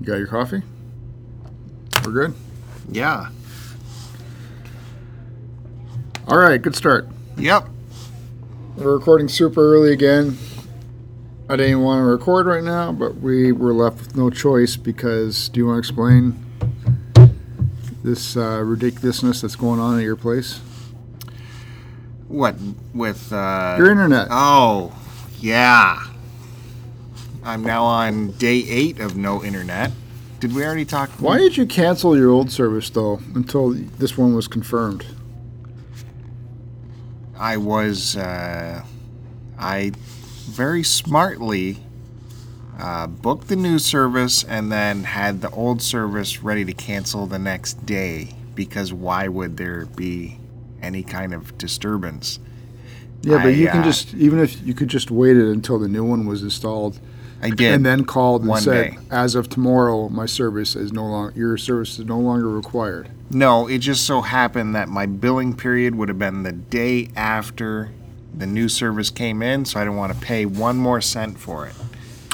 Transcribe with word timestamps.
You 0.00 0.06
got 0.06 0.16
your 0.16 0.26
coffee? 0.26 0.62
We're 2.04 2.12
good? 2.12 2.34
Yeah. 2.90 3.28
All 6.26 6.38
right, 6.38 6.60
good 6.60 6.74
start. 6.74 7.08
Yep. 7.36 7.68
We're 8.76 8.94
recording 8.96 9.28
super 9.28 9.74
early 9.74 9.92
again. 9.92 10.36
I 11.48 11.56
didn't 11.56 11.82
want 11.82 12.00
to 12.00 12.04
record 12.04 12.46
right 12.46 12.64
now, 12.64 12.92
but 12.92 13.16
we 13.16 13.52
were 13.52 13.74
left 13.74 13.98
with 13.98 14.16
no 14.16 14.30
choice 14.30 14.76
because 14.76 15.48
do 15.50 15.60
you 15.60 15.66
want 15.66 15.76
to 15.76 15.78
explain 15.78 16.42
this 18.02 18.36
uh, 18.36 18.62
ridiculousness 18.64 19.42
that's 19.42 19.56
going 19.56 19.78
on 19.78 19.98
at 19.98 20.02
your 20.04 20.16
place? 20.16 20.60
What 22.28 22.56
with 22.94 23.32
uh 23.32 23.76
Your 23.78 23.90
internet. 23.90 24.28
Oh, 24.30 24.92
yeah. 25.40 26.02
I'm 27.44 27.62
now 27.62 27.84
on 27.84 28.30
day 28.32 28.64
8 28.66 29.00
of 29.00 29.16
no 29.16 29.44
internet. 29.44 29.92
Did 30.40 30.54
we 30.54 30.64
already 30.64 30.86
talk 30.86 31.10
Why 31.18 31.38
did 31.38 31.56
you 31.56 31.66
cancel 31.66 32.16
your 32.16 32.30
old 32.30 32.50
service 32.50 32.88
though 32.90 33.20
until 33.34 33.72
this 33.72 34.16
one 34.16 34.34
was 34.34 34.48
confirmed? 34.48 35.04
I 37.38 37.58
was 37.58 38.16
uh 38.16 38.82
I 39.58 39.92
very 40.46 40.82
smartly 40.82 41.78
uh, 42.78 43.06
booked 43.06 43.48
the 43.48 43.56
new 43.56 43.78
service 43.78 44.42
and 44.42 44.72
then 44.72 45.04
had 45.04 45.40
the 45.40 45.50
old 45.50 45.80
service 45.80 46.42
ready 46.42 46.64
to 46.64 46.72
cancel 46.72 47.26
the 47.26 47.38
next 47.38 47.86
day 47.86 48.34
because 48.54 48.92
why 48.92 49.28
would 49.28 49.56
there 49.56 49.86
be 49.86 50.38
any 50.82 51.02
kind 51.02 51.32
of 51.32 51.56
disturbance? 51.56 52.40
Yeah, 53.22 53.36
but 53.36 53.46
I, 53.46 53.50
you 53.50 53.68
can 53.68 53.80
uh, 53.80 53.84
just 53.84 54.12
even 54.14 54.38
if 54.38 54.60
you 54.66 54.74
could 54.74 54.88
just 54.88 55.10
wait 55.10 55.36
it 55.36 55.48
until 55.48 55.78
the 55.78 55.88
new 55.88 56.04
one 56.04 56.26
was 56.26 56.42
installed 56.42 56.98
I 57.44 57.50
did. 57.50 57.74
and 57.74 57.84
then 57.86 58.04
called 58.04 58.42
and 58.42 58.50
One 58.50 58.62
said, 58.62 58.92
day. 58.92 58.98
as 59.10 59.34
of 59.34 59.48
tomorrow, 59.48 60.08
my 60.08 60.26
service 60.26 60.74
is 60.74 60.92
no 60.92 61.06
longer 61.06 61.32
your 61.38 61.56
service 61.56 61.98
is 61.98 62.06
no 62.06 62.18
longer 62.18 62.48
required. 62.48 63.10
No, 63.30 63.66
it 63.66 63.78
just 63.78 64.04
so 64.06 64.20
happened 64.22 64.74
that 64.74 64.88
my 64.88 65.06
billing 65.06 65.54
period 65.54 65.94
would 65.94 66.08
have 66.08 66.18
been 66.18 66.42
the 66.42 66.52
day 66.52 67.10
after 67.16 67.90
the 68.36 68.46
new 68.46 68.68
service 68.68 69.10
came 69.10 69.42
in, 69.42 69.64
so 69.64 69.78
I 69.78 69.84
didn't 69.84 69.96
want 69.96 70.12
to 70.14 70.18
pay 70.20 70.44
one 70.46 70.76
more 70.78 71.00
cent 71.00 71.38
for 71.38 71.66
it. 71.66 71.74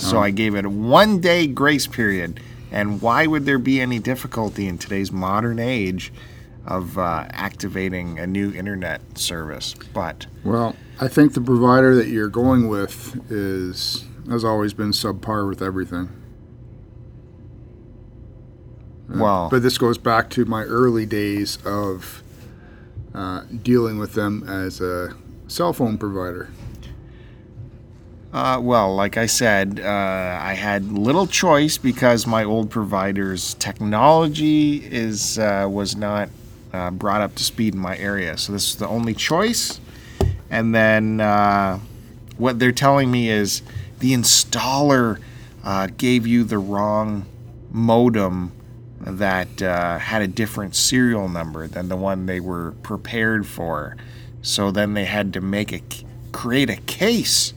So 0.00 0.16
Oh. 0.16 0.20
I 0.20 0.30
gave 0.30 0.54
it 0.54 0.64
a 0.64 0.70
one 0.70 1.20
day 1.20 1.46
grace 1.46 1.86
period. 1.86 2.40
And 2.72 3.02
why 3.02 3.26
would 3.26 3.46
there 3.46 3.58
be 3.58 3.80
any 3.80 3.98
difficulty 3.98 4.68
in 4.68 4.78
today's 4.78 5.10
modern 5.10 5.58
age 5.58 6.12
of 6.66 6.96
uh, 6.98 7.26
activating 7.30 8.18
a 8.20 8.26
new 8.28 8.52
internet 8.52 9.18
service? 9.18 9.74
But 9.92 10.26
Well, 10.44 10.76
I 11.00 11.08
think 11.08 11.34
the 11.34 11.40
provider 11.40 11.96
that 11.96 12.06
you're 12.06 12.28
going 12.28 12.68
with 12.68 13.20
is 13.30 14.04
has 14.30 14.44
always 14.44 14.72
been 14.72 14.90
subpar 14.92 15.46
with 15.48 15.60
everything. 15.60 16.08
Uh, 19.12 19.18
Well- 19.18 19.48
but 19.50 19.62
this 19.62 19.76
goes 19.78 19.98
back 19.98 20.30
to 20.30 20.44
my 20.44 20.62
early 20.64 21.04
days 21.06 21.58
of 21.64 22.22
uh, 23.14 23.42
dealing 23.62 23.98
with 23.98 24.14
them 24.14 24.44
as 24.48 24.80
a 24.80 25.14
cell 25.48 25.72
phone 25.72 25.98
provider. 25.98 26.48
Uh, 28.32 28.60
well, 28.62 28.94
like 28.94 29.16
I 29.16 29.26
said, 29.26 29.80
uh, 29.80 30.38
I 30.40 30.54
had 30.54 30.92
little 30.92 31.26
choice 31.26 31.76
because 31.76 32.28
my 32.28 32.44
old 32.44 32.70
provider's 32.70 33.54
technology 33.54 34.76
is 34.76 35.36
uh, 35.40 35.66
was 35.68 35.96
not 35.96 36.28
uh, 36.72 36.92
brought 36.92 37.20
up 37.22 37.34
to 37.34 37.42
speed 37.42 37.74
in 37.74 37.80
my 37.80 37.98
area. 37.98 38.38
So 38.38 38.52
this 38.52 38.68
is 38.70 38.76
the 38.76 38.86
only 38.86 39.14
choice. 39.14 39.80
And 40.48 40.72
then 40.72 41.20
uh, 41.20 41.80
what 42.38 42.60
they're 42.60 42.70
telling 42.70 43.10
me 43.10 43.28
is 43.30 43.62
the 44.00 44.12
installer 44.12 45.20
uh, 45.62 45.88
gave 45.96 46.26
you 46.26 46.44
the 46.44 46.58
wrong 46.58 47.26
modem 47.70 48.52
that 49.00 49.62
uh, 49.62 49.98
had 49.98 50.22
a 50.22 50.28
different 50.28 50.74
serial 50.74 51.28
number 51.28 51.66
than 51.66 51.88
the 51.88 51.96
one 51.96 52.26
they 52.26 52.40
were 52.40 52.72
prepared 52.82 53.46
for. 53.46 53.96
So 54.42 54.70
then 54.70 54.94
they 54.94 55.04
had 55.04 55.32
to 55.34 55.40
make 55.40 55.72
a 55.72 55.80
create 56.32 56.70
a 56.70 56.76
case 56.76 57.54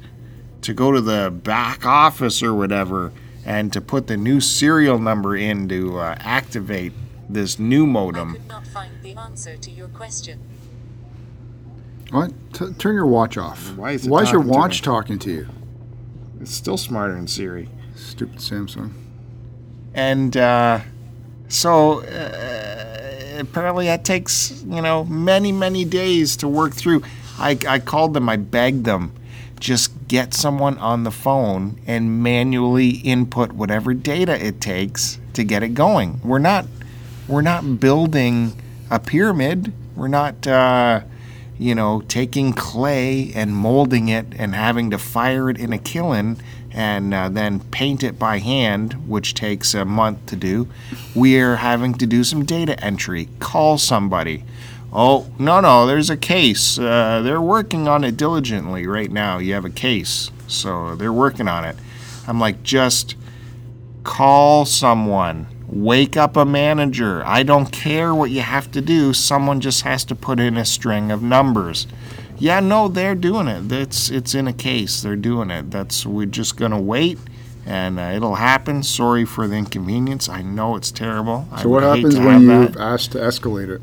to 0.62 0.74
go 0.74 0.92
to 0.92 1.02
the 1.02 1.32
back 1.32 1.86
office 1.86 2.42
or 2.42 2.54
whatever 2.54 3.12
and 3.46 3.72
to 3.74 3.82
put 3.82 4.08
the 4.08 4.18
new 4.18 4.40
serial 4.40 4.98
number 4.98 5.36
in 5.36 5.68
to 5.70 6.00
uh, 6.00 6.16
activate 6.20 6.94
this 7.30 7.60
new 7.60 7.86
modem. 7.86 8.16
I 8.16 8.24
modem. 8.24 8.34
could 8.34 8.48
not 8.48 8.68
find 8.68 8.92
the 9.02 9.16
answer 9.16 9.58
to 9.58 9.72
your 9.72 9.90
question. 9.90 10.40
What? 12.12 12.32
T- 12.54 12.74
turn 12.74 12.96
your 12.96 13.08
watch 13.08 13.38
off. 13.38 13.76
Why 13.76 13.92
is 13.92 14.06
it 14.06 14.10
Why 14.10 14.22
is 14.24 14.32
your 14.32 14.42
talking 14.42 14.54
to 14.54 14.58
watch 14.60 14.82
talking 14.82 15.20
to 15.20 15.32
you? 15.32 15.48
It's 16.44 16.54
still 16.54 16.76
smarter 16.76 17.16
than 17.16 17.26
Siri. 17.26 17.70
Stupid 17.96 18.40
Samsung. 18.40 18.92
And 19.94 20.36
uh, 20.36 20.82
so 21.48 22.04
uh, 22.04 23.38
apparently 23.40 23.86
that 23.86 24.04
takes, 24.04 24.62
you 24.64 24.82
know, 24.82 25.06
many, 25.06 25.54
many 25.54 25.86
days 25.86 26.36
to 26.38 26.50
work 26.50 26.74
through. 26.74 27.02
I, 27.40 27.58
I 27.66 27.80
called 27.80 28.14
them, 28.14 28.28
I 28.28 28.36
begged 28.36 28.84
them, 28.84 29.14
just 29.62 29.94
get 30.10 30.34
someone 30.34 30.78
on 30.80 31.06
the 31.06 31.12
phone 31.12 31.80
and 31.88 32.22
manually 32.22 32.90
input 32.90 33.54
whatever 33.54 33.94
data 33.94 34.46
it 34.46 34.60
takes 34.60 35.20
to 35.36 35.46
get 35.46 35.64
it 35.64 35.70
going. 35.70 36.20
We're 36.26 36.40
not, 36.40 36.66
we're 37.30 37.42
not 37.42 37.80
building 37.80 38.62
a 38.92 39.00
pyramid. 39.00 39.72
We're 39.96 40.10
not, 40.10 40.46
uh, 40.46 41.04
you 41.58 41.76
know, 41.76 42.02
taking 42.08 42.54
clay 42.54 43.32
and 43.34 43.56
molding 43.56 44.10
it 44.10 44.26
and 44.38 44.56
having 44.56 44.90
to 44.92 44.98
fire 44.98 45.50
it 45.50 45.58
in 45.58 45.72
a 45.74 45.78
kiln 45.78 46.38
and 46.72 47.14
uh, 47.14 47.30
then 47.30 47.60
paint 47.60 48.04
it 48.04 48.18
by 48.18 48.40
hand, 48.40 48.94
which 49.08 49.34
takes 49.34 49.74
a 49.74 49.86
month 49.86 50.26
to 50.26 50.36
do. 50.36 50.68
We 51.16 51.40
are 51.40 51.58
having 51.58 51.94
to 51.96 52.08
do 52.08 52.24
some 52.24 52.46
data 52.46 52.84
entry, 52.84 53.30
call 53.40 53.78
somebody. 53.78 54.44
Oh, 54.92 55.28
no, 55.40 55.60
no, 55.60 55.86
there's 55.86 56.10
a 56.10 56.18
case. 56.18 56.78
Uh, 56.78 57.22
they're 57.24 57.42
working 57.42 57.88
on 57.88 58.04
it 58.04 58.18
diligently 58.18 58.86
right 58.88 59.12
now. 59.12 59.38
You 59.38 59.54
have 59.54 59.66
a 59.66 59.70
case, 59.70 60.32
so 60.48 60.96
they're 60.96 61.14
working 61.14 61.48
on 61.48 61.66
it. 61.66 61.76
I'm 62.28 62.40
like, 62.40 62.64
just 62.64 63.16
call 64.04 64.66
someone. 64.66 65.48
Wake 65.74 66.16
up 66.18 66.38
a 66.38 66.46
manager. 66.46 67.24
I 67.26 67.42
don't 67.42 67.72
care 67.72 68.14
what 68.14 68.30
you 68.30 68.42
have 68.42 68.72
to 68.74 68.82
do. 68.82 69.12
Someone 69.14 69.60
just 69.60 69.82
has 69.82 70.06
to 70.06 70.16
put 70.16 70.40
in 70.40 70.56
a 70.56 70.66
string 70.66 71.10
of 71.12 71.24
numbers. 71.24 71.88
Yeah, 72.38 72.60
no, 72.60 72.88
they're 72.88 73.16
doing 73.16 73.48
it. 73.48 73.72
It's 73.72 74.10
it's 74.12 74.36
in 74.36 74.48
a 74.48 74.54
case. 74.54 75.02
They're 75.02 75.16
doing 75.16 75.50
it. 75.50 75.72
That's 75.72 76.06
we're 76.06 76.28
just 76.28 76.58
gonna 76.58 76.80
wait, 76.82 77.18
and 77.66 78.00
uh, 78.00 78.12
it'll 78.16 78.36
happen. 78.36 78.84
Sorry 78.84 79.26
for 79.26 79.48
the 79.48 79.56
inconvenience. 79.56 80.30
I 80.30 80.42
know 80.44 80.76
it's 80.76 80.92
terrible. 80.92 81.48
I 81.52 81.64
So 81.64 81.70
what 81.70 81.84
happens 81.84 82.20
when 82.20 82.42
you've 82.42 82.78
asked 82.78 83.14
to 83.14 83.18
escalate 83.20 83.70
it 83.70 83.82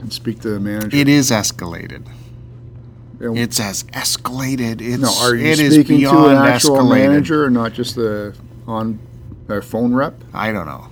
and 0.00 0.12
speak 0.12 0.40
to 0.42 0.50
the 0.50 0.60
manager? 0.60 0.96
It 0.96 1.08
is 1.08 1.30
escalated. 1.30 2.06
And- 3.18 3.38
It's 3.38 3.58
as 3.58 3.84
escalated. 3.84 4.80
It's 4.80 5.00
no, 5.02 5.12
are 5.22 5.34
you 5.34 5.46
it 5.46 5.58
is 5.60 5.74
speaking 5.74 5.96
to 5.96 6.00
beyond 6.02 6.32
an 6.32 6.38
actual 6.44 6.76
escalated. 6.76 6.88
manager 7.08 7.44
or 7.44 7.50
not 7.50 7.72
just 7.72 7.94
the 7.96 8.34
on 8.66 8.98
a 9.48 9.60
phone 9.62 9.92
rep? 9.94 10.14
I 10.34 10.52
don't 10.52 10.66
know. 10.66 10.86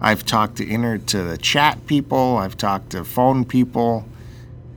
I've 0.00 0.26
talked 0.26 0.56
to 0.56 0.68
inter 0.68 0.98
to 0.98 1.22
the 1.22 1.38
chat 1.38 1.86
people. 1.86 2.36
I've 2.36 2.56
talked 2.56 2.90
to 2.90 3.04
phone 3.04 3.44
people, 3.44 4.06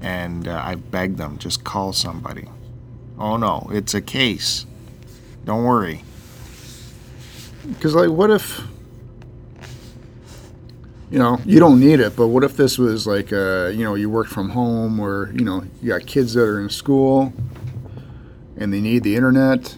and 0.02 0.48
uh, 0.48 0.62
I've 0.64 0.92
begged 0.92 1.18
them 1.18 1.38
just 1.38 1.64
call 1.64 1.94
somebody. 1.94 2.48
Oh 3.18 3.36
no, 3.36 3.68
it's 3.72 3.94
a 3.94 4.02
case. 4.02 4.66
Don't 5.44 5.66
worry. 5.66 6.04
Because 7.68 7.96
like, 7.96 8.10
what 8.10 8.32
if 8.32 8.62
you 11.12 11.20
know 11.20 11.40
you 11.46 11.60
don't 11.60 11.80
need 11.80 12.00
it, 12.00 12.16
but 12.16 12.28
what 12.28 12.44
if 12.44 12.56
this 12.56 12.78
was 12.78 13.06
like 13.06 13.34
uh, 13.34 13.68
you 13.68 13.84
know 13.84 13.96
you 13.96 14.10
work 14.10 14.28
from 14.28 14.50
home 14.50 15.00
or 15.00 15.32
you 15.34 15.44
know 15.44 15.64
you 15.82 15.90
got 15.90 16.06
kids 16.06 16.34
that 16.36 16.44
are 16.44 16.62
in 16.62 16.70
school 16.70 17.34
and 18.56 18.72
they 18.74 18.80
need 18.80 19.04
the 19.04 19.16
internet? 19.18 19.76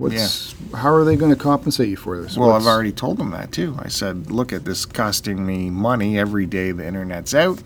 What's 0.00 0.54
how 0.74 0.94
are 0.94 1.04
they 1.04 1.14
going 1.16 1.30
to 1.30 1.36
compensate 1.38 1.88
you 1.90 1.96
for 1.96 2.20
this? 2.20 2.36
Well, 2.36 2.48
What's- 2.50 2.64
I've 2.66 2.72
already 2.72 2.92
told 2.92 3.18
them 3.18 3.30
that 3.32 3.52
too. 3.52 3.76
I 3.78 3.88
said, 3.88 4.30
look 4.30 4.52
at 4.52 4.64
this 4.64 4.86
costing 4.86 5.44
me 5.44 5.68
money 5.68 6.18
every 6.18 6.46
day 6.46 6.72
the 6.72 6.86
internet's 6.86 7.34
out. 7.34 7.62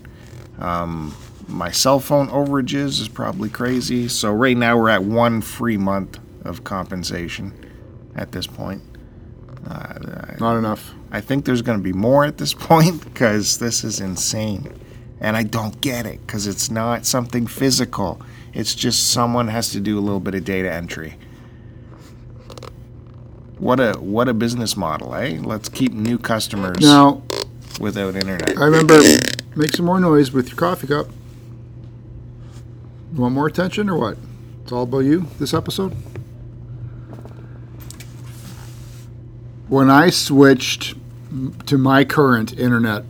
Um, 0.59 1.15
my 1.47 1.71
cell 1.71 1.99
phone 1.99 2.27
overages 2.27 2.99
is 2.99 3.07
probably 3.07 3.49
crazy. 3.49 4.07
So 4.09 4.31
right 4.33 4.57
now 4.57 4.77
we're 4.77 4.89
at 4.89 5.03
one 5.03 5.41
free 5.41 5.77
month 5.77 6.19
of 6.43 6.63
compensation 6.63 7.53
at 8.15 8.31
this 8.33 8.47
point. 8.47 8.81
Uh, 9.67 9.71
I- 9.73 10.35
not 10.39 10.57
enough. 10.57 10.93
I 11.11 11.21
think 11.21 11.45
there's 11.45 11.61
going 11.61 11.77
to 11.77 11.83
be 11.83 11.93
more 11.93 12.25
at 12.25 12.37
this 12.37 12.53
point 12.69 13.01
because 13.03 13.59
this 13.59 13.83
is 13.85 13.99
insane. 14.01 14.73
And 15.21 15.37
I 15.37 15.43
don't 15.43 15.79
get 15.79 16.05
it 16.05 16.19
because 16.27 16.45
it's 16.47 16.69
not 16.69 17.05
something 17.05 17.47
physical. 17.47 18.19
It's 18.53 18.75
just 18.75 19.11
someone 19.11 19.47
has 19.47 19.71
to 19.71 19.79
do 19.79 19.97
a 19.97 20.01
little 20.01 20.19
bit 20.19 20.35
of 20.35 20.43
data 20.43 20.71
entry. 20.71 21.17
What 23.57 23.79
a 23.79 23.93
what 23.93 24.27
a 24.27 24.33
business 24.33 24.75
model, 24.75 25.15
eh? 25.15 25.39
Let's 25.41 25.69
keep 25.69 25.93
new 25.93 26.17
customers 26.17 26.79
Now 26.81 27.23
without 27.79 28.15
internet. 28.15 28.57
I 28.57 28.65
remember 28.65 29.01
make 29.55 29.71
some 29.73 29.85
more 29.85 29.99
noise 29.99 30.31
with 30.31 30.49
your 30.49 30.57
coffee 30.57 30.87
cup. 30.87 31.07
You 33.13 33.21
want 33.21 33.33
more 33.33 33.47
attention 33.47 33.89
or 33.89 33.97
what? 33.97 34.17
It's 34.63 34.71
all 34.71 34.83
about 34.83 34.99
you 34.99 35.27
this 35.39 35.53
episode. 35.53 35.95
when 39.67 39.89
I 39.89 40.09
switched 40.09 40.95
to 41.65 41.77
my 41.77 42.05
current 42.05 42.57
internet, 42.57 43.03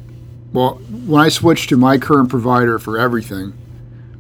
well, 0.54 0.76
when 1.06 1.22
I 1.22 1.30
switched 1.30 1.70
to 1.70 1.78
my 1.78 1.98
current 1.98 2.30
provider 2.30 2.80
for 2.80 2.98
everything, 2.98 3.54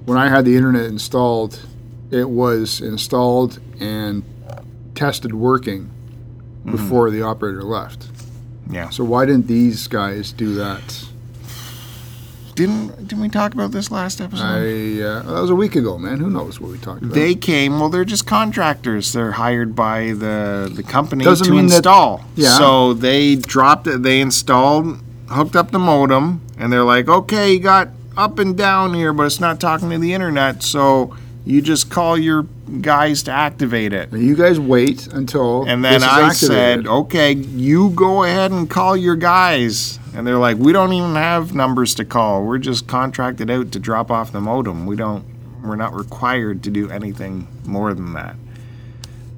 when 0.05 0.17
I 0.17 0.29
had 0.29 0.45
the 0.45 0.55
internet 0.55 0.85
installed, 0.85 1.65
it 2.11 2.29
was 2.29 2.81
installed 2.81 3.59
and 3.79 4.23
tested 4.93 5.33
working 5.33 5.89
before 6.65 7.09
the 7.11 7.21
operator 7.21 7.63
left. 7.63 8.07
Yeah. 8.69 8.89
So 8.89 9.03
why 9.03 9.25
didn't 9.25 9.47
these 9.47 9.87
guys 9.87 10.31
do 10.31 10.55
that? 10.55 11.05
Didn't 12.55 12.95
didn't 13.07 13.19
we 13.19 13.27
talk 13.27 13.53
about 13.53 13.71
this 13.71 13.91
last 13.91 14.21
episode? 14.21 14.43
I 14.43 15.01
uh, 15.03 15.21
that 15.23 15.41
was 15.41 15.49
a 15.49 15.55
week 15.55 15.75
ago, 15.75 15.97
man. 15.97 16.19
Who 16.19 16.29
knows 16.29 16.61
what 16.61 16.71
we 16.71 16.77
talked 16.77 17.01
about? 17.01 17.13
They 17.13 17.35
came. 17.35 17.81
Well, 17.81 17.89
they're 17.89 18.05
just 18.05 18.25
contractors. 18.25 19.11
They're 19.11 19.33
hired 19.33 19.75
by 19.75 20.13
the 20.13 20.71
the 20.73 20.81
company 20.83 21.25
Doesn't 21.25 21.47
to 21.47 21.51
mean 21.51 21.67
that- 21.67 21.75
install. 21.77 22.23
Yeah. 22.35 22.57
So 22.57 22.93
they 22.93 23.35
dropped 23.35 23.87
it. 23.87 24.03
They 24.03 24.21
installed, 24.21 24.99
hooked 25.29 25.57
up 25.57 25.71
the 25.71 25.79
modem, 25.79 26.39
and 26.57 26.71
they're 26.71 26.85
like, 26.85 27.09
"Okay, 27.09 27.51
you 27.53 27.59
got 27.59 27.89
up 28.15 28.39
and 28.39 28.55
down 28.57 28.93
here, 28.93 29.11
but 29.11 29.23
it's 29.23 29.41
not 29.41 29.59
talking 29.59 29.89
to 29.89 29.97
the 29.97 30.13
internet. 30.13 30.63
So 30.63 31.13
you 31.43 31.61
just 31.61 31.89
call 31.91 32.17
your 32.17 32.43
guys 32.81 33.23
to 33.23 33.31
activate 33.31 33.93
it." 33.93 34.11
you 34.13 34.35
guys 34.35 34.59
wait 34.59 35.07
until 35.07 35.65
And 35.67 35.83
then 35.83 36.03
I 36.03 36.27
activated. 36.27 36.35
said, 36.35 36.87
"Okay, 36.87 37.33
you 37.33 37.89
go 37.91 38.23
ahead 38.23 38.51
and 38.51 38.69
call 38.69 38.95
your 38.95 39.15
guys." 39.15 39.99
And 40.15 40.25
they're 40.25 40.37
like, 40.37 40.57
"We 40.57 40.71
don't 40.71 40.93
even 40.93 41.15
have 41.15 41.53
numbers 41.53 41.95
to 41.95 42.05
call. 42.05 42.43
We're 42.45 42.57
just 42.57 42.87
contracted 42.87 43.49
out 43.49 43.71
to 43.73 43.79
drop 43.79 44.09
off 44.11 44.31
the 44.31 44.41
modem. 44.41 44.85
We 44.85 44.95
don't. 44.95 45.23
We're 45.63 45.75
not 45.75 45.95
required 45.95 46.63
to 46.63 46.69
do 46.69 46.89
anything 46.89 47.47
more 47.65 47.93
than 47.93 48.13
that." 48.13 48.35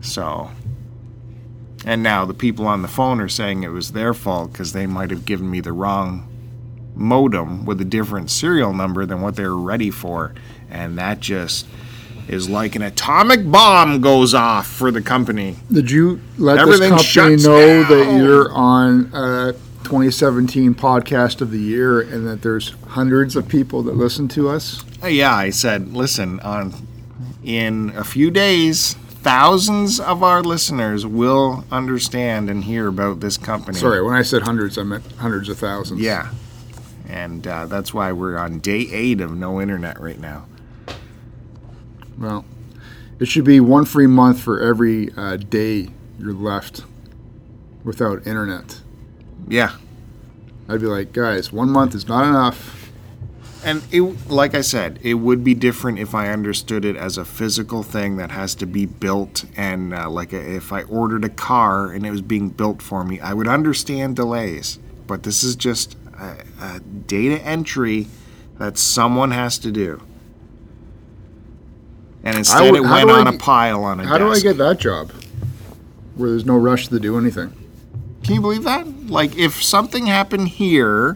So. 0.02 0.50
And 1.86 2.04
now 2.04 2.26
the 2.26 2.34
people 2.34 2.68
on 2.68 2.82
the 2.82 2.88
phone 2.90 3.22
are 3.22 3.30
saying 3.30 3.64
it 3.64 3.70
was 3.70 3.92
their 3.92 4.14
fault 4.14 4.52
because 4.52 4.74
they 4.74 4.88
might 4.88 5.10
have 5.10 5.26
given 5.26 5.50
me 5.50 5.62
the 5.62 5.72
wrong 5.72 6.28
modem 6.96 7.64
with 7.66 7.80
a 7.80 7.86
different 7.86 8.30
serial 8.30 8.74
number 8.74 9.06
than 9.06 9.22
what 9.22 9.36
they 9.36 9.46
were 9.46 9.56
ready 9.56 9.90
for, 9.92 10.34
and 10.70 10.98
that 10.98 11.20
just 11.22 11.66
is 12.28 12.50
like 12.50 12.76
an 12.76 12.82
atomic 12.82 13.50
bomb 13.50 14.02
goes 14.02 14.34
off 14.34 14.68
for 14.68 14.92
the 14.92 15.02
company. 15.02 15.56
Did 15.72 15.90
you 15.90 16.22
let 16.38 16.58
Everything 16.58 16.92
this 16.92 17.14
company 17.14 17.42
know 17.44 17.84
down. 17.84 17.90
that 17.90 18.18
you're 18.22 18.52
on 18.52 19.10
a 19.14 19.54
2017 19.84 20.76
podcast 20.76 21.40
of 21.42 21.52
the 21.52 21.60
year 21.60 22.02
and 22.02 22.28
that 22.28 22.42
there's 22.42 22.72
hundreds 22.88 23.36
of 23.36 23.48
people 23.48 23.82
that 23.84 23.96
listen 23.96 24.28
to 24.30 24.50
us? 24.50 24.84
Uh, 25.02 25.08
Yeah, 25.08 25.34
I 25.34 25.50
said, 25.50 25.94
listen, 25.94 26.40
on 26.42 26.74
in 27.44 27.94
a 27.96 28.04
few 28.04 28.30
days, 28.30 28.94
thousands 29.22 30.00
of 30.02 30.22
our 30.22 30.44
listeners 30.44 31.06
will 31.06 31.64
understand 31.72 32.50
and 32.50 32.66
hear 32.66 32.88
about 32.88 33.22
this 33.22 33.38
company. 33.38 33.78
Sorry, 33.78 34.02
when 34.04 34.14
I 34.16 34.22
said 34.22 34.42
hundreds, 34.44 34.78
I 34.78 34.84
meant 34.84 35.10
hundreds 35.14 35.48
of 35.48 35.58
thousands. 35.58 36.02
Yeah. 36.02 36.32
And 37.08 37.48
uh, 37.48 37.68
that's 37.68 37.94
why 37.94 38.12
we're 38.12 38.38
on 38.38 38.60
day 38.60 38.88
eight 38.92 39.22
of 39.22 39.32
no 39.36 39.62
internet 39.62 39.98
right 40.02 40.20
now. 40.20 40.46
Well, 42.18 42.46
it 43.20 43.28
should 43.28 43.46
be 43.46 43.60
one 43.60 43.86
free 43.86 44.08
month 44.08 44.40
for 44.40 44.60
every 44.60 45.12
uh, 45.16 45.38
day 45.38 45.90
you're 46.20 46.34
left 46.34 46.84
without 47.84 48.26
internet. 48.26 48.82
Yeah. 49.48 49.76
I'd 50.70 50.82
be 50.82 50.88
like, 50.88 51.14
guys, 51.14 51.52
one 51.52 51.70
month 51.70 51.96
is 51.96 52.08
not 52.08 52.28
enough. 52.28 52.92
And 53.64 53.84
it, 53.92 54.02
like 54.30 54.54
I 54.54 54.62
said, 54.62 55.00
it 55.02 55.16
would 55.16 55.44
be 55.44 55.54
different 55.54 56.00
if 56.00 56.14
I 56.14 56.30
understood 56.30 56.86
it 56.86 56.96
as 56.96 57.18
a 57.18 57.26
physical 57.26 57.84
thing 57.84 58.18
that 58.18 58.32
has 58.32 58.56
to 58.56 58.66
be 58.66 58.86
built. 58.86 59.46
And 59.56 59.94
uh, 59.94 60.10
like 60.10 60.34
a, 60.34 60.56
if 60.56 60.72
I 60.72 60.84
ordered 60.84 61.24
a 61.26 61.30
car 61.30 61.92
and 61.92 62.06
it 62.06 62.12
was 62.12 62.22
being 62.22 62.50
built 62.50 62.82
for 62.82 63.04
me, 63.04 63.20
I 63.20 63.34
would 63.34 63.48
understand 63.48 64.16
delays. 64.16 64.80
But 65.06 65.24
this 65.24 65.44
is 65.44 65.56
just 65.56 65.98
a, 66.20 66.44
a 66.62 66.80
data 66.80 67.42
entry 67.42 68.08
that 68.58 68.78
someone 68.78 69.32
has 69.32 69.58
to 69.60 69.72
do. 69.72 70.02
And 72.28 72.36
instead, 72.38 72.72
would- 72.72 72.76
it 72.76 72.84
went 72.84 73.10
on 73.10 73.26
a 73.28 73.38
pile 73.38 73.86
on 73.86 74.02
a 74.02 74.06
How 74.06 74.18
do 74.18 74.30
I 74.30 74.40
get 74.40 74.58
that 74.58 74.80
job? 74.82 75.12
Where 76.16 76.30
there's 76.32 76.46
no 76.46 76.58
rush 76.58 76.90
to 76.90 77.00
do 77.00 77.18
anything. 77.18 77.54
Can 78.24 78.36
you 78.36 78.42
believe 78.42 78.64
that? 78.66 79.10
Like, 79.10 79.38
if 79.38 79.64
something 79.64 80.08
happened 80.08 80.50
here 80.50 81.16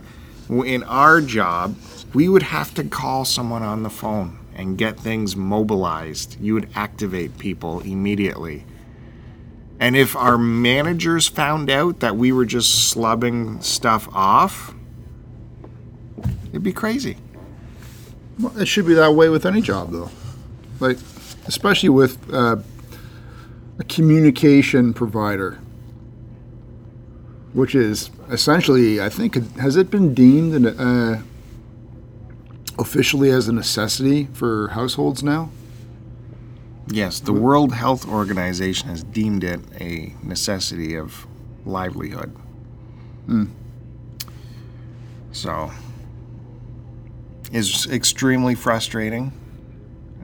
in 0.49 0.83
our 0.83 1.19
job, 1.19 1.75
we 2.13 2.29
would 2.29 2.43
have 2.43 2.73
to 2.75 2.85
call 2.85 3.25
someone 3.25 3.61
on 3.61 3.83
the 3.83 3.89
phone 3.89 4.37
and 4.55 4.77
get 4.77 4.97
things 4.97 5.35
mobilized. 5.35 6.37
You 6.39 6.53
would 6.53 6.69
activate 6.75 7.37
people 7.37 7.81
immediately. 7.81 8.63
And 9.81 9.97
if 9.97 10.15
our 10.15 10.37
managers 10.37 11.27
found 11.27 11.69
out 11.69 11.99
that 11.99 12.15
we 12.15 12.31
were 12.31 12.45
just 12.45 12.95
slubbing 12.95 13.61
stuff 13.61 14.07
off, 14.13 14.73
it'd 16.51 16.63
be 16.63 16.71
crazy. 16.71 17.17
Well, 18.39 18.57
it 18.57 18.69
should 18.69 18.85
be 18.87 18.93
that 18.93 19.13
way 19.13 19.27
with 19.27 19.45
any 19.45 19.59
job, 19.61 19.91
though. 19.91 20.09
Like, 20.81 20.97
especially 21.45 21.89
with 21.89 22.33
uh, 22.33 22.57
a 23.79 23.83
communication 23.85 24.93
provider, 24.93 25.59
which 27.53 27.75
is 27.75 28.09
essentially, 28.29 28.99
I 28.99 29.07
think, 29.07 29.35
has 29.57 29.77
it 29.77 29.89
been 29.89 30.13
deemed 30.13 30.53
an, 30.53 30.65
uh, 30.67 31.21
officially 32.77 33.29
as 33.29 33.47
a 33.47 33.53
necessity 33.53 34.25
for 34.33 34.69
households 34.69 35.23
now? 35.23 35.49
Yes, 36.87 37.21
the 37.21 37.33
World 37.33 37.73
Health 37.73 38.07
Organization 38.07 38.89
has 38.89 39.03
deemed 39.03 39.43
it 39.43 39.61
a 39.79 40.13
necessity 40.23 40.95
of 40.95 41.25
livelihood. 41.63 42.35
So, 45.31 45.71
is 47.53 47.87
extremely 47.89 48.55
frustrating. 48.55 49.31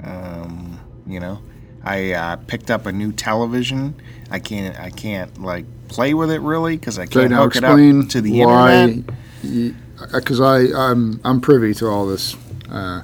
Um, 0.04 0.80
you 1.06 1.20
know, 1.20 1.42
I 1.84 2.12
uh, 2.12 2.36
picked 2.36 2.70
up 2.70 2.86
a 2.86 2.92
new 2.92 3.12
television. 3.12 3.96
I 4.30 4.40
can't, 4.40 4.78
I 4.80 4.90
can't 4.90 5.42
like 5.42 5.66
play 5.88 6.14
with 6.14 6.32
it 6.32 6.42
really 6.42 6.78
because 6.78 7.00
I 7.00 7.06
can't 7.06 7.32
hook 7.32 7.56
it 7.56 7.64
up 7.64 7.78
to 8.10 8.22
the 8.22 8.44
why. 8.44 8.84
internet. 8.84 9.76
Because 10.14 10.40
I 10.42 10.68
I'm 10.76 11.20
I'm 11.24 11.42
privy 11.42 11.74
to 11.76 11.88
all 11.88 12.06
this. 12.06 12.36
Uh, 12.70 13.04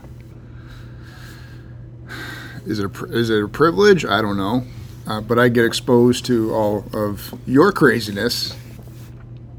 is 2.66 2.80
it 2.80 2.86
a, 2.86 3.06
is 3.06 3.30
it 3.30 3.44
a 3.44 3.48
privilege? 3.48 4.06
I 4.06 4.22
don't 4.22 4.38
know, 4.38 4.64
uh, 5.08 5.22
but 5.22 5.40
I 5.40 5.50
get 5.50 5.66
exposed 5.66 6.26
to 6.26 6.54
all 6.54 6.86
of 6.94 7.34
your 7.46 7.72
craziness 7.72 8.56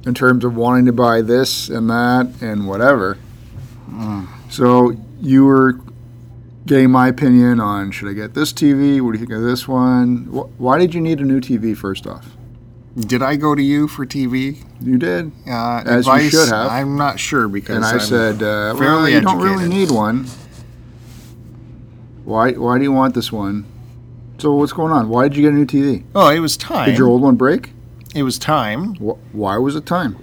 in 0.06 0.14
terms 0.14 0.44
of 0.44 0.54
wanting 0.56 0.86
to 0.86 0.92
buy 0.92 1.22
this 1.22 1.68
and 1.68 1.88
that 1.90 2.30
and 2.40 2.68
whatever. 2.68 3.18
So 4.50 4.96
you 5.20 5.44
were 5.44 5.72
getting 6.66 6.90
my 6.90 7.08
opinion 7.08 7.60
on 7.60 7.90
should 7.90 8.08
I 8.08 8.12
get 8.12 8.34
this 8.34 8.52
TV? 8.52 9.00
What 9.00 9.12
do 9.12 9.18
you 9.18 9.26
think 9.26 9.36
of 9.36 9.42
this 9.42 9.68
one? 9.68 10.24
Wh- 10.26 10.60
Why 10.60 10.78
did 10.78 10.94
you 10.94 11.00
need 11.00 11.20
a 11.20 11.24
new 11.24 11.40
TV 11.40 11.76
first 11.76 12.06
off? 12.06 12.26
Did 12.96 13.22
I 13.22 13.34
go 13.36 13.54
to 13.56 13.62
you 13.62 13.88
for 13.88 14.06
TV 14.06 14.62
You 14.80 14.98
did. 14.98 15.32
uh, 15.48 15.82
As 15.84 16.06
you 16.06 16.30
should 16.30 16.48
have. 16.48 16.70
I'm 16.70 16.96
not 16.96 17.18
sure 17.18 17.48
because 17.48 17.74
And 17.76 17.84
I 17.84 17.94
I'm 17.94 18.00
said, 18.00 18.42
uh, 18.42 18.74
well, 18.78 19.08
you 19.08 19.20
don't 19.20 19.40
really 19.40 19.68
need 19.68 19.90
one. 19.90 20.26
Why, 22.24 22.52
why 22.52 22.78
do 22.78 22.84
you 22.84 22.92
want 22.92 23.14
this 23.14 23.30
one? 23.32 23.66
So 24.38 24.54
what's 24.54 24.72
going 24.72 24.92
on? 24.92 25.08
Why 25.08 25.28
did 25.28 25.36
you 25.36 25.42
get 25.42 25.52
a 25.52 25.56
new 25.56 25.66
TV? 25.66 26.04
Oh, 26.14 26.28
it 26.28 26.38
was 26.38 26.56
time. 26.56 26.86
Did 26.88 26.98
your 26.98 27.08
old 27.08 27.20
one 27.22 27.36
break? 27.36 27.72
It 28.14 28.22
was 28.22 28.38
time. 28.38 28.94
Wh- 28.96 29.34
Why 29.34 29.58
was 29.58 29.74
it 29.76 29.86
time? 29.86 30.16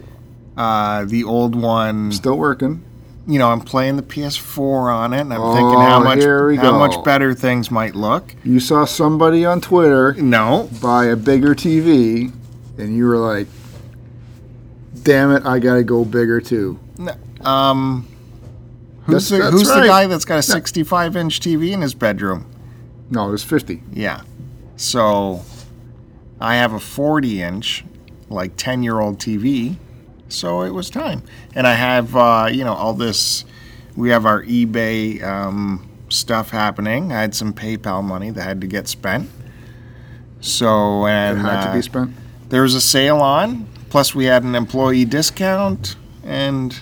Uh, 0.57 1.05
the 1.05 1.24
old 1.24 1.55
one, 1.55 2.12
Still 2.12 2.38
working. 2.38 2.83
You 3.31 3.39
know, 3.39 3.50
I'm 3.50 3.61
playing 3.61 3.95
the 3.95 4.03
PS4 4.03 4.93
on 4.93 5.13
it, 5.13 5.21
and 5.21 5.33
I'm 5.33 5.39
Oh, 5.41 5.53
thinking 5.53 5.79
how 5.79 6.00
much 6.03 6.19
how 6.23 6.71
go. 6.71 6.77
much 6.79 7.03
better 7.03 7.33
things 7.33 7.71
might 7.71 7.95
look. 7.95 8.35
You 8.43 8.59
saw 8.59 8.85
somebody 8.85 9.45
on 9.45 9.61
Twitter 9.61 10.13
No, 10.19 10.69
buy 10.81 11.05
a 11.05 11.15
bigger 11.15 11.55
TV, 11.55 12.31
and 12.77 12.95
you 12.95 13.05
were 13.05 13.17
like, 13.17 13.47
"Damn 15.03 15.31
it, 15.31 15.45
I 15.45 15.59
gotta 15.59 15.83
go 15.83 16.03
bigger 16.05 16.41
too." 16.41 16.77
No, 16.97 17.13
um, 17.50 18.05
who's 19.05 19.29
That's- 19.29 19.29
the 19.29 19.38
that's 19.39 19.51
who's 19.53 19.67
the 19.67 19.81
right. 19.81 19.88
guy 19.88 20.07
that's 20.07 20.25
got 20.25 20.39
a 20.39 20.43
65 20.43 21.15
inch 21.15 21.39
TV 21.39 21.71
in 21.71 21.81
his 21.81 21.93
bedroom? 21.93 22.45
No, 23.09 23.27
it 23.27 23.31
was 23.31 23.43
fifty. 23.43 23.81
Yeah, 23.93 24.21
so 24.77 25.41
I 26.39 26.55
have 26.55 26.73
a 26.73 26.79
40 26.79 27.41
inch, 27.41 27.85
like 28.29 28.53
10 28.57 28.83
year 28.83 29.00
old 29.00 29.19
TV, 29.19 29.75
so 30.31 30.61
it 30.61 30.71
was 30.71 30.89
time. 30.89 31.23
And 31.55 31.67
I 31.67 31.73
have 31.73 32.15
uh, 32.15 32.50
you 32.51 32.63
know 32.63 32.73
all 32.73 32.93
this. 32.93 33.45
We 33.95 34.09
have 34.09 34.25
our 34.25 34.43
eBay 34.43 35.21
um, 35.21 35.89
stuff 36.09 36.50
happening. 36.50 37.11
I 37.11 37.19
had 37.21 37.35
some 37.35 37.53
PayPal 37.53 38.03
money 38.03 38.29
that 38.31 38.41
had 38.41 38.61
to 38.61 38.67
get 38.67 38.88
spent. 38.88 39.29
So 40.39 41.05
It 41.05 41.11
and 41.11 41.39
had 41.39 41.63
to 41.65 41.69
uh, 41.69 41.73
be 41.73 41.81
spent. 41.81 42.11
there 42.50 42.63
was 42.63 42.73
a 42.73 42.81
sale 42.81 43.17
on. 43.17 43.67
Plus, 43.89 44.15
we 44.15 44.25
had 44.25 44.43
an 44.43 44.55
employee 44.55 45.03
discount, 45.03 45.97
and 46.23 46.81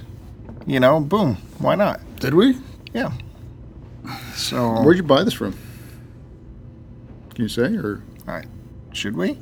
you 0.68 0.80
know, 0.80 1.00
boom, 1.00 1.38
why 1.58 1.74
not? 1.74 2.00
Did 2.20 2.36
we? 2.36 2.56
Yeah. 2.94 3.12
So, 4.36 4.82
Where'd 4.84 4.98
you 4.98 5.04
buy 5.04 5.24
this 5.24 5.34
from? 5.34 5.54
Can 7.34 7.44
you 7.44 7.50
say 7.50 7.76
or? 7.76 8.04
should 8.94 9.16
we? 9.16 9.38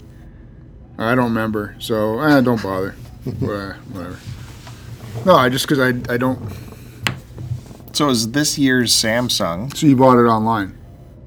I 0.97 1.13
don't 1.15 1.25
remember, 1.25 1.75
so 1.79 2.19
eh, 2.19 2.41
don't 2.41 2.61
bother. 2.61 2.95
Wha- 3.41 3.73
Whatever. 3.91 4.17
No, 5.25 5.35
I 5.35 5.49
just 5.49 5.67
because 5.67 5.79
I 5.79 6.13
I 6.13 6.17
don't. 6.17 6.39
So 7.93 8.09
is 8.09 8.31
this 8.31 8.57
year's 8.57 8.93
Samsung? 8.93 9.75
So 9.75 9.87
you 9.87 9.95
bought 9.95 10.17
it 10.19 10.27
online, 10.27 10.77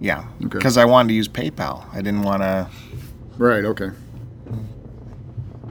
Yeah, 0.00 0.20
Okay. 0.44 0.48
because 0.58 0.76
I 0.76 0.84
wanted 0.84 1.08
to 1.08 1.14
use 1.14 1.26
PayPal. 1.28 1.84
I 1.92 1.96
didn't 1.96 2.22
want 2.22 2.42
to. 2.42 2.68
right? 3.38 3.64
Okay. 3.64 3.90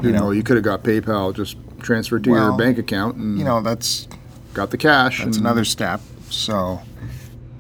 You 0.02 0.12
know, 0.12 0.32
you 0.32 0.44
could 0.44 0.56
have 0.58 0.64
got 0.64 0.84
PayPal 0.84 1.34
just 1.36 1.58
transferred 1.80 2.24
to 2.26 2.30
your 2.32 2.52
bank 2.58 2.78
account 2.78 3.16
and 3.18 3.38
You 3.38 3.44
know, 3.46 3.62
that's 3.62 4.08
got 4.54 4.72
the 4.72 4.78
cash. 4.78 5.20
that's 5.24 5.38
and- 5.38 5.46
another 5.46 5.64
step. 5.66 6.02
So 6.30 6.82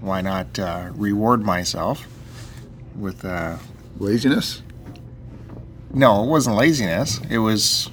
why 0.01 0.21
not 0.21 0.57
uh, 0.59 0.89
reward 0.93 1.41
myself 1.43 2.07
with? 2.95 3.23
Uh, 3.25 3.57
laziness. 3.99 4.61
no, 5.93 6.23
it 6.23 6.27
wasn't 6.27 6.55
laziness. 6.55 7.19
It 7.29 7.39
was 7.39 7.89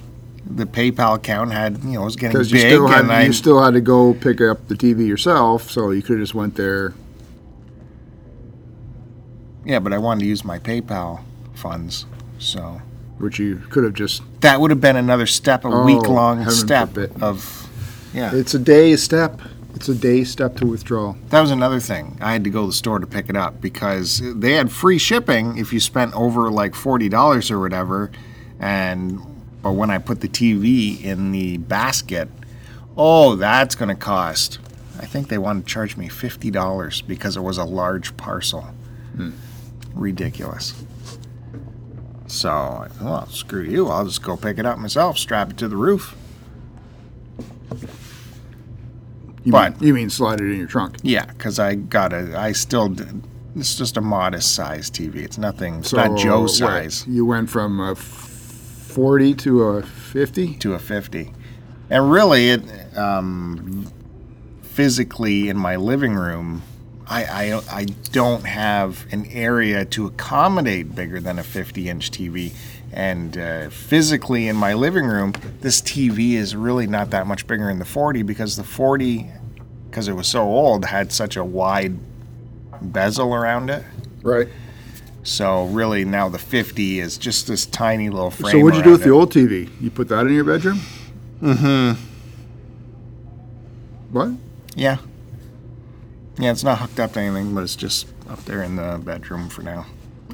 the 0.55 0.65
PayPal 0.65 1.15
account 1.15 1.51
had 1.51 1.83
you 1.83 1.93
know 1.93 2.01
it 2.01 2.05
was 2.05 2.15
getting 2.15 2.37
big, 2.41 2.51
you 2.51 2.59
still 2.59 2.87
had 2.87 3.01
and 3.05 3.11
I 3.11 3.23
you 3.25 3.33
still 3.33 3.61
had 3.63 3.73
to 3.73 3.81
go 3.81 4.13
pick 4.13 4.39
up 4.41 4.67
the 4.67 4.75
TV 4.75 5.07
yourself, 5.07 5.69
so 5.69 5.91
you 5.91 6.01
could 6.01 6.13
have 6.19 6.23
just 6.23 6.35
went 6.35 6.55
there. 6.55 6.93
yeah, 9.65 9.79
but 9.79 9.93
I 9.93 9.97
wanted 9.97 10.21
to 10.21 10.25
use 10.27 10.43
my 10.45 10.59
PayPal 10.59 11.21
funds. 11.53 12.05
So 12.39 12.81
Which 13.17 13.39
you 13.39 13.57
could 13.69 13.83
have 13.83 13.93
just. 13.93 14.21
that 14.41 14.61
would 14.61 14.71
have 14.71 14.79
been 14.81 14.95
another 14.95 15.25
step, 15.25 15.65
a 15.65 15.69
Oh, 15.69 15.83
week 15.85 16.07
long 16.07 16.47
step 16.49 16.89
forbid. 16.89 17.21
of 17.21 17.67
yeah. 18.13 18.33
It's 18.33 18.53
a 18.53 18.59
day 18.59 18.95
step. 18.95 19.41
It's 19.75 19.89
a 19.89 19.95
day 19.95 20.23
step 20.23 20.55
to 20.57 20.65
withdraw. 20.65 21.15
That 21.29 21.41
was 21.41 21.51
another 21.51 21.79
thing. 21.79 22.17
I 22.21 22.31
had 22.33 22.43
to 22.45 22.49
go 22.49 22.61
to 22.61 22.67
the 22.67 22.73
store 22.73 22.97
to 22.99 23.05
pick 23.05 23.29
it 23.29 23.35
up 23.35 23.61
because 23.61 24.21
they 24.23 24.53
had 24.53 24.71
free 24.71 24.97
shipping 24.97 25.57
if 25.57 25.71
you 25.73 25.79
spent 25.79 26.13
over 26.15 26.49
like 26.49 26.73
forty 26.73 27.09
dollars 27.09 27.51
or 27.51 27.59
whatever. 27.59 28.11
And 28.59 29.19
but 29.67 29.73
when 29.73 29.89
I 29.91 29.97
put 29.97 30.21
the 30.21 30.29
TV 30.29 31.03
in 31.03 31.33
the 31.33 31.57
basket, 31.57 32.29
oh, 32.95 33.35
that's 33.35 33.75
going 33.75 33.89
to 33.89 33.95
cost. 33.95 34.59
I 34.97 35.05
think 35.05 35.27
they 35.27 35.37
wanted 35.37 35.67
to 35.67 35.73
charge 35.73 35.97
me 35.97 36.07
fifty 36.07 36.49
dollars 36.49 37.01
because 37.01 37.35
it 37.35 37.41
was 37.41 37.57
a 37.57 37.65
large 37.65 38.15
parcel. 38.15 38.61
Hmm. 39.17 39.31
Ridiculous. 39.93 40.73
So, 42.27 42.49
I 42.49 42.87
thought, 42.87 43.01
well, 43.03 43.27
screw 43.27 43.61
you. 43.63 43.87
I'll 43.89 44.05
just 44.05 44.23
go 44.23 44.37
pick 44.37 44.57
it 44.57 44.65
up 44.65 44.79
myself, 44.79 45.17
strap 45.17 45.51
it 45.51 45.57
to 45.57 45.67
the 45.67 45.75
roof. 45.75 46.15
You 49.43 49.51
But- 49.51 49.81
mean, 49.81 49.87
you 49.87 49.93
mean 49.93 50.09
slide 50.09 50.39
it 50.39 50.49
in 50.49 50.57
your 50.59 50.67
trunk. 50.67 50.95
Yeah, 51.03 51.25
because 51.25 51.59
I 51.59 51.75
got 51.75 52.13
a. 52.13 52.39
I 52.39 52.53
still. 52.53 52.87
did- 52.87 53.21
It's 53.57 53.75
just 53.75 53.97
a 53.97 54.01
modest 54.01 54.55
size 54.55 54.89
TV. 54.89 55.23
It's 55.23 55.37
nothing. 55.37 55.79
It's 55.79 55.89
So 55.89 55.97
not 55.97 56.17
Joe 56.17 56.47
size 56.47 57.03
You 57.07 57.25
went 57.25 57.49
from 57.49 57.79
a 57.81 57.95
forty 58.97 59.35
to 59.35 59.63
a 59.63 59.83
fifty. 59.83 60.55
to 60.55 60.73
a 60.73 60.79
fifty, 60.79 61.31
and 61.87 62.11
really, 62.11 62.49
it 62.49 62.97
um, 62.97 63.91
physically 64.63 65.49
in 65.49 65.57
my 65.57 65.75
living 65.75 66.15
room, 66.15 66.63
I, 67.05 67.23
I 67.25 67.61
I 67.71 67.83
don't 68.11 68.45
have 68.45 69.05
an 69.11 69.27
area 69.27 69.85
to 69.85 70.07
accommodate 70.07 70.95
bigger 70.95 71.19
than 71.19 71.37
a 71.37 71.43
fifty-inch 71.43 72.09
TV. 72.09 72.53
And 72.91 73.37
uh, 73.37 73.69
physically 73.69 74.47
in 74.47 74.55
my 74.55 74.73
living 74.73 75.05
room, 75.05 75.33
this 75.61 75.79
TV 75.79 76.33
is 76.33 76.55
really 76.55 76.87
not 76.87 77.11
that 77.11 77.27
much 77.27 77.45
bigger 77.45 77.67
than 77.67 77.79
the 77.79 77.85
40 77.85 78.23
because 78.23 78.55
the 78.55 78.63
40, 78.63 79.29
because 79.89 80.07
it 80.07 80.13
was 80.13 80.25
so 80.25 80.43
old, 80.43 80.85
had 80.85 81.11
such 81.11 81.35
a 81.35 81.43
wide 81.43 81.97
bezel 82.81 83.35
around 83.35 83.69
it. 83.69 83.83
Right. 84.23 84.47
So 85.27 85.65
really 85.65 86.05
now 86.05 86.29
the 86.29 86.39
50 86.39 87.01
is 87.01 87.17
just 87.17 87.47
this 87.47 87.65
tiny 87.65 88.09
little 88.09 88.31
frame. 88.31 88.53
So 88.53 88.59
what'd 88.59 88.77
you 88.77 88.83
do 88.83 88.91
with 88.91 89.01
around 89.01 89.09
the 89.09 89.15
old 89.15 89.33
TV? 89.33 89.69
You 89.81 89.91
put 89.91 90.07
that 90.07 90.25
in 90.25 90.33
your 90.33 90.45
bedroom? 90.45 90.79
Mm-hmm. 91.41 92.01
What? 94.13 94.31
Yeah. 94.73 94.99
Yeah, 96.39 96.51
it's 96.51 96.63
not 96.63 96.79
hooked 96.79 97.01
up 97.01 97.11
to 97.13 97.19
anything, 97.19 97.53
but 97.53 97.65
it's 97.65 97.75
just 97.75 98.07
up 98.29 98.45
there 98.45 98.63
in 98.63 98.77
the 98.77 99.01
bedroom 99.03 99.49
for 99.49 99.63
now. 99.63 99.85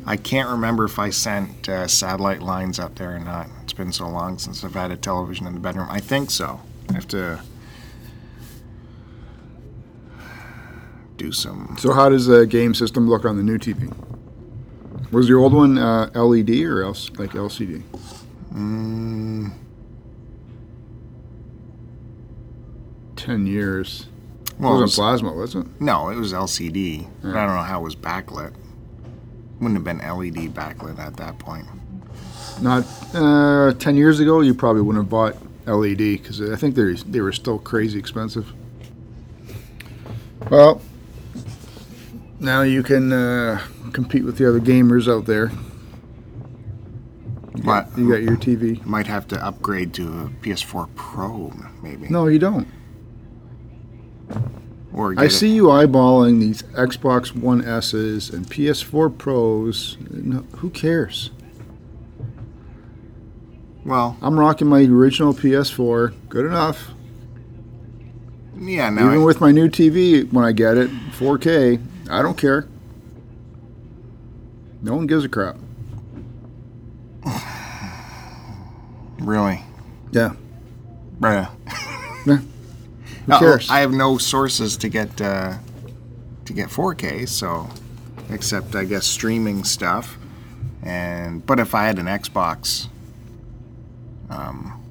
I 0.05 0.15
can't 0.15 0.47
remember 0.47 0.85
if 0.85 0.99
I 0.99 1.09
sent 1.09 1.67
uh, 1.67 1.87
satellite 1.87 2.43
lines 2.43 2.77
up 2.77 2.93
there 2.93 3.15
or 3.15 3.19
not. 3.19 3.49
It's 3.63 3.73
been 3.73 3.91
so 3.91 4.07
long 4.07 4.37
since 4.37 4.63
I've 4.63 4.75
had 4.75 4.91
a 4.91 4.97
television 4.97 5.47
in 5.47 5.55
the 5.55 5.59
bedroom. 5.59 5.87
I 5.89 6.01
think 6.01 6.29
so. 6.29 6.61
I 6.91 6.93
have 6.93 7.07
to 7.07 7.41
do 11.17 11.31
some. 11.31 11.77
So 11.79 11.93
how 11.93 12.09
does 12.09 12.27
the 12.27 12.45
game 12.45 12.75
system 12.75 13.09
look 13.09 13.25
on 13.25 13.37
the 13.37 13.43
new 13.43 13.57
TV? 13.57 13.91
Was 15.13 15.29
your 15.29 15.39
old 15.39 15.53
one 15.53 15.77
uh, 15.77 16.09
LED 16.15 16.49
or 16.61 16.83
else 16.83 17.09
like 17.17 17.31
LCD? 17.31 17.83
Mm, 18.53 19.51
Ten 23.15 23.45
years. 23.47 24.07
well, 24.59 24.71
it 24.71 24.81
wasn't 24.81 24.81
was, 24.87 24.95
plasma, 24.95 25.31
was 25.31 25.55
it? 25.55 25.65
no, 25.79 26.09
it 26.09 26.15
was 26.17 26.33
LCD. 26.33 27.07
Yeah. 27.23 27.29
I 27.29 27.45
don't 27.45 27.55
know 27.55 27.61
how 27.61 27.79
it 27.79 27.83
was 27.83 27.95
backlit. 27.95 28.53
Wouldn't 29.59 29.75
have 29.75 29.83
been 29.83 29.99
LED 29.99 30.53
backlit 30.53 30.99
at 30.99 31.15
that 31.17 31.39
point. 31.39 31.65
Not 32.61 32.85
uh, 33.13 33.73
ten 33.75 33.95
years 33.95 34.19
ago. 34.19 34.41
You 34.41 34.53
probably 34.53 34.81
wouldn't 34.81 35.05
have 35.05 35.09
bought 35.09 35.35
LED 35.67 35.97
because 35.97 36.41
I 36.41 36.55
think 36.55 36.75
they 36.75 36.93
they 36.93 37.21
were 37.21 37.31
still 37.31 37.59
crazy 37.59 37.97
expensive. 37.97 38.51
Well, 40.49 40.81
now 42.39 42.63
you 42.63 42.83
can 42.83 43.13
uh, 43.13 43.61
compete 43.93 44.23
with 44.25 44.37
the 44.37 44.47
other 44.49 44.59
gamers 44.59 45.07
out 45.11 45.25
there. 45.25 45.51
But 47.63 47.89
You 47.97 48.09
got 48.09 48.23
your 48.23 48.35
TV. 48.35 48.83
might 48.85 49.07
have 49.07 49.27
to 49.29 49.45
upgrade 49.45 49.93
to 49.93 50.03
a 50.07 50.29
PS4 50.43 50.89
Pro, 50.95 51.53
maybe. 51.81 52.09
No, 52.09 52.27
you 52.27 52.39
don't. 52.39 52.67
Or 54.91 55.11
I 55.11 55.15
get 55.15 55.25
it- 55.25 55.29
see 55.31 55.49
you 55.55 55.65
eyeballing 55.65 56.39
these 56.39 56.63
Xbox 56.75 57.35
One 57.35 57.63
S's 57.63 58.29
and 58.29 58.47
PS4 58.49 59.09
Pros. 59.09 59.97
No, 60.11 60.43
who 60.57 60.69
cares? 60.69 61.29
Well, 63.85 64.17
I'm 64.21 64.39
rocking 64.39 64.67
my 64.67 64.83
original 64.83 65.33
PS4. 65.33 66.13
Good 66.29 66.45
enough. 66.45 66.91
yeah, 68.59 68.89
no. 68.89 69.01
Even 69.07 69.21
I- 69.21 69.25
with 69.25 69.41
my 69.41 69.51
new 69.51 69.67
TV, 69.67 70.23
when 70.31 70.45
I 70.45 70.51
get 70.53 70.77
it, 70.77 70.89
4K, 71.11 71.79
I 72.09 72.21
don't 72.21 72.37
care. 72.37 72.65
No 74.83 74.95
one 74.95 75.07
gives 75.07 75.23
a 75.23 75.29
crap. 75.29 75.55
really. 79.19 79.61
Yeah. 80.11 80.33
Bruh. 81.19 81.49
Who 82.25 82.33
Uh-oh, 83.31 83.39
cares? 83.39 83.69
I 83.69 83.79
have 83.79 83.91
no 83.93 84.17
sources 84.17 84.75
to 84.77 84.89
get 84.89 85.21
uh, 85.21 85.53
to 86.43 86.53
get 86.53 86.67
4K, 86.69 87.27
so 87.29 87.69
except 88.29 88.75
I 88.75 88.83
guess 88.83 89.05
streaming 89.07 89.63
stuff. 89.63 90.17
And 90.81 91.45
but 91.45 91.59
if 91.61 91.73
I 91.73 91.85
had 91.85 91.97
an 91.99 92.07
Xbox, 92.07 92.89
um, 94.29 94.83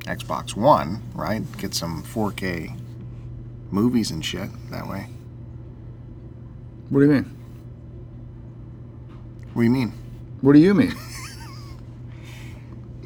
Xbox 0.00 0.54
One, 0.54 1.02
right, 1.14 1.42
get 1.56 1.72
some 1.74 2.02
4K 2.02 2.78
movies 3.70 4.10
and 4.10 4.22
shit 4.22 4.50
that 4.70 4.86
way. 4.86 5.06
what 6.90 7.00
do 7.00 7.06
you 7.06 7.12
mean? 7.12 7.39
What 9.60 9.64
do 9.64 9.68
you 9.72 9.74
mean? 9.78 9.92
What 10.40 10.52
do 10.54 10.58
you 10.58 10.72
mean? 10.72 10.94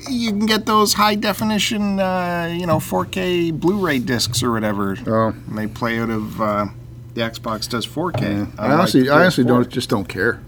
You 0.07 0.31
can 0.33 0.45
get 0.45 0.67
those 0.67 0.93
high 0.93 1.15
definition, 1.15 1.99
uh, 1.99 2.55
you 2.55 2.67
know, 2.67 2.77
4K 2.77 3.59
Blu-ray 3.59 4.01
discs 4.01 4.43
or 4.43 4.53
whatever. 4.53 4.99
Oh, 5.07 5.29
And 5.49 5.57
they 5.57 5.67
play 5.67 5.99
out 5.99 6.11
of 6.11 6.39
uh, 6.43 6.67
the 7.15 7.23
Xbox 7.23 7.67
does 7.67 7.87
4K. 7.87 8.53
I 8.59 8.73
honestly, 8.73 9.09
I 9.09 9.23
honestly 9.23 9.45
PS4. 9.45 9.49
don't 9.49 9.69
just 9.71 9.89
don't 9.89 10.07
care. 10.07 10.43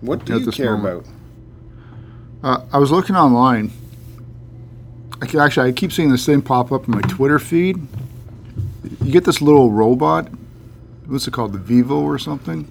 What 0.00 0.24
do 0.24 0.36
you 0.36 0.50
care 0.50 0.76
moment. 0.76 1.06
about? 2.42 2.60
Uh, 2.62 2.66
I 2.72 2.78
was 2.78 2.90
looking 2.90 3.14
online. 3.14 3.70
I 5.22 5.26
ca- 5.26 5.38
actually, 5.38 5.68
I 5.68 5.72
keep 5.72 5.92
seeing 5.92 6.10
this 6.10 6.26
thing 6.26 6.42
pop 6.42 6.72
up 6.72 6.86
in 6.88 6.90
my 6.90 7.02
Twitter 7.02 7.38
feed. 7.38 7.76
You 9.00 9.12
get 9.12 9.24
this 9.24 9.40
little 9.40 9.70
robot. 9.70 10.26
What's 11.06 11.28
it 11.28 11.30
called? 11.30 11.52
The 11.52 11.58
Vivo 11.60 12.00
or 12.00 12.18
something? 12.18 12.68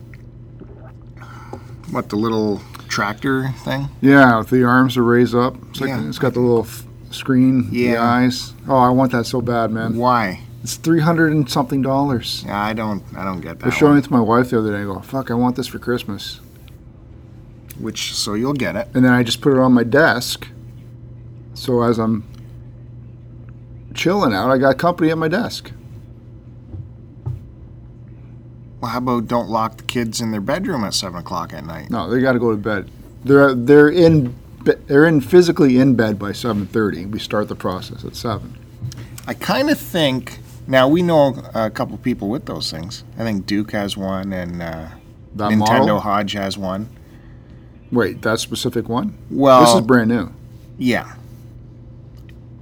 What 1.91 2.10
the 2.10 2.15
little 2.15 2.62
tractor 2.88 3.50
thing? 3.63 3.89
Yeah, 4.01 4.39
with 4.39 4.50
the 4.50 4.63
arms 4.63 4.98
are 4.98 5.03
raised 5.03 5.36
up. 5.36 5.55
It's 5.69 5.81
like 5.81 5.89
Yeah. 5.89 6.07
it's 6.07 6.19
got 6.19 6.33
the 6.33 6.39
little 6.39 6.63
f- 6.63 6.86
screen, 7.12 7.69
the 7.69 7.77
Yeah. 7.77 8.03
eyes. 8.03 8.53
Oh, 8.67 8.77
I 8.77 8.89
want 8.89 9.12
that 9.12 9.25
so 9.25 9.41
bad, 9.41 9.71
man. 9.71 9.95
Why? 9.98 10.41
It's 10.63 10.75
three 10.75 11.01
hundred 11.01 11.33
and 11.33 11.50
something 11.50 11.81
dollars. 11.81 12.43
Yeah, 12.45 12.62
I 12.62 12.74
don't. 12.74 13.03
I 13.17 13.24
don't 13.25 13.41
get 13.41 13.60
that. 13.60 13.65
I 13.65 13.67
was 13.69 13.75
showing 13.75 13.93
one. 13.93 14.00
it 14.00 14.03
to 14.05 14.12
my 14.13 14.19
wife 14.21 14.51
the 14.51 14.60
other 14.60 14.71
day. 14.71 14.81
I 14.81 14.83
go, 14.86 15.00
fuck, 15.00 15.31
I 15.31 15.33
want 15.33 15.55
this 15.55 15.67
for 15.67 15.79
Christmas. 15.79 16.39
Which 17.79 18.13
so 18.13 18.36
you'll 18.36 18.53
get 18.53 18.75
it. 18.75 18.88
And 18.93 19.03
then 19.03 19.12
I 19.12 19.24
just 19.24 19.41
put 19.41 19.53
it 19.53 19.60
on 19.60 19.74
my 19.74 19.83
desk. 19.83 20.48
So 21.55 21.81
as 21.81 21.98
I'm 21.98 22.24
chilling 23.93 24.33
out, 24.33 24.50
I 24.51 24.57
got 24.57 24.77
company 24.77 25.10
at 25.10 25.17
my 25.17 25.27
desk. 25.27 25.71
Well, 28.81 28.89
how 28.91 28.97
about 28.97 29.27
don't 29.27 29.47
lock 29.50 29.77
the 29.77 29.83
kids 29.83 30.19
in 30.21 30.31
their 30.31 30.41
bedroom 30.41 30.83
at 30.83 30.93
seven 30.95 31.19
o'clock 31.19 31.53
at 31.53 31.63
night? 31.65 31.89
No, 31.91 32.09
they 32.09 32.19
got 32.19 32.33
to 32.33 32.39
go 32.39 32.51
to 32.51 32.57
bed. 32.57 32.89
They're 33.23 33.53
they're 33.53 33.89
in 33.89 34.35
they're 34.88 35.05
in 35.05 35.21
physically 35.21 35.77
in 35.77 35.95
bed 35.95 36.17
by 36.17 36.31
seven 36.31 36.65
thirty. 36.65 37.05
We 37.05 37.19
start 37.19 37.47
the 37.47 37.55
process 37.55 38.03
at 38.03 38.15
seven. 38.15 38.57
I 39.27 39.35
kind 39.35 39.69
of 39.69 39.79
think 39.79 40.39
now 40.67 40.88
we 40.88 41.03
know 41.03 41.35
a 41.53 41.69
couple 41.69 41.97
people 42.00 42.27
with 42.29 42.45
those 42.47 42.71
things. 42.71 43.03
I 43.19 43.23
think 43.23 43.45
Duke 43.45 43.71
has 43.71 43.95
one, 43.95 44.33
and 44.33 44.61
uh, 44.63 44.88
Nintendo 45.35 45.57
model. 45.57 46.00
Hodge 46.00 46.33
has 46.33 46.57
one. 46.57 46.89
Wait, 47.91 48.21
that 48.23 48.39
specific 48.39 48.89
one. 48.89 49.15
Well, 49.29 49.61
this 49.65 49.75
is 49.75 49.81
brand 49.81 50.09
new. 50.09 50.31
yeah. 50.77 51.13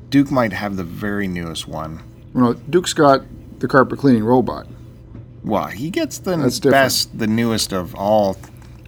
Duke 0.09 0.31
might 0.31 0.53
have 0.53 0.75
the 0.75 0.83
very 0.83 1.27
newest 1.27 1.67
one. 1.67 2.01
Well, 2.33 2.53
Duke's 2.53 2.93
got 2.93 3.21
the 3.59 3.67
carpet 3.67 3.99
cleaning 3.99 4.23
robot. 4.23 4.65
Well, 5.43 5.67
he 5.67 5.89
gets 5.89 6.17
the 6.19 6.35
That's 6.37 6.55
different. 6.59 6.73
best, 6.73 7.17
the 7.17 7.27
newest 7.27 7.71
of 7.73 7.95
all 7.95 8.37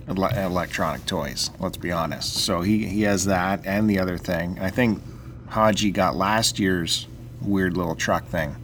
ele- 0.07 0.23
electronic 0.37 1.05
toys. 1.05 1.49
Let's 1.59 1.77
be 1.77 1.91
honest. 1.91 2.33
So 2.35 2.61
he 2.61 2.85
he 2.85 3.03
has 3.03 3.25
that 3.25 3.61
and 3.65 3.89
the 3.89 3.99
other 3.99 4.17
thing. 4.17 4.59
I 4.59 4.69
think 4.69 5.01
Haji 5.49 5.91
got 5.91 6.15
last 6.15 6.59
year's 6.59 7.07
weird 7.41 7.75
little 7.77 7.95
truck 7.95 8.27
thing. 8.27 8.55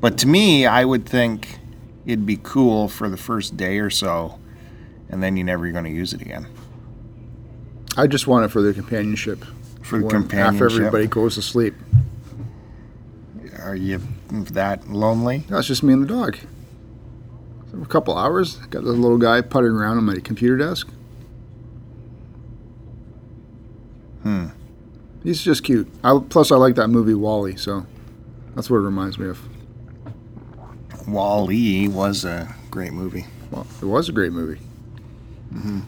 But 0.00 0.18
to 0.18 0.26
me, 0.28 0.66
I 0.66 0.84
would 0.84 1.06
think 1.06 1.58
it'd 2.06 2.26
be 2.26 2.38
cool 2.42 2.88
for 2.88 3.08
the 3.08 3.16
first 3.16 3.56
day 3.56 3.78
or 3.78 3.90
so, 3.90 4.38
and 5.08 5.22
then 5.22 5.36
you're 5.36 5.46
never 5.46 5.68
going 5.70 5.84
to 5.84 5.90
use 5.90 6.12
it 6.12 6.20
again. 6.22 6.46
I 7.96 8.06
just 8.06 8.26
want 8.28 8.44
it 8.44 8.48
for 8.48 8.62
the 8.62 8.72
companionship. 8.72 9.44
For 9.82 9.98
the 9.98 10.04
when- 10.04 10.10
companionship, 10.22 10.62
After 10.62 10.76
everybody 10.76 11.06
goes 11.08 11.34
to 11.34 11.42
sleep. 11.42 11.74
are 13.60 13.74
you 13.74 14.00
that 14.30 14.88
lonely? 14.88 15.44
That's 15.48 15.66
just 15.66 15.82
me 15.82 15.94
and 15.94 16.02
the 16.02 16.06
dog. 16.06 16.38
So 17.70 17.82
a 17.82 17.86
couple 17.86 18.16
hours. 18.16 18.56
Got 18.56 18.84
the 18.84 18.92
little 18.92 19.18
guy 19.18 19.40
puttering 19.40 19.76
around 19.76 19.98
on 19.98 20.04
my 20.04 20.16
computer 20.16 20.56
desk. 20.56 20.88
Hmm. 24.22 24.46
He's 25.22 25.42
just 25.42 25.64
cute. 25.64 25.88
I, 26.02 26.18
plus, 26.28 26.50
I 26.50 26.56
like 26.56 26.74
that 26.76 26.88
movie 26.88 27.14
Wall-E, 27.14 27.56
so 27.56 27.86
that's 28.54 28.70
what 28.70 28.78
it 28.78 28.82
reminds 28.82 29.18
me 29.18 29.28
of. 29.28 29.40
Wall-E 31.08 31.88
was 31.88 32.24
a 32.24 32.54
great 32.70 32.92
movie. 32.92 33.26
Well, 33.50 33.66
it 33.80 33.86
was 33.86 34.08
a 34.08 34.12
great 34.12 34.32
movie. 34.32 34.60
Mm-hmm. 35.52 35.80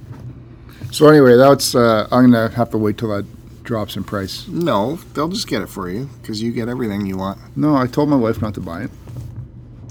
So 0.92 1.08
anyway, 1.08 1.36
that's. 1.36 1.74
Uh, 1.74 2.08
I'm 2.10 2.30
gonna 2.30 2.48
have 2.50 2.70
to 2.70 2.78
wait 2.78 2.98
till 2.98 3.10
that 3.10 3.24
drops 3.62 3.96
in 3.96 4.04
price. 4.04 4.48
No, 4.48 4.96
they'll 5.14 5.28
just 5.28 5.46
get 5.46 5.62
it 5.62 5.68
for 5.68 5.88
you 5.88 6.08
because 6.20 6.42
you 6.42 6.52
get 6.52 6.68
everything 6.68 7.06
you 7.06 7.16
want. 7.16 7.38
No, 7.56 7.76
I 7.76 7.86
told 7.86 8.08
my 8.08 8.16
wife 8.16 8.40
not 8.40 8.54
to 8.54 8.60
buy 8.60 8.82
it. 8.82 8.90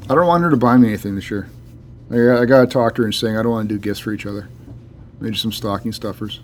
I 0.09 0.15
don't 0.15 0.27
want 0.27 0.43
her 0.43 0.49
to 0.49 0.57
buy 0.57 0.75
me 0.77 0.87
anything 0.89 1.15
this 1.15 1.29
year. 1.29 1.49
I, 2.11 2.41
I 2.41 2.45
gotta 2.45 2.67
talk 2.67 2.95
to 2.95 3.01
her 3.01 3.05
and 3.05 3.13
saying 3.15 3.37
I 3.37 3.43
don't 3.43 3.51
want 3.51 3.69
to 3.69 3.75
do 3.75 3.79
gifts 3.79 3.99
for 3.99 4.11
each 4.11 4.25
other. 4.25 4.49
Maybe 5.19 5.35
some 5.37 5.51
stocking 5.51 5.91
stuffers. 5.91 6.39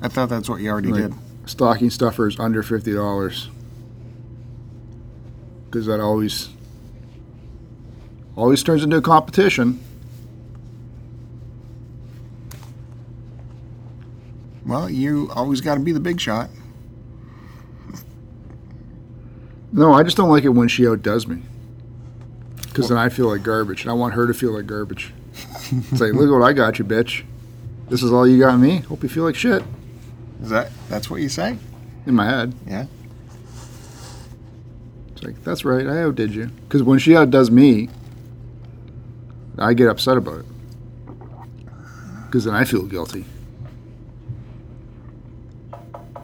I 0.00 0.08
thought 0.08 0.28
that's 0.28 0.48
what 0.48 0.60
you 0.60 0.68
already 0.70 0.92
Right. 0.92 1.02
did. 1.02 1.14
Stocking 1.46 1.90
stuffers 1.90 2.38
under 2.38 2.62
fifty 2.62 2.92
dollars. 2.92 3.48
Because 5.66 5.86
that 5.86 6.00
always 6.00 6.48
always 8.36 8.62
turns 8.62 8.82
into 8.82 8.96
a 8.96 9.02
competition. 9.02 9.80
Well, 14.64 14.88
you 14.88 15.30
always 15.34 15.60
got 15.60 15.74
to 15.74 15.80
be 15.80 15.92
the 15.92 16.00
big 16.00 16.20
shot. 16.20 16.48
No, 19.72 19.92
I 19.92 20.02
just 20.02 20.16
don't 20.16 20.28
like 20.28 20.44
it 20.44 20.50
when 20.50 20.68
she 20.68 20.86
outdoes 20.86 21.26
me. 21.26 21.42
Because 22.72 22.88
then 22.88 22.96
I 22.98 23.10
feel 23.10 23.28
like 23.28 23.42
garbage, 23.42 23.82
and 23.82 23.90
I 23.90 23.94
want 23.94 24.14
her 24.14 24.26
to 24.26 24.32
feel 24.32 24.52
like 24.56 24.66
garbage. 24.66 25.12
it's 25.70 26.00
like, 26.00 26.14
look 26.14 26.30
what 26.30 26.42
I 26.46 26.52
got 26.54 26.78
you, 26.78 26.84
bitch. 26.86 27.22
This 27.90 28.02
is 28.02 28.10
all 28.12 28.26
you 28.26 28.38
got 28.38 28.56
me. 28.58 28.78
Hope 28.78 29.02
you 29.02 29.08
feel 29.10 29.24
like 29.24 29.34
shit. 29.34 29.62
Is 30.42 30.48
that 30.48 30.70
that's 30.88 31.10
what 31.10 31.20
you 31.20 31.28
say? 31.28 31.58
In 32.06 32.14
my 32.14 32.24
head. 32.24 32.54
Yeah. 32.66 32.86
It's 35.12 35.22
like, 35.22 35.42
that's 35.44 35.64
right, 35.64 35.86
I 35.86 36.02
outdid 36.02 36.34
you. 36.34 36.46
Because 36.46 36.82
when 36.82 36.98
she 36.98 37.14
outdoes 37.14 37.50
me, 37.50 37.90
I 39.58 39.74
get 39.74 39.88
upset 39.88 40.16
about 40.16 40.40
it. 40.40 40.46
Because 42.26 42.44
then 42.44 42.54
I 42.54 42.64
feel 42.64 42.82
guilty. 42.86 43.26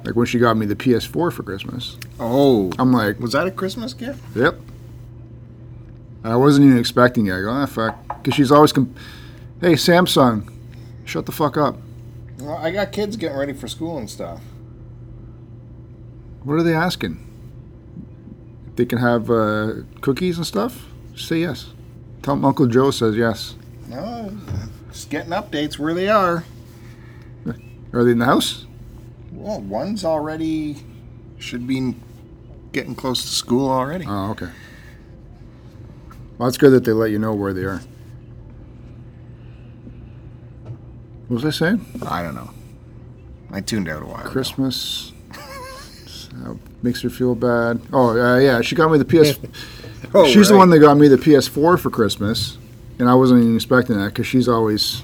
Like 0.05 0.17
when 0.17 0.27
she 0.27 0.39
got 0.39 0.57
me 0.57 0.65
the 0.65 0.75
PS4 0.77 1.33
for 1.33 1.43
Christmas, 1.43 1.99
Oh, 2.19 2.73
I'm 2.79 2.93
like, 2.93 3.21
was 3.21 3.33
that 3.33 3.47
a 3.47 3.51
Christmas 3.51 3.93
gift? 3.93 4.21
yep. 4.35 4.59
And 6.25 6.33
I 6.33 6.37
wasn't 6.37 6.67
even 6.67 6.79
expecting 6.79 7.27
it. 7.27 7.35
I 7.35 7.41
go, 7.41 7.51
ah, 7.51 7.67
fuck. 7.67 7.97
Because 8.09 8.35
she's 8.35 8.51
always, 8.51 8.73
com- 8.73 8.95
hey, 9.61 9.73
Samsung, 9.73 10.53
shut 11.05 11.27
the 11.27 11.33
fuck 11.33 11.57
up. 11.57 11.77
Well, 12.41 12.57
I 12.57 12.71
got 12.71 12.93
kids 12.93 13.17
getting 13.17 13.37
ready 13.37 13.53
for 13.53 13.69
school 13.69 13.99
and 13.99 14.09
stuff. 14.09 14.41
What 16.43 16.55
are 16.55 16.63
they 16.63 16.75
asking? 16.75 17.25
They 18.77 18.87
can 18.87 18.99
have 18.99 19.31
uh, 19.31 19.73
cookies 20.01 20.37
and 20.37 20.47
stuff? 20.47 20.87
Say 21.17 21.41
yes. 21.41 21.73
Tell 22.23 22.37
them 22.37 22.45
Uncle 22.45 22.67
Joe 22.67 22.91
says 22.91 23.17
yes. 23.17 23.57
No, 23.89 24.37
just 24.93 25.11
getting 25.11 25.33
updates 25.33 25.79
where 25.79 25.95
they 25.95 26.09
are. 26.09 26.45
Are 27.93 28.05
they 28.05 28.13
in 28.13 28.19
the 28.19 28.27
house? 28.27 28.67
Well, 29.33 29.61
one's 29.61 30.05
already 30.05 30.77
should 31.39 31.67
be 31.67 31.95
getting 32.73 32.95
close 32.95 33.23
to 33.23 33.29
school 33.29 33.71
already. 33.71 34.05
Oh, 34.07 34.31
okay. 34.33 34.49
Well, 36.39 36.49
it's 36.49 36.57
good 36.57 36.71
that 36.71 36.85
they 36.85 36.93
let 36.93 37.11
you 37.11 37.19
know 37.19 37.35
where 37.35 37.53
they 37.53 37.65
are. 37.65 37.83
What 41.27 41.43
was 41.43 41.45
I 41.45 41.51
saying? 41.51 41.85
I 42.07 42.23
don't 42.23 42.37
know. 42.37 42.51
I 43.51 43.61
tuned 43.61 43.89
out 43.89 44.03
a 44.03 44.07
while. 44.07 44.25
Christmas. 44.25 45.13
uh, 46.45 46.55
makes 46.83 47.03
her 47.03 47.11
feel 47.11 47.35
bad. 47.35 47.81
Oh, 47.93 48.19
uh, 48.19 48.39
yeah. 48.39 48.61
She 48.61 48.77
got 48.77 48.91
me 48.91 48.99
the 48.99 49.05
PS. 49.05 49.39
Oh, 50.15 50.27
she's 50.27 50.49
the 50.49 50.57
one 50.57 50.71
that 50.71 50.79
got 50.79 50.97
me 50.97 51.09
the 51.09 51.17
PS4 51.17 51.79
for 51.79 51.91
Christmas, 51.91 52.57
and 52.99 53.11
I 53.11 53.15
wasn't 53.15 53.43
even 53.43 53.57
expecting 53.57 53.99
that 53.99 54.07
because 54.07 54.27
she's 54.27 54.49
always. 54.49 55.03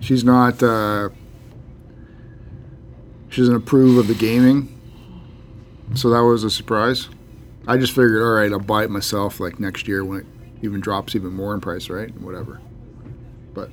She's 0.00 0.22
not. 0.22 0.62
Uh, 0.62 1.08
she 3.30 3.40
doesn't 3.40 3.56
approve 3.56 3.98
of 3.98 4.06
the 4.06 4.14
gaming, 4.14 4.68
so 5.94 6.10
that 6.10 6.22
was 6.22 6.44
a 6.44 6.50
surprise. 6.50 7.08
I 7.66 7.76
just 7.76 7.92
figured, 7.92 8.22
all 8.22 8.34
right, 8.34 8.52
I'll 8.52 8.60
buy 8.60 8.84
it 8.84 8.90
myself 8.90 9.40
like 9.40 9.58
next 9.58 9.88
year 9.88 10.04
when 10.04 10.20
it 10.20 10.26
even 10.64 10.80
drops 10.80 11.14
even 11.14 11.32
more 11.32 11.54
in 11.54 11.60
price, 11.60 11.88
right? 11.90 12.12
Whatever. 12.20 12.60
But, 13.52 13.70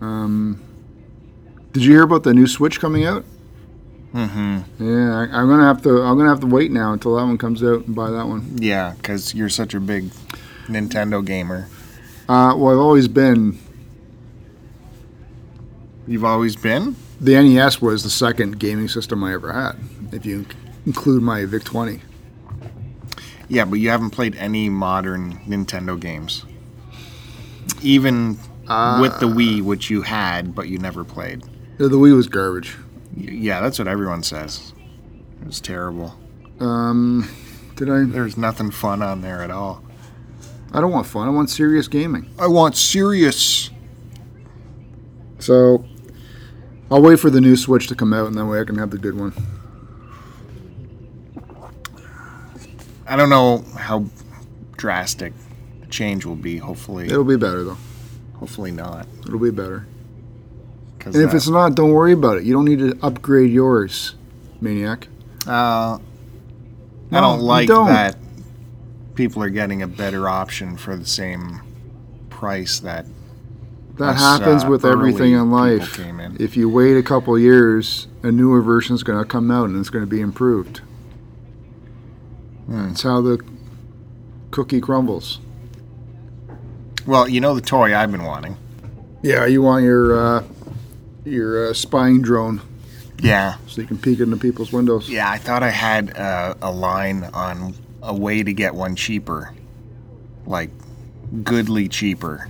um, 0.00 0.60
did 1.72 1.84
you 1.84 1.92
hear 1.92 2.02
about 2.02 2.24
the 2.24 2.34
new 2.34 2.46
Switch 2.46 2.80
coming 2.80 3.04
out? 3.04 3.24
Mm-hmm. 4.14 4.84
Yeah, 4.84 5.18
I, 5.20 5.40
I'm 5.40 5.48
gonna 5.48 5.64
have 5.64 5.82
to. 5.82 6.02
I'm 6.02 6.18
gonna 6.18 6.28
have 6.28 6.40
to 6.40 6.46
wait 6.46 6.70
now 6.70 6.92
until 6.92 7.16
that 7.16 7.22
one 7.22 7.38
comes 7.38 7.62
out 7.62 7.86
and 7.86 7.94
buy 7.94 8.10
that 8.10 8.26
one. 8.26 8.58
Yeah, 8.58 8.94
because 8.96 9.34
you're 9.34 9.48
such 9.48 9.72
a 9.74 9.80
big 9.80 10.10
Nintendo 10.66 11.24
gamer. 11.24 11.68
Uh, 12.28 12.54
well, 12.56 12.72
I've 12.72 12.78
always 12.78 13.08
been. 13.08 13.58
You've 16.06 16.24
always 16.24 16.56
been. 16.56 16.96
The 17.20 17.40
NES 17.40 17.80
was 17.80 18.02
the 18.02 18.10
second 18.10 18.58
gaming 18.58 18.88
system 18.88 19.22
I 19.24 19.32
ever 19.32 19.52
had, 19.52 19.76
if 20.12 20.26
you 20.26 20.44
include 20.84 21.22
my 21.22 21.44
VIC 21.44 21.64
20. 21.64 22.00
Yeah, 23.48 23.64
but 23.64 23.76
you 23.76 23.90
haven't 23.90 24.10
played 24.10 24.34
any 24.36 24.68
modern 24.68 25.38
Nintendo 25.46 25.98
games. 25.98 26.44
Even 27.82 28.38
with 29.00 29.18
the 29.20 29.26
Wii, 29.26 29.62
which 29.62 29.90
you 29.90 30.02
had, 30.02 30.54
but 30.54 30.68
you 30.68 30.78
never 30.78 31.04
played. 31.04 31.42
The 31.78 31.88
Wii 31.88 32.16
was 32.16 32.28
garbage. 32.28 32.76
Yeah, 33.16 33.60
that's 33.60 33.78
what 33.78 33.88
everyone 33.88 34.22
says. 34.22 34.72
It 35.40 35.46
was 35.46 35.60
terrible. 35.60 36.14
Um, 36.60 37.28
did 37.76 37.90
I? 37.90 38.04
There's 38.04 38.36
nothing 38.36 38.70
fun 38.70 39.02
on 39.02 39.20
there 39.20 39.42
at 39.42 39.50
all. 39.50 39.82
I 40.72 40.80
don't 40.80 40.92
want 40.92 41.06
fun. 41.06 41.26
I 41.26 41.30
want 41.30 41.50
serious 41.50 41.88
gaming. 41.88 42.30
I 42.38 42.46
want 42.46 42.76
serious. 42.76 43.70
So, 45.38 45.84
I'll 46.90 47.02
wait 47.02 47.18
for 47.18 47.28
the 47.28 47.40
new 47.40 47.56
Switch 47.56 47.88
to 47.88 47.94
come 47.94 48.14
out, 48.14 48.28
and 48.28 48.36
that 48.36 48.46
way 48.46 48.60
I 48.60 48.64
can 48.64 48.78
have 48.78 48.90
the 48.90 48.98
good 48.98 49.18
one. 49.18 49.34
I 53.12 53.16
don't 53.16 53.28
know 53.28 53.62
how 53.76 54.06
drastic 54.78 55.34
the 55.82 55.86
change 55.88 56.24
will 56.24 56.34
be. 56.34 56.56
Hopefully, 56.56 57.04
It'll 57.04 57.24
be 57.24 57.36
better 57.36 57.62
though. 57.62 57.76
hopefully 58.36 58.70
not. 58.70 59.06
It'll 59.26 59.38
be 59.38 59.50
better. 59.50 59.86
And 61.04 61.14
if 61.16 61.34
uh, 61.34 61.36
it's 61.36 61.46
not, 61.46 61.74
don't 61.74 61.90
worry 61.92 62.12
about 62.12 62.38
it. 62.38 62.44
You 62.44 62.54
don't 62.54 62.64
need 62.64 62.78
to 62.78 62.98
upgrade 63.02 63.50
yours, 63.50 64.14
maniac. 64.62 65.08
uh, 65.46 65.98
I 67.10 67.20
don't 67.20 67.40
like 67.40 67.68
don't. 67.68 67.88
that 67.88 68.16
people 69.14 69.42
are 69.42 69.50
getting 69.50 69.82
a 69.82 69.86
better 69.86 70.26
option 70.26 70.78
for 70.78 70.96
the 70.96 71.04
same 71.04 71.60
price 72.30 72.80
that 72.80 73.04
That 73.98 74.14
us, 74.14 74.20
happens 74.20 74.64
uh, 74.64 74.68
with 74.70 74.86
everything 74.86 75.34
in 75.34 75.50
life. 75.50 75.98
in. 75.98 76.38
If 76.40 76.56
you 76.56 76.66
wait 76.70 76.96
a 76.96 77.02
couple 77.02 77.38
years, 77.38 78.08
a 78.22 78.32
newer 78.32 78.62
version 78.62 78.94
is 78.94 79.02
going 79.02 79.18
to 79.22 79.28
come 79.28 79.50
out 79.50 79.68
and 79.68 79.78
it's 79.78 79.90
going 79.90 80.02
to 80.04 80.10
be 80.10 80.22
improved. 80.22 80.80
Hmm. 82.72 82.88
That's 82.88 83.02
how 83.02 83.20
the 83.20 83.38
cookie 84.50 84.80
crumbles. 84.80 85.40
Well, 87.06 87.28
you 87.28 87.38
know 87.38 87.54
the 87.54 87.60
toy 87.60 87.94
I've 87.94 88.10
been 88.10 88.24
wanting. 88.24 88.56
Yeah, 89.20 89.44
you 89.44 89.60
want 89.60 89.84
your 89.84 90.18
uh, 90.18 90.44
your 91.26 91.68
uh, 91.68 91.74
spying 91.74 92.22
drone. 92.22 92.62
Yeah. 93.20 93.56
so 93.66 93.82
you 93.82 93.86
can 93.86 93.98
peek 93.98 94.20
into 94.20 94.38
people's 94.38 94.72
windows. 94.72 95.10
Yeah, 95.10 95.30
I 95.30 95.36
thought 95.36 95.62
I 95.62 95.68
had 95.68 96.16
uh, 96.16 96.54
a 96.62 96.72
line 96.72 97.24
on 97.34 97.74
a 98.02 98.14
way 98.14 98.42
to 98.42 98.54
get 98.54 98.74
one 98.74 98.96
cheaper, 98.96 99.54
like 100.46 100.70
goodly 101.44 101.88
cheaper, 101.88 102.48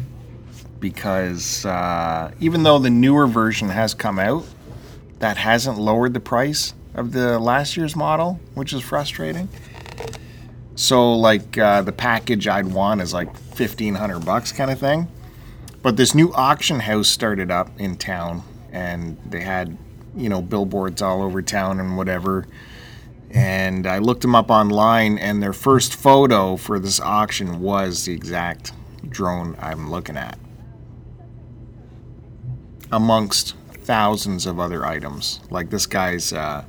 because 0.78 1.66
uh, 1.66 2.30
even 2.38 2.62
though 2.62 2.78
the 2.78 2.90
newer 2.90 3.26
version 3.26 3.70
has 3.70 3.92
come 3.92 4.20
out, 4.20 4.46
that 5.18 5.36
hasn't 5.36 5.78
lowered 5.78 6.14
the 6.14 6.20
price 6.20 6.74
of 6.94 7.10
the 7.10 7.40
last 7.40 7.76
year's 7.76 7.96
model, 7.96 8.38
which 8.54 8.72
is 8.72 8.82
frustrating. 8.82 9.48
So, 10.74 11.14
like 11.14 11.58
uh, 11.58 11.82
the 11.82 11.92
package 11.92 12.48
I'd 12.48 12.66
want 12.66 13.00
is 13.00 13.12
like 13.12 13.36
fifteen 13.36 13.94
hundred 13.94 14.24
bucks, 14.24 14.52
kind 14.52 14.70
of 14.70 14.78
thing. 14.78 15.08
But 15.82 15.96
this 15.96 16.14
new 16.14 16.32
auction 16.32 16.80
house 16.80 17.08
started 17.08 17.50
up 17.50 17.68
in 17.78 17.96
town, 17.96 18.42
and 18.72 19.18
they 19.26 19.40
had, 19.40 19.76
you 20.16 20.28
know, 20.28 20.40
billboards 20.40 21.02
all 21.02 21.22
over 21.22 21.42
town 21.42 21.80
and 21.80 21.96
whatever. 21.96 22.46
And 23.30 23.86
I 23.86 23.98
looked 23.98 24.22
them 24.22 24.34
up 24.34 24.50
online, 24.50 25.18
and 25.18 25.42
their 25.42 25.52
first 25.52 25.94
photo 25.94 26.56
for 26.56 26.78
this 26.78 27.00
auction 27.00 27.60
was 27.60 28.04
the 28.04 28.12
exact 28.12 28.72
drone 29.08 29.56
I'm 29.58 29.90
looking 29.90 30.16
at, 30.16 30.38
amongst 32.90 33.56
thousands 33.72 34.46
of 34.46 34.60
other 34.60 34.86
items. 34.86 35.40
Like 35.50 35.70
this 35.70 35.86
guy's, 35.86 36.32
uh, 36.32 36.64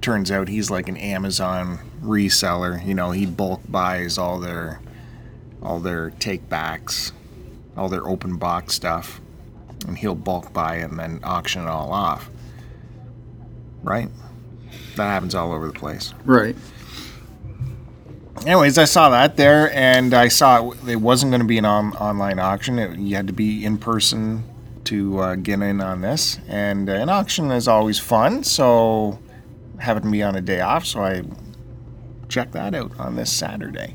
turns 0.00 0.30
out 0.30 0.48
he's 0.48 0.70
like 0.70 0.88
an 0.88 0.96
Amazon 0.96 1.78
reseller. 2.02 2.84
You 2.84 2.94
know, 2.94 3.10
he 3.12 3.26
bulk 3.26 3.62
buys 3.68 4.18
all 4.18 4.38
their, 4.38 4.80
all 5.62 5.78
their 5.78 6.10
take 6.10 6.48
backs 6.48 7.12
all 7.76 7.88
their 7.88 8.06
open 8.06 8.36
box 8.36 8.74
stuff, 8.74 9.20
and 9.86 9.96
he'll 9.96 10.14
bulk 10.14 10.52
buy 10.52 10.76
and 10.76 10.98
then 10.98 11.20
auction 11.22 11.62
it 11.62 11.68
all 11.68 11.92
off. 11.92 12.30
Right? 13.82 14.08
That 14.96 15.04
happens 15.04 15.34
all 15.34 15.52
over 15.52 15.66
the 15.66 15.72
place. 15.72 16.14
Right. 16.24 16.56
Anyways, 18.46 18.78
I 18.78 18.84
saw 18.84 19.10
that 19.10 19.36
there, 19.36 19.72
and 19.72 20.14
I 20.14 20.28
saw 20.28 20.70
it, 20.70 20.88
it 20.88 20.96
wasn't 20.96 21.30
going 21.30 21.40
to 21.40 21.46
be 21.46 21.58
an 21.58 21.64
on, 21.64 21.92
online 21.94 22.38
auction. 22.38 22.78
It, 22.78 22.98
you 22.98 23.16
had 23.16 23.26
to 23.26 23.32
be 23.32 23.64
in 23.64 23.78
person 23.78 24.44
to 24.84 25.18
uh, 25.20 25.34
get 25.36 25.60
in 25.60 25.80
on 25.80 26.00
this, 26.00 26.38
and 26.48 26.88
uh, 26.88 26.94
an 26.94 27.08
auction 27.08 27.50
is 27.50 27.68
always 27.68 27.98
fun. 27.98 28.42
So, 28.42 29.18
having 29.78 30.04
to 30.04 30.10
be 30.10 30.22
on 30.22 30.34
a 30.34 30.40
day 30.40 30.60
off, 30.60 30.86
so 30.86 31.02
I 31.02 31.22
checked 32.32 32.52
that 32.52 32.74
out 32.74 32.98
on 32.98 33.14
this 33.14 33.30
Saturday. 33.30 33.94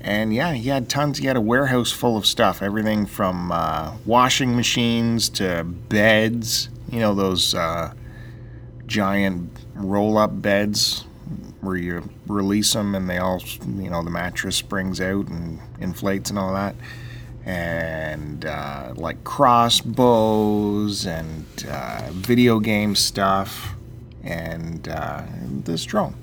And 0.00 0.34
yeah, 0.34 0.52
he 0.52 0.68
had 0.68 0.88
tons. 0.88 1.18
He 1.18 1.26
had 1.26 1.36
a 1.36 1.40
warehouse 1.40 1.90
full 1.90 2.16
of 2.16 2.26
stuff. 2.26 2.62
Everything 2.62 3.06
from 3.06 3.50
uh, 3.50 3.96
washing 4.06 4.54
machines 4.54 5.28
to 5.30 5.64
beds. 5.64 6.68
You 6.90 7.00
know 7.00 7.14
those 7.14 7.54
uh, 7.54 7.92
giant 8.86 9.50
roll-up 9.74 10.40
beds 10.40 11.04
where 11.62 11.76
you 11.76 12.08
release 12.26 12.74
them 12.74 12.94
and 12.94 13.08
they 13.08 13.16
all, 13.16 13.42
you 13.78 13.88
know, 13.88 14.04
the 14.04 14.10
mattress 14.10 14.56
springs 14.56 15.00
out 15.00 15.26
and 15.28 15.58
inflates 15.80 16.28
and 16.28 16.38
all 16.38 16.52
that. 16.52 16.76
And 17.46 18.44
uh, 18.44 18.92
like 18.94 19.24
crossbows 19.24 21.06
and 21.06 21.46
uh, 21.68 22.08
video 22.10 22.60
game 22.60 22.94
stuff 22.94 23.74
and 24.22 24.86
uh, 24.86 25.22
this 25.42 25.84
drone. 25.84 26.14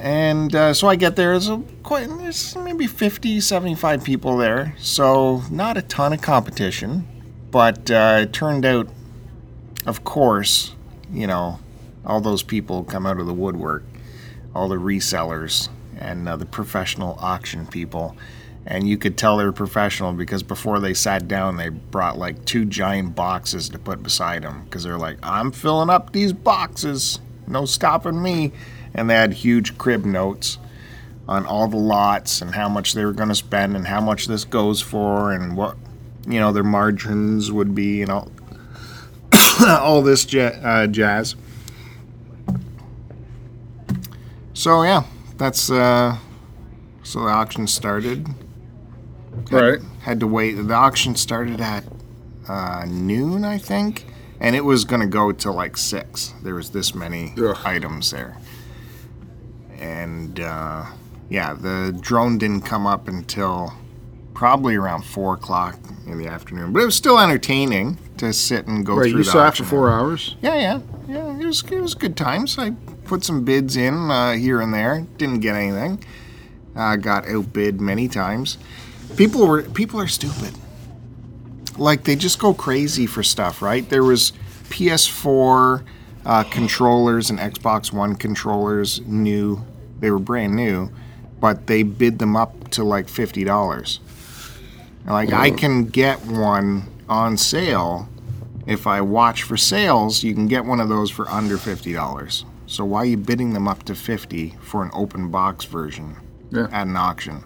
And 0.00 0.54
uh, 0.54 0.72
so 0.72 0.88
I 0.88 0.96
get 0.96 1.16
there. 1.16 1.32
There's, 1.32 1.50
a, 1.50 1.62
quite, 1.82 2.08
there's 2.08 2.56
maybe 2.56 2.86
50, 2.86 3.38
75 3.38 4.02
people 4.02 4.38
there. 4.38 4.74
So 4.78 5.42
not 5.50 5.76
a 5.76 5.82
ton 5.82 6.14
of 6.14 6.22
competition. 6.22 7.06
But 7.50 7.90
uh, 7.90 8.20
it 8.22 8.32
turned 8.32 8.64
out, 8.64 8.88
of 9.84 10.02
course, 10.04 10.74
you 11.12 11.26
know, 11.26 11.58
all 12.06 12.22
those 12.22 12.42
people 12.42 12.82
come 12.84 13.04
out 13.04 13.18
of 13.18 13.26
the 13.26 13.34
woodwork, 13.34 13.84
all 14.54 14.68
the 14.68 14.76
resellers 14.76 15.68
and 15.98 16.26
uh, 16.28 16.36
the 16.36 16.46
professional 16.46 17.18
auction 17.20 17.66
people. 17.66 18.16
And 18.64 18.88
you 18.88 18.96
could 18.96 19.18
tell 19.18 19.36
they're 19.36 19.52
professional 19.52 20.12
because 20.12 20.42
before 20.42 20.80
they 20.80 20.94
sat 20.94 21.28
down, 21.28 21.56
they 21.56 21.68
brought 21.68 22.16
like 22.16 22.44
two 22.46 22.64
giant 22.64 23.14
boxes 23.14 23.68
to 23.70 23.78
put 23.78 24.02
beside 24.02 24.44
them 24.44 24.64
because 24.64 24.84
they're 24.84 24.96
like, 24.96 25.18
I'm 25.22 25.52
filling 25.52 25.90
up 25.90 26.12
these 26.12 26.32
boxes. 26.32 27.20
No 27.46 27.66
stopping 27.66 28.22
me 28.22 28.52
and 28.94 29.08
they 29.08 29.14
had 29.14 29.32
huge 29.34 29.78
crib 29.78 30.04
notes 30.04 30.58
on 31.28 31.46
all 31.46 31.68
the 31.68 31.76
lots 31.76 32.42
and 32.42 32.54
how 32.54 32.68
much 32.68 32.92
they 32.94 33.04
were 33.04 33.12
going 33.12 33.28
to 33.28 33.34
spend 33.34 33.76
and 33.76 33.86
how 33.86 34.00
much 34.00 34.26
this 34.26 34.44
goes 34.44 34.82
for 34.82 35.32
and 35.32 35.56
what 35.56 35.76
you 36.26 36.40
know 36.40 36.52
their 36.52 36.64
margins 36.64 37.52
would 37.52 37.74
be 37.74 38.02
and 38.02 38.10
all 38.10 38.30
all 39.68 40.02
this 40.02 40.30
ja- 40.32 40.58
uh, 40.62 40.86
jazz. 40.86 41.36
So 44.54 44.82
yeah, 44.82 45.04
that's 45.36 45.70
uh, 45.70 46.18
so 47.02 47.20
the 47.20 47.28
auction 47.28 47.66
started. 47.66 48.26
Right. 49.50 49.80
Had 50.02 50.20
to 50.20 50.26
wait. 50.26 50.54
The 50.54 50.74
auction 50.74 51.14
started 51.14 51.60
at 51.60 51.84
uh, 52.48 52.84
noon, 52.88 53.44
I 53.44 53.58
think, 53.58 54.04
and 54.40 54.56
it 54.56 54.64
was 54.64 54.84
going 54.84 55.00
to 55.00 55.06
go 55.06 55.30
till 55.32 55.54
like 55.54 55.76
six. 55.76 56.34
There 56.42 56.54
was 56.54 56.70
this 56.70 56.94
many 56.94 57.34
Ugh. 57.38 57.56
items 57.64 58.10
there 58.10 58.36
and 59.80 60.38
uh, 60.40 60.84
yeah, 61.28 61.54
the 61.54 61.96
drone 62.00 62.38
didn't 62.38 62.62
come 62.62 62.86
up 62.86 63.08
until 63.08 63.72
probably 64.34 64.76
around 64.76 65.02
four 65.04 65.34
o'clock 65.34 65.78
in 66.06 66.18
the 66.18 66.26
afternoon. 66.26 66.72
But 66.72 66.82
it 66.82 66.86
was 66.86 66.94
still 66.94 67.18
entertaining 67.18 67.98
to 68.18 68.32
sit 68.32 68.66
and 68.66 68.84
go 68.86 68.96
Right. 68.96 69.10
through. 69.10 69.18
You 69.18 69.24
saw 69.24 69.30
it 69.30 69.40
for 69.40 69.46
auction. 69.48 69.66
four 69.66 69.90
hours. 69.90 70.36
Yeah, 70.42 70.54
yeah, 70.54 70.80
yeah. 71.08 71.38
It 71.38 71.44
was 71.46 71.62
it 71.64 71.80
was 71.80 71.94
good 71.94 72.16
times. 72.16 72.58
I 72.58 72.70
put 73.04 73.24
some 73.24 73.44
bids 73.44 73.76
in 73.76 74.10
uh, 74.10 74.32
here 74.32 74.60
and 74.60 74.72
there. 74.72 75.06
Didn't 75.18 75.40
get 75.40 75.56
anything. 75.56 76.04
Uh, 76.76 76.96
got 76.96 77.26
outbid 77.28 77.80
many 77.80 78.06
times. 78.08 78.56
People 79.16 79.46
were 79.46 79.62
people 79.62 80.00
are 80.00 80.06
stupid. 80.08 80.54
Like 81.76 82.04
they 82.04 82.14
just 82.16 82.38
go 82.38 82.52
crazy 82.54 83.06
for 83.06 83.22
stuff, 83.22 83.60
right? 83.62 83.88
There 83.88 84.04
was 84.04 84.32
PS4 84.68 85.82
uh, 86.24 86.44
controllers 86.44 87.30
and 87.30 87.38
Xbox 87.38 87.92
One 87.92 88.14
controllers 88.16 89.00
new. 89.06 89.64
They 90.00 90.10
were 90.10 90.18
brand 90.18 90.54
new, 90.56 90.90
but 91.40 91.66
they 91.66 91.82
bid 91.82 92.18
them 92.18 92.36
up 92.36 92.70
to 92.70 92.84
like 92.84 93.08
fifty 93.08 93.44
dollars. 93.44 94.00
Like 95.06 95.32
I 95.32 95.50
can 95.50 95.86
get 95.86 96.24
one 96.26 96.84
on 97.08 97.36
sale 97.36 98.08
if 98.66 98.86
I 98.86 99.00
watch 99.00 99.42
for 99.42 99.56
sales, 99.56 100.22
you 100.22 100.34
can 100.34 100.46
get 100.46 100.64
one 100.64 100.78
of 100.80 100.88
those 100.88 101.10
for 101.10 101.28
under 101.28 101.56
fifty 101.56 101.92
dollars. 101.92 102.44
So 102.66 102.84
why 102.84 102.98
are 103.00 103.06
you 103.06 103.16
bidding 103.16 103.52
them 103.52 103.66
up 103.66 103.82
to 103.84 103.94
fifty 103.94 104.56
for 104.60 104.84
an 104.84 104.90
open 104.94 105.30
box 105.30 105.64
version 105.64 106.16
Yeah. 106.50 106.68
at 106.70 106.86
an 106.86 106.96
auction 106.96 107.42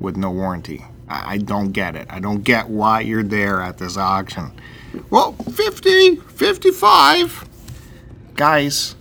with 0.00 0.16
no 0.16 0.30
warranty? 0.30 0.84
I, 1.08 1.34
I 1.34 1.38
don't 1.38 1.72
get 1.72 1.96
it. 1.96 2.08
I 2.10 2.20
don't 2.20 2.42
get 2.42 2.68
why 2.68 3.00
you're 3.00 3.22
there 3.22 3.62
at 3.62 3.78
this 3.78 3.96
auction. 3.96 4.52
Well, 5.08 5.32
50, 5.32 6.16
55. 6.16 7.48
Guys, 8.34 8.94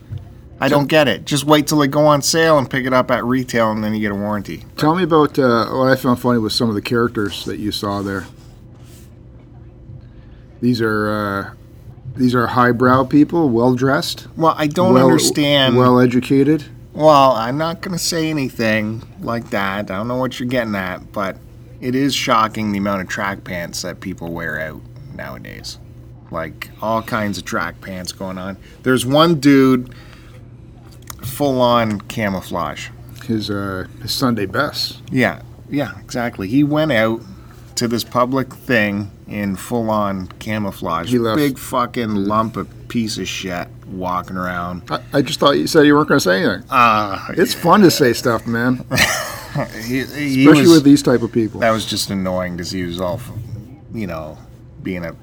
I 0.59 0.67
don't 0.67 0.87
get 0.87 1.07
it. 1.07 1.25
Just 1.25 1.45
wait 1.45 1.67
till 1.67 1.77
they 1.79 1.87
go 1.87 2.05
on 2.05 2.21
sale 2.21 2.57
and 2.57 2.69
pick 2.69 2.85
it 2.85 2.93
up 2.93 3.09
at 3.11 3.23
retail 3.23 3.71
and 3.71 3.83
then 3.83 3.93
you 3.93 4.01
get 4.01 4.11
a 4.11 4.15
warranty. 4.15 4.65
Tell 4.77 4.95
me 4.95 5.03
about 5.03 5.39
uh, 5.39 5.67
what 5.67 5.87
I 5.89 5.95
found 5.95 6.19
funny 6.19 6.39
was 6.39 6.53
some 6.53 6.67
of 6.69 6.75
the 6.75 6.81
characters 6.81 7.45
that 7.45 7.59
you 7.59 7.71
saw 7.71 8.01
there. 8.01 8.25
These 10.61 10.81
are 10.81 11.09
uh, 11.09 11.53
these 12.15 12.35
are 12.35 12.47
highbrow 12.47 13.05
people, 13.05 13.49
well 13.49 13.75
dressed, 13.75 14.27
Well, 14.35 14.55
I 14.57 14.67
don't 14.67 14.93
well, 14.93 15.05
understand. 15.05 15.77
well 15.77 15.99
educated. 15.99 16.65
Well, 16.91 17.31
I'm 17.31 17.57
not 17.57 17.79
going 17.81 17.93
to 17.97 18.03
say 18.03 18.29
anything 18.29 19.03
like 19.21 19.51
that. 19.51 19.89
I 19.91 19.95
don't 19.97 20.07
know 20.09 20.17
what 20.17 20.37
you're 20.39 20.49
getting 20.49 20.75
at, 20.75 21.13
but 21.13 21.37
it 21.79 21.95
is 21.95 22.13
shocking 22.13 22.73
the 22.73 22.79
amount 22.79 23.01
of 23.03 23.07
track 23.07 23.45
pants 23.45 23.83
that 23.83 24.01
people 24.01 24.33
wear 24.33 24.59
out 24.59 24.81
nowadays. 25.15 25.77
Like 26.31 26.69
all 26.81 27.01
kinds 27.01 27.37
of 27.37 27.45
track 27.45 27.81
pants 27.81 28.11
going 28.11 28.37
on. 28.37 28.57
There's 28.83 29.05
one 29.05 29.39
dude 29.39 29.93
full 31.23 31.61
on 31.61 32.01
camouflage. 32.01 32.89
His 33.25 33.49
uh, 33.49 33.87
his 34.01 34.11
Sunday 34.11 34.45
best. 34.45 35.01
Yeah, 35.11 35.41
yeah, 35.69 35.99
exactly. 35.99 36.47
He 36.47 36.63
went 36.63 36.91
out 36.91 37.21
to 37.75 37.87
this 37.87 38.03
public 38.03 38.53
thing 38.53 39.11
in 39.27 39.55
full 39.55 39.89
on 39.89 40.27
camouflage. 40.39 41.09
He 41.11 41.19
left- 41.19 41.37
Big 41.37 41.57
fucking 41.57 42.15
lump 42.15 42.57
of 42.57 42.67
piece 42.89 43.17
of 43.17 43.27
shit 43.27 43.67
walking 43.87 44.35
around. 44.35 44.83
I, 44.89 45.01
I 45.13 45.21
just 45.21 45.39
thought 45.39 45.51
you 45.51 45.67
said 45.67 45.85
you 45.85 45.93
weren't 45.95 46.09
going 46.09 46.19
to 46.19 46.23
say 46.23 46.43
anything. 46.43 46.65
Uh, 46.69 47.23
It's 47.37 47.53
fun 47.53 47.81
to 47.81 47.91
say 47.91 48.13
stuff, 48.13 48.47
man, 48.47 48.83
he, 49.83 50.03
he 50.03 50.45
especially 50.45 50.61
was- 50.63 50.71
with 50.71 50.83
these 50.83 51.03
type 51.03 51.21
of 51.21 51.31
people. 51.31 51.59
that 51.61 51.71
was 51.71 51.85
just 51.85 52.09
annoying 52.09 52.53
because 52.57 52.71
he 52.71 52.83
was 52.83 52.99
all, 52.99 53.19
you 53.93 54.07
know, 54.07 54.37
being 54.83 55.05
a. 55.05 55.15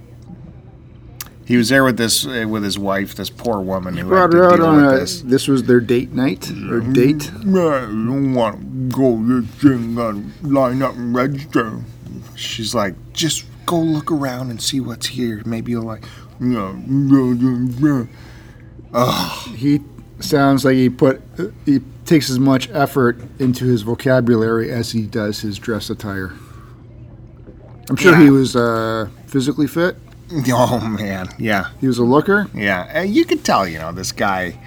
He 1.47 1.57
was 1.57 1.69
there 1.69 1.85
with 1.85 1.97
this 1.97 2.27
uh, 2.27 2.45
with 2.49 2.65
his 2.65 2.77
wife, 2.79 3.15
this 3.15 3.31
poor 3.31 3.61
woman 3.61 3.97
who 3.97 4.09
had 4.13 4.31
Brought 4.31 4.33
her 4.33 4.41
to 4.41 4.45
out 4.47 4.57
deal 4.57 4.67
on 4.67 4.77
with 4.85 4.95
a. 4.95 4.99
this. 4.99 5.21
This 5.23 5.47
was 5.49 5.63
their 5.63 5.81
date 5.81 6.13
night 6.13 6.51
or 6.51 6.81
date. 6.81 7.31
I 7.33 7.43
don't 7.43 8.35
want 8.35 8.61
to 8.61 8.97
go 8.97 9.23
this 9.41 9.49
thing, 9.63 9.95
gotta 9.95 10.23
line 10.43 10.83
up 10.83 10.95
and 10.97 11.15
register. 11.15 11.81
She's 12.35 12.75
like, 12.75 12.95
just 13.13 13.45
go 13.65 13.79
look 13.79 14.11
around 14.11 14.51
and 14.51 14.61
see 14.61 14.81
what's 14.81 15.07
here. 15.07 15.41
Maybe 15.47 15.71
you'll 15.73 15.85
like. 15.85 16.05
He 19.55 19.81
sounds 20.21 20.65
like 20.65 20.75
he 20.75 20.89
put 20.91 21.23
he 21.65 21.81
takes 22.05 22.31
as 22.31 22.39
much 22.39 22.69
effort 22.71 23.19
into 23.39 23.65
his 23.67 23.83
vocabulary 23.83 24.71
as 24.71 24.93
he 24.93 25.03
does 25.03 25.41
his 25.41 25.59
dress 25.59 25.91
attire. 25.91 26.33
I'm 27.89 27.97
sure 27.97 28.13
Yeah. 28.13 28.23
he 28.25 28.31
was 28.31 28.57
uh, 28.57 29.09
physically 29.27 29.67
fit. 29.67 29.97
Oh 30.49 30.81
man, 30.81 31.29
yeah, 31.39 31.71
He 31.81 31.87
was 31.87 31.99
a 31.99 32.05
looker. 32.05 32.49
yeah. 32.55 32.89
And 32.93 33.15
you 33.15 33.25
could 33.25 33.45
tell, 33.45 33.67
you 33.69 33.79
know, 33.79 33.93
this 33.93 34.11
guy, 34.13 34.59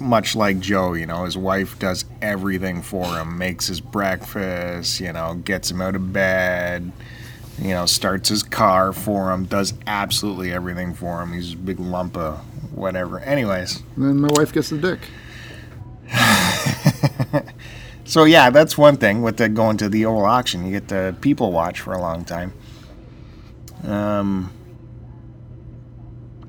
much 0.00 0.36
like 0.36 0.60
Joe, 0.60 0.92
you 0.94 1.06
know, 1.06 1.24
his 1.24 1.36
wife 1.36 1.78
does 1.78 2.04
everything 2.22 2.82
for 2.82 3.04
him, 3.04 3.36
makes 3.36 3.66
his 3.66 3.80
breakfast, 3.80 5.00
you 5.00 5.12
know, 5.12 5.34
gets 5.44 5.70
him 5.70 5.80
out 5.82 5.96
of 5.96 6.12
bed, 6.12 6.92
you 7.58 7.70
know, 7.70 7.84
starts 7.86 8.28
his 8.28 8.42
car 8.44 8.92
for 8.92 9.32
him, 9.32 9.44
does 9.46 9.74
absolutely 9.88 10.52
everything 10.52 10.94
for 10.94 11.20
him. 11.22 11.32
He's 11.32 11.54
a 11.54 11.56
big 11.56 11.80
lump 11.80 12.16
of 12.16 12.38
whatever. 12.72 13.18
Anyways, 13.18 13.82
And 13.96 14.04
then 14.04 14.20
my 14.20 14.28
wife 14.32 14.52
gets 14.52 14.68
the 14.70 14.78
dick. 14.78 15.00
so 18.04 18.24
yeah, 18.24 18.50
that's 18.50 18.78
one 18.78 18.96
thing 18.96 19.22
with 19.22 19.36
the 19.38 19.48
going 19.48 19.76
to 19.78 19.88
the 19.88 20.04
old 20.04 20.24
auction. 20.24 20.64
You 20.64 20.70
get 20.72 20.88
to 20.88 21.16
people 21.20 21.50
watch 21.50 21.80
for 21.80 21.92
a 21.92 22.00
long 22.00 22.24
time. 22.24 22.52
Um, 23.84 24.52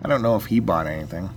I 0.03 0.07
don't 0.07 0.21
know 0.21 0.36
if 0.36 0.45
he 0.45 0.60
bought 0.60 0.88
anything. 0.88 1.29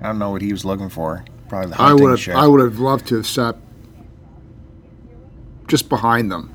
I 0.00 0.06
don't 0.06 0.18
know 0.18 0.30
what 0.30 0.42
he 0.42 0.52
was 0.52 0.64
looking 0.64 0.88
for. 0.88 1.24
Probably 1.48 1.70
the 1.70 1.80
I 1.80 1.88
hunting 1.88 2.04
would 2.04 2.10
have 2.10 2.20
shit. 2.20 2.34
I 2.34 2.46
would 2.46 2.60
have 2.60 2.78
loved 2.78 3.06
to 3.08 3.16
have 3.16 3.26
sat 3.26 3.56
just 5.68 5.88
behind 5.88 6.30
them. 6.30 6.54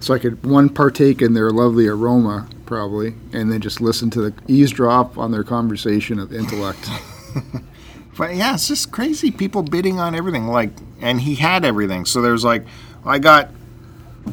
So 0.00 0.14
I 0.14 0.18
could 0.18 0.44
one 0.44 0.68
partake 0.68 1.20
in 1.20 1.34
their 1.34 1.50
lovely 1.50 1.86
aroma, 1.86 2.48
probably, 2.64 3.14
and 3.32 3.52
then 3.52 3.60
just 3.60 3.80
listen 3.80 4.10
to 4.10 4.22
the 4.22 4.34
eavesdrop 4.48 5.18
on 5.18 5.30
their 5.30 5.44
conversation 5.44 6.18
of 6.18 6.32
intellect. 6.32 6.88
But 8.20 8.34
yeah, 8.36 8.52
it's 8.52 8.68
just 8.68 8.92
crazy. 8.92 9.30
People 9.30 9.62
bidding 9.62 9.98
on 9.98 10.14
everything. 10.14 10.46
Like, 10.46 10.72
and 11.00 11.22
he 11.22 11.36
had 11.36 11.64
everything. 11.64 12.04
So 12.04 12.20
there's 12.20 12.44
like, 12.44 12.66
I 13.02 13.18
got 13.18 13.48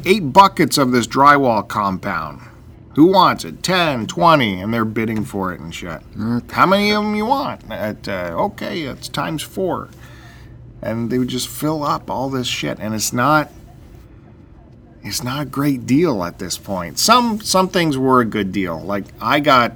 eight 0.04 0.30
buckets 0.30 0.76
of 0.76 0.92
this 0.92 1.06
drywall 1.06 1.66
compound. 1.66 2.42
Who 2.98 3.12
wants 3.12 3.44
it? 3.44 3.62
10, 3.62 4.08
20, 4.08 4.60
and 4.60 4.74
they're 4.74 4.84
bidding 4.84 5.24
for 5.24 5.52
it 5.52 5.60
and 5.60 5.72
shit. 5.72 6.00
How 6.50 6.66
many 6.66 6.90
of 6.90 7.04
them 7.04 7.14
you 7.14 7.26
want? 7.26 7.70
At, 7.70 8.08
uh, 8.08 8.34
okay, 8.36 8.82
it's 8.82 9.08
times 9.08 9.40
four. 9.40 9.88
And 10.82 11.08
they 11.08 11.20
would 11.20 11.28
just 11.28 11.46
fill 11.46 11.84
up 11.84 12.10
all 12.10 12.28
this 12.28 12.48
shit, 12.48 12.80
and 12.80 12.96
it's 12.96 13.12
not. 13.12 13.52
It's 15.04 15.22
not 15.22 15.42
a 15.42 15.44
great 15.44 15.86
deal 15.86 16.24
at 16.24 16.40
this 16.40 16.58
point. 16.58 16.98
Some 16.98 17.40
some 17.40 17.68
things 17.68 17.96
were 17.96 18.20
a 18.20 18.24
good 18.24 18.50
deal. 18.50 18.80
Like 18.80 19.04
I 19.20 19.38
got 19.38 19.74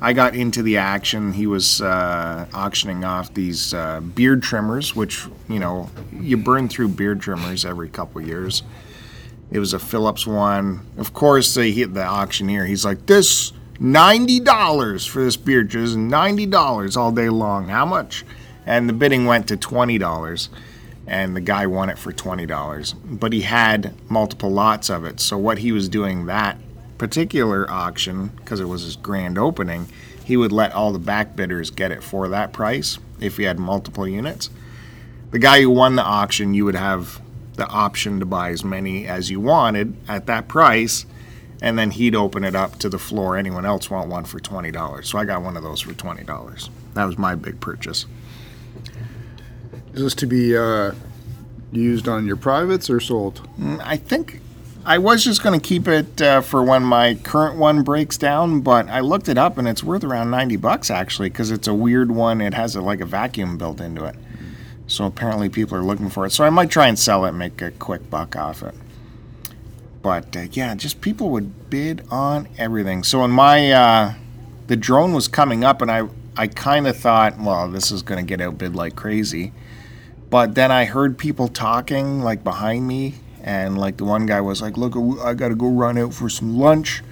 I 0.00 0.12
got 0.12 0.36
into 0.36 0.62
the 0.62 0.76
action. 0.76 1.32
He 1.32 1.48
was 1.48 1.80
uh, 1.80 2.46
auctioning 2.54 3.04
off 3.04 3.34
these 3.34 3.74
uh, 3.74 4.02
beard 4.02 4.40
trimmers, 4.40 4.94
which 4.94 5.26
you 5.48 5.58
know 5.58 5.90
you 6.12 6.36
burn 6.36 6.68
through 6.68 6.90
beard 6.90 7.20
trimmers 7.20 7.64
every 7.64 7.88
couple 7.88 8.20
years. 8.20 8.62
It 9.50 9.58
was 9.58 9.72
a 9.72 9.78
Philips 9.78 10.26
one. 10.26 10.80
Of 10.98 11.12
course, 11.12 11.54
they 11.54 11.70
hit 11.70 11.94
the 11.94 12.04
auctioneer. 12.04 12.66
He's 12.66 12.84
like, 12.84 13.06
"This 13.06 13.52
ninety 13.78 14.40
dollars 14.40 15.06
for 15.06 15.22
this 15.22 15.36
is 15.36 15.96
ninety 15.96 16.46
dollars 16.46 16.96
all 16.96 17.12
day 17.12 17.28
long. 17.28 17.68
How 17.68 17.86
much?" 17.86 18.24
And 18.66 18.88
the 18.88 18.92
bidding 18.92 19.26
went 19.26 19.46
to 19.48 19.56
twenty 19.56 19.98
dollars, 19.98 20.48
and 21.06 21.36
the 21.36 21.40
guy 21.40 21.66
won 21.66 21.88
it 21.88 21.98
for 21.98 22.10
twenty 22.10 22.46
dollars. 22.46 22.92
But 22.92 23.32
he 23.32 23.42
had 23.42 23.94
multiple 24.10 24.50
lots 24.50 24.90
of 24.90 25.04
it. 25.04 25.20
So 25.20 25.38
what 25.38 25.58
he 25.58 25.70
was 25.70 25.88
doing 25.88 26.26
that 26.26 26.58
particular 26.98 27.70
auction, 27.70 28.32
because 28.36 28.58
it 28.58 28.68
was 28.68 28.82
his 28.82 28.96
grand 28.96 29.38
opening, 29.38 29.86
he 30.24 30.36
would 30.36 30.50
let 30.50 30.72
all 30.72 30.92
the 30.92 30.98
back 30.98 31.36
bidders 31.36 31.70
get 31.70 31.92
it 31.92 32.02
for 32.02 32.28
that 32.28 32.52
price 32.52 32.98
if 33.20 33.36
he 33.36 33.44
had 33.44 33.60
multiple 33.60 34.08
units. 34.08 34.50
The 35.30 35.38
guy 35.38 35.60
who 35.60 35.70
won 35.70 35.94
the 35.94 36.02
auction, 36.02 36.54
you 36.54 36.64
would 36.64 36.74
have 36.74 37.20
the 37.56 37.66
option 37.68 38.20
to 38.20 38.26
buy 38.26 38.50
as 38.50 38.64
many 38.64 39.06
as 39.06 39.30
you 39.30 39.40
wanted 39.40 39.96
at 40.08 40.26
that 40.26 40.48
price, 40.48 41.06
and 41.60 41.78
then 41.78 41.90
he'd 41.90 42.14
open 42.14 42.44
it 42.44 42.54
up 42.54 42.78
to 42.78 42.88
the 42.88 42.98
floor. 42.98 43.36
Anyone 43.36 43.64
else 43.64 43.90
want 43.90 44.08
one 44.08 44.24
for 44.24 44.40
twenty 44.40 44.70
dollars? 44.70 45.08
So 45.08 45.18
I 45.18 45.24
got 45.24 45.42
one 45.42 45.56
of 45.56 45.62
those 45.62 45.80
for 45.80 45.92
twenty 45.94 46.24
dollars. 46.24 46.70
That 46.94 47.04
was 47.04 47.18
my 47.18 47.34
big 47.34 47.60
purchase. 47.60 48.06
Is 49.94 50.02
this 50.02 50.14
to 50.16 50.26
be 50.26 50.56
uh, 50.56 50.92
used 51.72 52.08
on 52.08 52.26
your 52.26 52.36
privates 52.36 52.90
or 52.90 53.00
sold? 53.00 53.48
Mm, 53.58 53.80
I 53.82 53.96
think 53.96 54.40
I 54.84 54.98
was 54.98 55.24
just 55.24 55.42
going 55.42 55.58
to 55.58 55.66
keep 55.66 55.88
it 55.88 56.22
uh, 56.22 56.42
for 56.42 56.62
when 56.62 56.84
my 56.84 57.14
current 57.14 57.58
one 57.58 57.82
breaks 57.82 58.16
down, 58.16 58.60
but 58.60 58.88
I 58.88 59.00
looked 59.00 59.28
it 59.28 59.36
up 59.36 59.58
and 59.58 59.66
it's 59.66 59.82
worth 59.82 60.04
around 60.04 60.30
90 60.30 60.56
bucks 60.56 60.90
actually 60.90 61.28
because 61.28 61.50
it's 61.50 61.66
a 61.66 61.74
weird 61.74 62.12
one. 62.12 62.40
It 62.40 62.54
has 62.54 62.76
a, 62.76 62.80
like 62.80 63.00
a 63.00 63.04
vacuum 63.06 63.58
built 63.58 63.80
into 63.80 64.04
it. 64.04 64.14
So 64.86 65.04
apparently 65.04 65.48
people 65.48 65.76
are 65.76 65.82
looking 65.82 66.10
for 66.10 66.26
it. 66.26 66.30
So 66.30 66.44
I 66.44 66.50
might 66.50 66.70
try 66.70 66.86
and 66.86 66.98
sell 66.98 67.24
it 67.24 67.30
and 67.30 67.38
make 67.38 67.60
a 67.60 67.70
quick 67.72 68.08
buck 68.08 68.36
off 68.36 68.62
it. 68.62 68.74
But 70.02 70.36
uh, 70.36 70.46
yeah, 70.52 70.74
just 70.76 71.00
people 71.00 71.30
would 71.30 71.68
bid 71.68 72.06
on 72.10 72.48
everything. 72.58 73.02
So 73.02 73.22
when 73.22 73.30
my 73.30 73.72
uh, 73.72 74.14
the 74.68 74.76
drone 74.76 75.12
was 75.12 75.26
coming 75.26 75.64
up 75.64 75.82
and 75.82 75.90
I 75.90 76.08
I 76.36 76.46
kind 76.48 76.86
of 76.86 76.96
thought, 76.96 77.38
well, 77.38 77.68
this 77.68 77.90
is 77.90 78.02
going 78.02 78.24
to 78.24 78.28
get 78.28 78.40
outbid 78.40 78.76
like 78.76 78.94
crazy. 78.94 79.52
But 80.28 80.54
then 80.54 80.70
I 80.70 80.84
heard 80.84 81.16
people 81.16 81.48
talking 81.48 82.20
like 82.20 82.44
behind 82.44 82.86
me, 82.86 83.14
and 83.42 83.78
like 83.78 83.96
the 83.96 84.04
one 84.04 84.26
guy 84.26 84.40
was 84.40 84.60
like, 84.60 84.76
"Look, 84.76 84.94
I 85.24 85.34
got 85.34 85.48
to 85.48 85.54
go 85.54 85.70
run 85.70 85.96
out 85.96 86.12
for 86.12 86.28
some 86.28 86.58
lunch, 86.58 87.02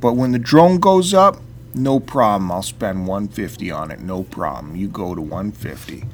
but 0.00 0.14
when 0.14 0.32
the 0.32 0.38
drone 0.38 0.78
goes 0.78 1.14
up, 1.14 1.38
no 1.74 2.00
problem. 2.00 2.50
I'll 2.50 2.62
spend 2.62 3.06
150 3.06 3.70
on 3.70 3.90
it. 3.90 4.00
No 4.00 4.24
problem. 4.24 4.74
You 4.74 4.88
go 4.88 5.14
to 5.14 5.20
150." 5.20 6.04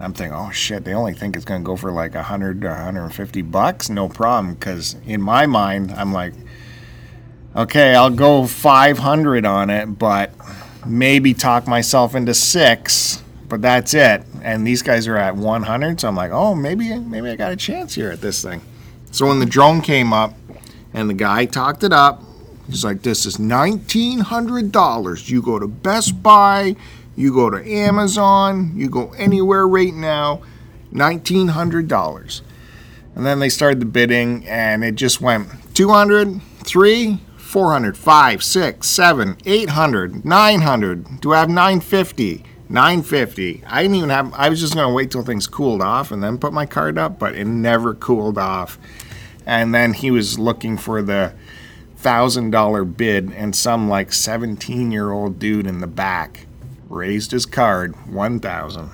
I'm 0.00 0.12
thinking, 0.12 0.34
"Oh 0.34 0.50
shit! 0.50 0.84
They 0.84 0.94
only 0.94 1.14
think 1.14 1.36
it's 1.36 1.44
gonna 1.44 1.64
go 1.64 1.76
for 1.76 1.90
like 1.90 2.14
100 2.14 2.64
or 2.64 2.70
150 2.70 3.42
bucks. 3.42 3.88
No 3.88 4.08
problem." 4.08 4.54
Because 4.54 4.96
in 5.06 5.20
my 5.20 5.46
mind, 5.46 5.92
I'm 5.96 6.12
like, 6.12 6.34
"Okay, 7.56 7.94
I'll 7.94 8.10
go 8.10 8.46
500 8.46 9.44
on 9.44 9.70
it, 9.70 9.98
but 9.98 10.32
maybe 10.86 11.34
talk 11.34 11.66
myself 11.66 12.14
into 12.14 12.34
six 12.34 13.22
but 13.48 13.62
that's 13.62 13.94
it. 13.94 14.24
And 14.42 14.66
these 14.66 14.82
guys 14.82 15.08
are 15.08 15.16
at 15.16 15.34
100, 15.34 16.00
so 16.00 16.08
I'm 16.08 16.14
like, 16.14 16.32
oh, 16.32 16.54
maybe 16.54 16.94
maybe 16.98 17.30
I 17.30 17.36
got 17.36 17.50
a 17.50 17.56
chance 17.56 17.94
here 17.94 18.10
at 18.10 18.20
this 18.20 18.42
thing. 18.42 18.60
So 19.10 19.26
when 19.26 19.40
the 19.40 19.46
drone 19.46 19.80
came 19.80 20.12
up, 20.12 20.34
and 20.92 21.08
the 21.08 21.14
guy 21.14 21.44
talked 21.44 21.82
it 21.84 21.92
up, 21.92 22.22
he's 22.68 22.84
like, 22.84 23.02
this 23.02 23.26
is 23.26 23.36
$1,900. 23.36 25.28
You 25.28 25.42
go 25.42 25.58
to 25.58 25.66
Best 25.66 26.22
Buy, 26.22 26.76
you 27.18 27.34
go 27.34 27.50
to 27.50 27.68
Amazon, 27.68 28.72
you 28.76 28.88
go 28.88 29.10
anywhere 29.18 29.66
right 29.66 29.92
now, 29.92 30.40
$1,900. 30.92 32.40
And 33.16 33.26
then 33.26 33.40
they 33.40 33.48
started 33.48 33.80
the 33.80 33.86
bidding, 33.86 34.46
and 34.46 34.84
it 34.84 34.94
just 34.94 35.20
went 35.20 35.74
200, 35.74 36.40
3, 36.62 37.20
400, 37.36 37.96
5, 37.96 38.42
6, 38.44 38.86
7, 38.86 39.36
800, 39.44 40.24
900. 40.24 41.20
Do 41.20 41.32
I 41.32 41.40
have 41.40 41.48
950? 41.48 42.44
950. 42.68 43.64
I 43.66 43.82
didn't 43.82 43.96
even 43.96 44.10
have, 44.10 44.32
I 44.34 44.48
was 44.48 44.60
just 44.60 44.74
going 44.74 44.86
to 44.86 44.94
wait 44.94 45.10
till 45.10 45.24
things 45.24 45.48
cooled 45.48 45.82
off 45.82 46.12
and 46.12 46.22
then 46.22 46.38
put 46.38 46.52
my 46.52 46.66
card 46.66 46.98
up, 46.98 47.18
but 47.18 47.34
it 47.34 47.46
never 47.46 47.94
cooled 47.94 48.38
off. 48.38 48.78
And 49.44 49.74
then 49.74 49.92
he 49.92 50.12
was 50.12 50.38
looking 50.38 50.76
for 50.76 51.02
the 51.02 51.32
thousand 51.96 52.52
dollar 52.52 52.84
bid, 52.84 53.32
and 53.32 53.56
some 53.56 53.88
like 53.88 54.12
17 54.12 54.92
year 54.92 55.10
old 55.10 55.40
dude 55.40 55.66
in 55.66 55.80
the 55.80 55.88
back 55.88 56.46
raised 56.88 57.30
his 57.32 57.44
card 57.46 57.94
1000 58.12 58.90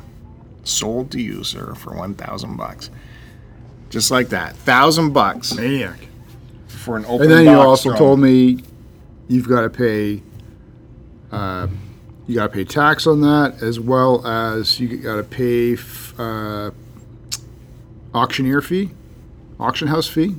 sold 0.65 1.11
to 1.13 1.21
you 1.21 1.45
sir 1.45 1.75
for 1.75 1.95
1000 1.95 2.57
bucks 2.57 2.91
just 3.91 4.11
like 4.11 4.29
that 4.31 4.57
thousand 4.57 5.13
bucks 5.13 5.55
Maniac. 5.55 5.99
for 6.67 6.97
an 6.97 7.05
open 7.05 7.23
And 7.23 7.31
then 7.31 7.45
you 7.45 7.51
also 7.61 7.91
drone. 7.91 7.99
told 7.99 8.21
me 8.21 8.61
you've 9.29 9.49
got 9.49 9.61
to 9.63 9.71
pay. 9.71 10.23
Uh, 11.31 11.69
you 12.27 12.35
got 12.37 12.45
to 12.49 12.53
pay 12.53 12.65
tax 12.65 13.07
on 13.07 13.21
that, 13.23 13.63
as 13.63 13.79
well 13.81 14.27
as 14.27 14.79
you 14.81 14.97
got 14.99 15.17
to 15.17 15.23
pay 15.23 15.75
f- 15.75 16.15
uh, 16.19 16.71
auctioneer 18.15 18.61
fee, 18.61 18.91
auction 19.61 19.89
house 19.89 20.07
fee. 20.09 20.37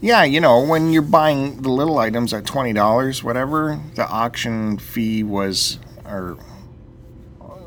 Yeah, 0.00 0.24
you 0.24 0.40
know, 0.40 0.64
when 0.64 0.92
you're 0.92 1.02
buying 1.02 1.62
the 1.62 1.68
little 1.70 1.98
items 1.98 2.32
at 2.32 2.46
twenty 2.46 2.72
dollars, 2.72 3.22
whatever, 3.24 3.80
the 3.94 4.06
auction 4.08 4.78
fee 4.78 5.22
was, 5.22 5.78
or 6.08 6.38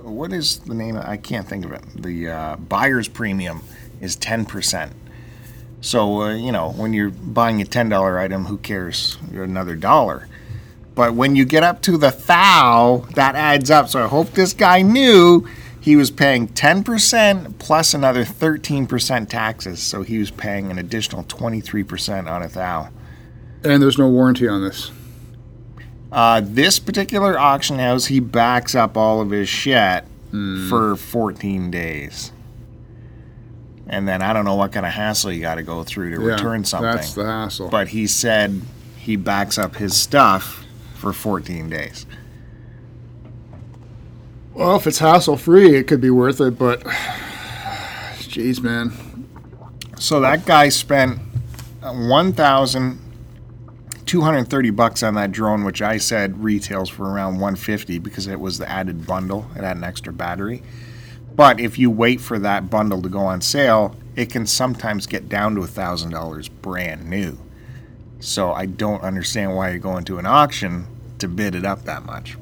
what 0.03 0.33
is 0.33 0.59
the 0.59 0.73
name? 0.73 0.97
I 0.97 1.17
can't 1.17 1.47
think 1.47 1.65
of 1.65 1.71
it. 1.71 1.83
The 1.95 2.29
uh, 2.29 2.55
buyer's 2.57 3.07
premium 3.07 3.61
is 3.99 4.15
ten 4.15 4.45
percent. 4.45 4.93
So 5.81 6.21
uh, 6.21 6.35
you 6.35 6.51
know, 6.51 6.71
when 6.71 6.93
you're 6.93 7.11
buying 7.11 7.61
a 7.61 7.65
ten 7.65 7.89
dollar 7.89 8.19
item, 8.19 8.45
who 8.45 8.57
cares? 8.57 9.17
You're 9.31 9.43
another 9.43 9.75
dollar. 9.75 10.27
But 10.93 11.13
when 11.13 11.35
you 11.35 11.45
get 11.45 11.63
up 11.63 11.81
to 11.83 11.97
the 11.97 12.09
thou, 12.09 13.05
that 13.15 13.35
adds 13.35 13.71
up. 13.71 13.89
So 13.89 14.03
I 14.03 14.07
hope 14.07 14.31
this 14.31 14.53
guy 14.53 14.81
knew 14.81 15.47
he 15.79 15.95
was 15.95 16.11
paying 16.11 16.47
10% 16.47 17.57
plus 17.57 17.93
another 17.93 18.23
13% 18.23 19.29
taxes. 19.29 19.81
So 19.81 20.03
he 20.03 20.19
was 20.19 20.29
paying 20.29 20.69
an 20.69 20.77
additional 20.77 21.23
23% 21.23 22.29
on 22.29 22.43
a 22.43 22.47
thou. 22.47 22.89
And 23.63 23.81
there's 23.81 23.97
no 23.97 24.07
warranty 24.07 24.47
on 24.47 24.61
this. 24.61 24.91
Uh, 26.11 26.41
this 26.43 26.77
particular 26.77 27.39
auction 27.39 27.79
house, 27.79 28.07
he 28.07 28.19
backs 28.19 28.75
up 28.75 28.97
all 28.97 29.21
of 29.21 29.29
his 29.29 29.47
shit 29.47 30.03
mm. 30.31 30.69
for 30.69 30.95
14 30.95 31.71
days. 31.71 32.31
And 33.87 34.07
then 34.07 34.21
I 34.21 34.33
don't 34.33 34.45
know 34.45 34.55
what 34.55 34.71
kind 34.71 34.85
of 34.85 34.91
hassle 34.91 35.31
you 35.31 35.41
got 35.41 35.55
to 35.55 35.63
go 35.63 35.83
through 35.83 36.15
to 36.15 36.21
yeah, 36.21 36.33
return 36.33 36.63
something. 36.63 36.91
That's 36.91 37.13
the 37.13 37.25
hassle. 37.25 37.69
But 37.69 37.89
he 37.89 38.07
said 38.07 38.61
he 38.97 39.15
backs 39.15 39.57
up 39.57 39.75
his 39.75 39.95
stuff 39.95 40.65
for 40.95 41.13
14 41.13 41.69
days. 41.69 42.05
Well, 44.53 44.75
if 44.75 44.85
it's 44.85 44.99
hassle 44.99 45.37
free, 45.37 45.75
it 45.75 45.87
could 45.87 46.01
be 46.01 46.09
worth 46.09 46.41
it, 46.41 46.57
but 46.57 46.83
jeez, 48.17 48.61
man. 48.61 48.91
So 49.97 50.19
that 50.19 50.45
guy 50.45 50.69
spent 50.69 51.19
1,000 51.81 52.99
230 54.11 54.71
bucks 54.71 55.03
on 55.03 55.13
that 55.13 55.31
drone, 55.31 55.63
which 55.63 55.81
I 55.81 55.95
said 55.95 56.43
retails 56.43 56.89
for 56.89 57.09
around 57.09 57.35
150 57.35 57.97
because 57.99 58.27
it 58.27 58.41
was 58.41 58.57
the 58.57 58.69
added 58.69 59.07
bundle. 59.07 59.45
It 59.55 59.63
had 59.63 59.77
an 59.77 59.85
extra 59.85 60.11
battery. 60.11 60.63
But 61.33 61.61
if 61.61 61.79
you 61.79 61.89
wait 61.89 62.19
for 62.19 62.37
that 62.39 62.69
bundle 62.69 63.01
to 63.03 63.07
go 63.07 63.19
on 63.19 63.39
sale, 63.39 63.95
it 64.17 64.29
can 64.29 64.45
sometimes 64.45 65.07
get 65.07 65.29
down 65.29 65.55
to 65.55 65.61
$1,000 65.61 66.49
brand 66.61 67.09
new. 67.09 67.37
So 68.19 68.51
I 68.51 68.65
don't 68.65 69.01
understand 69.01 69.55
why 69.55 69.69
you're 69.69 69.79
going 69.79 70.03
to 70.03 70.17
an 70.17 70.25
auction 70.25 70.87
to 71.19 71.29
bid 71.29 71.55
it 71.55 71.63
up 71.63 71.85
that 71.85 72.03
much. 72.03 72.37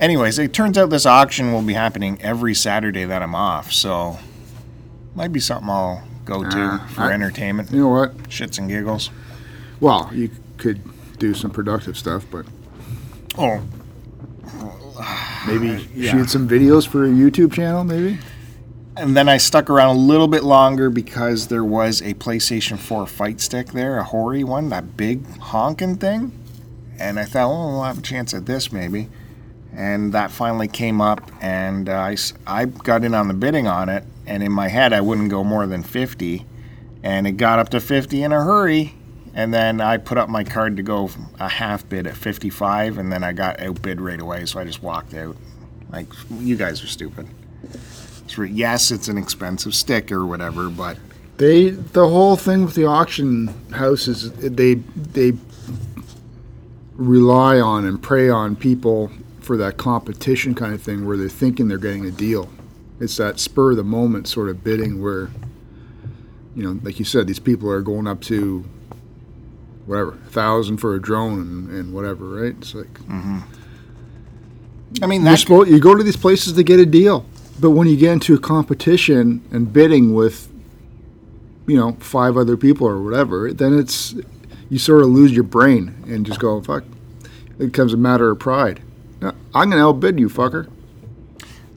Anyways, 0.00 0.38
it 0.38 0.54
turns 0.54 0.78
out 0.78 0.88
this 0.88 1.04
auction 1.04 1.52
will 1.52 1.60
be 1.60 1.74
happening 1.74 2.18
every 2.22 2.54
Saturday 2.54 3.04
that 3.04 3.22
I'm 3.22 3.34
off, 3.34 3.70
so 3.70 4.18
might 5.14 5.32
be 5.32 5.40
something 5.40 5.68
I'll 5.68 6.02
go 6.24 6.42
to 6.42 6.58
uh, 6.58 6.86
for 6.88 7.02
I, 7.02 7.12
entertainment. 7.12 7.70
You 7.70 7.80
know 7.80 7.88
what? 7.88 8.16
Shits 8.30 8.58
and 8.58 8.70
giggles. 8.70 9.10
Well, 9.80 10.10
you 10.12 10.30
could 10.56 10.80
do 11.18 11.34
some 11.34 11.50
productive 11.50 11.96
stuff, 11.96 12.24
but 12.30 12.46
Oh, 13.38 13.62
maybe 15.46 15.88
yeah. 15.94 16.12
shoot 16.12 16.30
some 16.30 16.48
videos 16.48 16.86
for 16.86 17.04
a 17.04 17.08
YouTube 17.08 17.52
channel, 17.52 17.84
maybe? 17.84 18.18
and 18.98 19.14
then 19.14 19.28
I 19.28 19.36
stuck 19.36 19.68
around 19.68 19.94
a 19.96 19.98
little 19.98 20.26
bit 20.26 20.42
longer 20.42 20.88
because 20.88 21.48
there 21.48 21.62
was 21.64 22.00
a 22.00 22.14
PlayStation 22.14 22.78
4 22.78 23.06
fight 23.06 23.42
stick 23.42 23.68
there, 23.68 23.98
a 23.98 24.04
Hori 24.04 24.42
one, 24.42 24.70
that 24.70 24.96
big 24.96 25.26
honking 25.38 25.96
thing. 25.96 26.32
And 26.98 27.18
I 27.18 27.26
thought, 27.26 27.46
oh, 27.50 27.72
we'll 27.72 27.82
have 27.82 27.98
a 27.98 28.02
chance 28.02 28.32
at 28.32 28.46
this 28.46 28.72
maybe. 28.72 29.10
And 29.74 30.14
that 30.14 30.30
finally 30.30 30.66
came 30.68 31.02
up, 31.02 31.30
and 31.42 31.90
uh, 31.90 31.92
I, 31.92 32.16
I 32.46 32.64
got 32.64 33.04
in 33.04 33.14
on 33.14 33.28
the 33.28 33.34
bidding 33.34 33.66
on 33.66 33.90
it. 33.90 34.02
And 34.26 34.42
in 34.42 34.50
my 34.50 34.68
head, 34.68 34.94
I 34.94 35.02
wouldn't 35.02 35.28
go 35.28 35.44
more 35.44 35.66
than 35.66 35.82
50. 35.82 36.46
And 37.02 37.26
it 37.26 37.32
got 37.32 37.58
up 37.58 37.68
to 37.70 37.80
50 37.80 38.22
in 38.22 38.32
a 38.32 38.42
hurry. 38.42 38.94
And 39.36 39.52
then 39.52 39.82
I 39.82 39.98
put 39.98 40.16
up 40.16 40.30
my 40.30 40.42
card 40.44 40.78
to 40.78 40.82
go 40.82 41.10
a 41.38 41.48
half 41.48 41.86
bid 41.86 42.06
at 42.06 42.16
55, 42.16 42.96
and 42.96 43.12
then 43.12 43.22
I 43.22 43.32
got 43.32 43.60
outbid 43.60 44.00
right 44.00 44.18
away, 44.18 44.46
so 44.46 44.58
I 44.58 44.64
just 44.64 44.82
walked 44.82 45.12
out. 45.12 45.36
Like, 45.92 46.06
you 46.30 46.56
guys 46.56 46.82
are 46.82 46.86
stupid. 46.86 47.28
Yes, 48.38 48.90
it's 48.90 49.08
an 49.08 49.18
expensive 49.18 49.74
stick 49.74 50.10
or 50.10 50.26
whatever, 50.26 50.68
but 50.68 50.98
They 51.36 51.70
the 51.70 52.08
whole 52.08 52.36
thing 52.36 52.64
with 52.64 52.74
the 52.74 52.86
auction 52.86 53.48
houses 53.72 54.32
they 54.32 54.74
they 54.74 55.32
rely 56.94 57.60
on 57.60 57.84
and 57.84 58.02
prey 58.02 58.28
on 58.28 58.56
people 58.56 59.10
for 59.40 59.56
that 59.58 59.76
competition 59.76 60.54
kind 60.54 60.74
of 60.74 60.82
thing 60.82 61.06
where 61.06 61.16
they're 61.16 61.28
thinking 61.28 61.68
they're 61.68 61.78
getting 61.78 62.04
a 62.06 62.10
deal. 62.10 62.48
It's 63.00 63.16
that 63.18 63.38
spur 63.38 63.72
of 63.72 63.76
the 63.76 63.84
moment 63.84 64.26
sort 64.28 64.48
of 64.48 64.64
bidding 64.64 65.02
where 65.02 65.30
you 66.54 66.62
know, 66.62 66.80
like 66.82 66.98
you 66.98 67.04
said, 67.04 67.26
these 67.26 67.38
people 67.38 67.70
are 67.70 67.82
going 67.82 68.06
up 68.06 68.22
to 68.22 68.64
whatever, 69.86 70.12
a 70.12 70.30
thousand 70.30 70.78
for 70.78 70.94
a 70.94 71.00
drone 71.00 71.40
and, 71.40 71.70
and 71.70 71.94
whatever, 71.94 72.24
right? 72.26 72.54
It's 72.58 72.74
like 72.74 72.92
mm-hmm. 73.00 73.40
I 75.02 75.06
mean 75.06 75.24
you're 75.24 75.36
supposed, 75.36 75.70
you 75.70 75.80
go 75.80 75.94
to 75.94 76.02
these 76.02 76.16
places 76.16 76.52
to 76.54 76.62
get 76.62 76.78
a 76.78 76.86
deal, 76.86 77.24
but 77.58 77.70
when 77.70 77.88
you 77.88 77.96
get 77.96 78.12
into 78.12 78.34
a 78.34 78.38
competition 78.38 79.42
and 79.50 79.72
bidding 79.72 80.14
with, 80.14 80.52
you 81.66 81.76
know, 81.76 81.92
five 82.00 82.36
other 82.36 82.56
people 82.56 82.86
or 82.86 83.00
whatever, 83.02 83.52
then 83.52 83.78
it's 83.78 84.14
you 84.68 84.78
sort 84.78 85.02
of 85.02 85.08
lose 85.08 85.32
your 85.32 85.44
brain 85.44 85.94
and 86.06 86.26
just 86.26 86.40
go 86.40 86.60
fuck. 86.60 86.84
It 87.58 87.66
becomes 87.66 87.92
a 87.94 87.96
matter 87.96 88.30
of 88.30 88.38
pride. 88.38 88.82
No, 89.20 89.32
I'm 89.54 89.70
gonna 89.70 89.88
outbid 89.88 90.18
you, 90.18 90.28
fucker. 90.28 90.68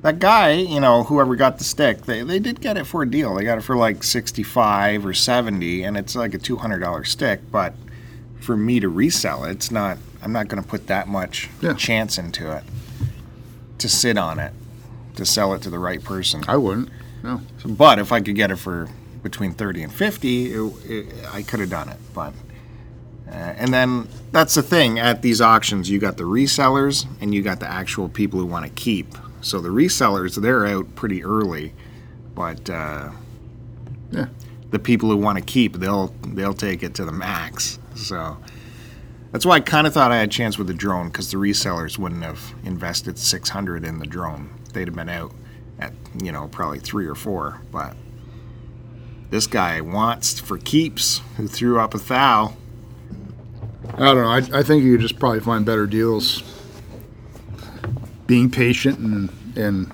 that 0.01 0.19
guy, 0.19 0.51
you 0.53 0.79
know, 0.79 1.03
whoever 1.03 1.35
got 1.35 1.57
the 1.57 1.63
stick, 1.63 2.03
they, 2.03 2.23
they 2.23 2.39
did 2.39 2.59
get 2.61 2.77
it 2.77 2.85
for 2.85 3.03
a 3.03 3.09
deal. 3.09 3.35
They 3.35 3.43
got 3.43 3.57
it 3.57 3.61
for 3.61 3.75
like 3.77 4.03
65 4.03 5.05
or 5.05 5.13
70, 5.13 5.83
and 5.83 5.97
it's 5.97 6.15
like 6.15 6.33
a 6.33 6.39
$200 6.39 7.07
stick, 7.07 7.39
but 7.51 7.73
for 8.39 8.55
me 8.57 8.79
to 8.79 8.89
resell 8.89 9.43
it, 9.45 9.51
it's 9.51 9.71
not, 9.71 9.97
I'm 10.21 10.31
not 10.31 10.47
going 10.47 10.61
to 10.61 10.67
put 10.67 10.87
that 10.87 11.07
much 11.07 11.49
Yeah. 11.61 11.73
chance 11.73 12.17
into 12.17 12.51
it 12.55 12.63
to 13.77 13.87
sit 13.89 14.17
on 14.17 14.39
it, 14.39 14.53
to 15.15 15.25
sell 15.25 15.53
it 15.53 15.61
to 15.63 15.69
the 15.69 15.79
right 15.79 16.03
person. 16.03 16.43
I 16.47 16.57
wouldn't. 16.57 16.89
No. 17.23 17.41
But 17.65 17.99
if 17.99 18.11
I 18.11 18.21
could 18.21 18.35
get 18.35 18.51
it 18.51 18.57
for 18.57 18.87
between 19.23 19.53
30 19.53 19.83
and 19.83 19.93
50, 19.93 20.53
it, 20.53 20.73
it, 20.85 21.05
I 21.31 21.41
could 21.43 21.59
have 21.59 21.69
done 21.69 21.89
it. 21.89 21.97
But 22.13 22.33
uh, 23.29 23.33
and 23.33 23.71
then 23.73 24.07
that's 24.31 24.55
the 24.55 24.63
thing 24.63 24.97
at 24.97 25.21
these 25.21 25.39
auctions, 25.39 25.89
you 25.89 25.99
got 25.99 26.17
the 26.17 26.23
resellers 26.23 27.05
and 27.21 27.33
you 27.35 27.41
got 27.43 27.59
the 27.59 27.69
actual 27.69 28.09
people 28.09 28.39
who 28.39 28.45
want 28.45 28.65
to 28.65 28.71
keep. 28.71 29.13
So 29.41 29.59
the 29.61 29.69
resellers, 29.69 30.35
they're 30.41 30.65
out 30.65 30.95
pretty 30.95 31.23
early, 31.23 31.73
but 32.35 32.69
uh, 32.69 33.11
Yeah. 34.11 34.25
the 34.71 34.79
people 34.79 35.09
who 35.09 35.17
want 35.17 35.37
to 35.37 35.43
keep, 35.43 35.73
they'll 35.75 36.07
they'll 36.25 36.53
take 36.55 36.81
it 36.83 36.95
to 36.95 37.05
the 37.05 37.11
max. 37.11 37.77
So 37.99 38.37
that's 39.31 39.45
why 39.45 39.55
I 39.55 39.59
kind 39.59 39.85
of 39.85 39.93
thought 39.93 40.11
I 40.11 40.17
had 40.17 40.29
a 40.29 40.31
chance 40.31 40.57
with 40.57 40.67
the 40.67 40.73
drone 40.73 41.09
because 41.09 41.31
the 41.31 41.37
resellers 41.37 41.97
wouldn't 41.97 42.23
have 42.23 42.53
invested 42.63 43.19
600 43.19 43.83
in 43.83 43.99
the 43.99 44.07
drone. 44.07 44.49
They'd 44.73 44.87
have 44.87 44.95
been 44.95 45.09
out 45.09 45.33
at 45.79 45.93
you 46.21 46.31
know 46.31 46.47
probably 46.47 46.79
three 46.79 47.05
or 47.05 47.15
four. 47.15 47.61
But 47.71 47.95
this 49.29 49.47
guy 49.47 49.81
wants 49.81 50.39
for 50.39 50.57
keeps 50.57 51.21
who 51.37 51.47
threw 51.47 51.79
up 51.79 51.93
a 51.93 51.99
thou. 51.99 52.55
I 53.93 54.13
don't 54.13 54.17
know. 54.17 54.55
I, 54.55 54.59
I 54.59 54.63
think 54.63 54.83
you 54.83 54.93
could 54.93 55.01
just 55.01 55.19
probably 55.19 55.39
find 55.41 55.65
better 55.65 55.87
deals. 55.87 56.43
Being 58.27 58.49
patient 58.49 58.99
and 58.99 59.29
and 59.55 59.91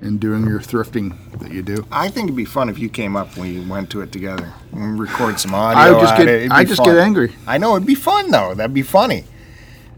and 0.00 0.20
doing 0.20 0.46
your 0.46 0.60
thrifting 0.60 1.16
that 1.40 1.52
you 1.52 1.62
do. 1.62 1.86
I 1.90 2.08
think 2.08 2.26
it'd 2.26 2.36
be 2.36 2.44
fun 2.44 2.68
if 2.68 2.78
you 2.78 2.88
came 2.88 3.16
up 3.16 3.36
and 3.36 3.44
we 3.44 3.60
went 3.60 3.90
to 3.90 4.00
it 4.00 4.12
together 4.12 4.52
and 4.72 4.98
record 4.98 5.40
some 5.40 5.54
audio. 5.54 5.82
I 5.82 5.90
would 5.90 6.00
just 6.00 6.16
get 6.16 6.52
I 6.52 6.64
just 6.64 6.78
fun. 6.78 6.88
get 6.94 6.98
angry. 6.98 7.34
I 7.46 7.58
know 7.58 7.74
it'd 7.76 7.86
be 7.86 7.94
fun 7.94 8.30
though. 8.30 8.54
That'd 8.54 8.74
be 8.74 8.82
funny. 8.82 9.24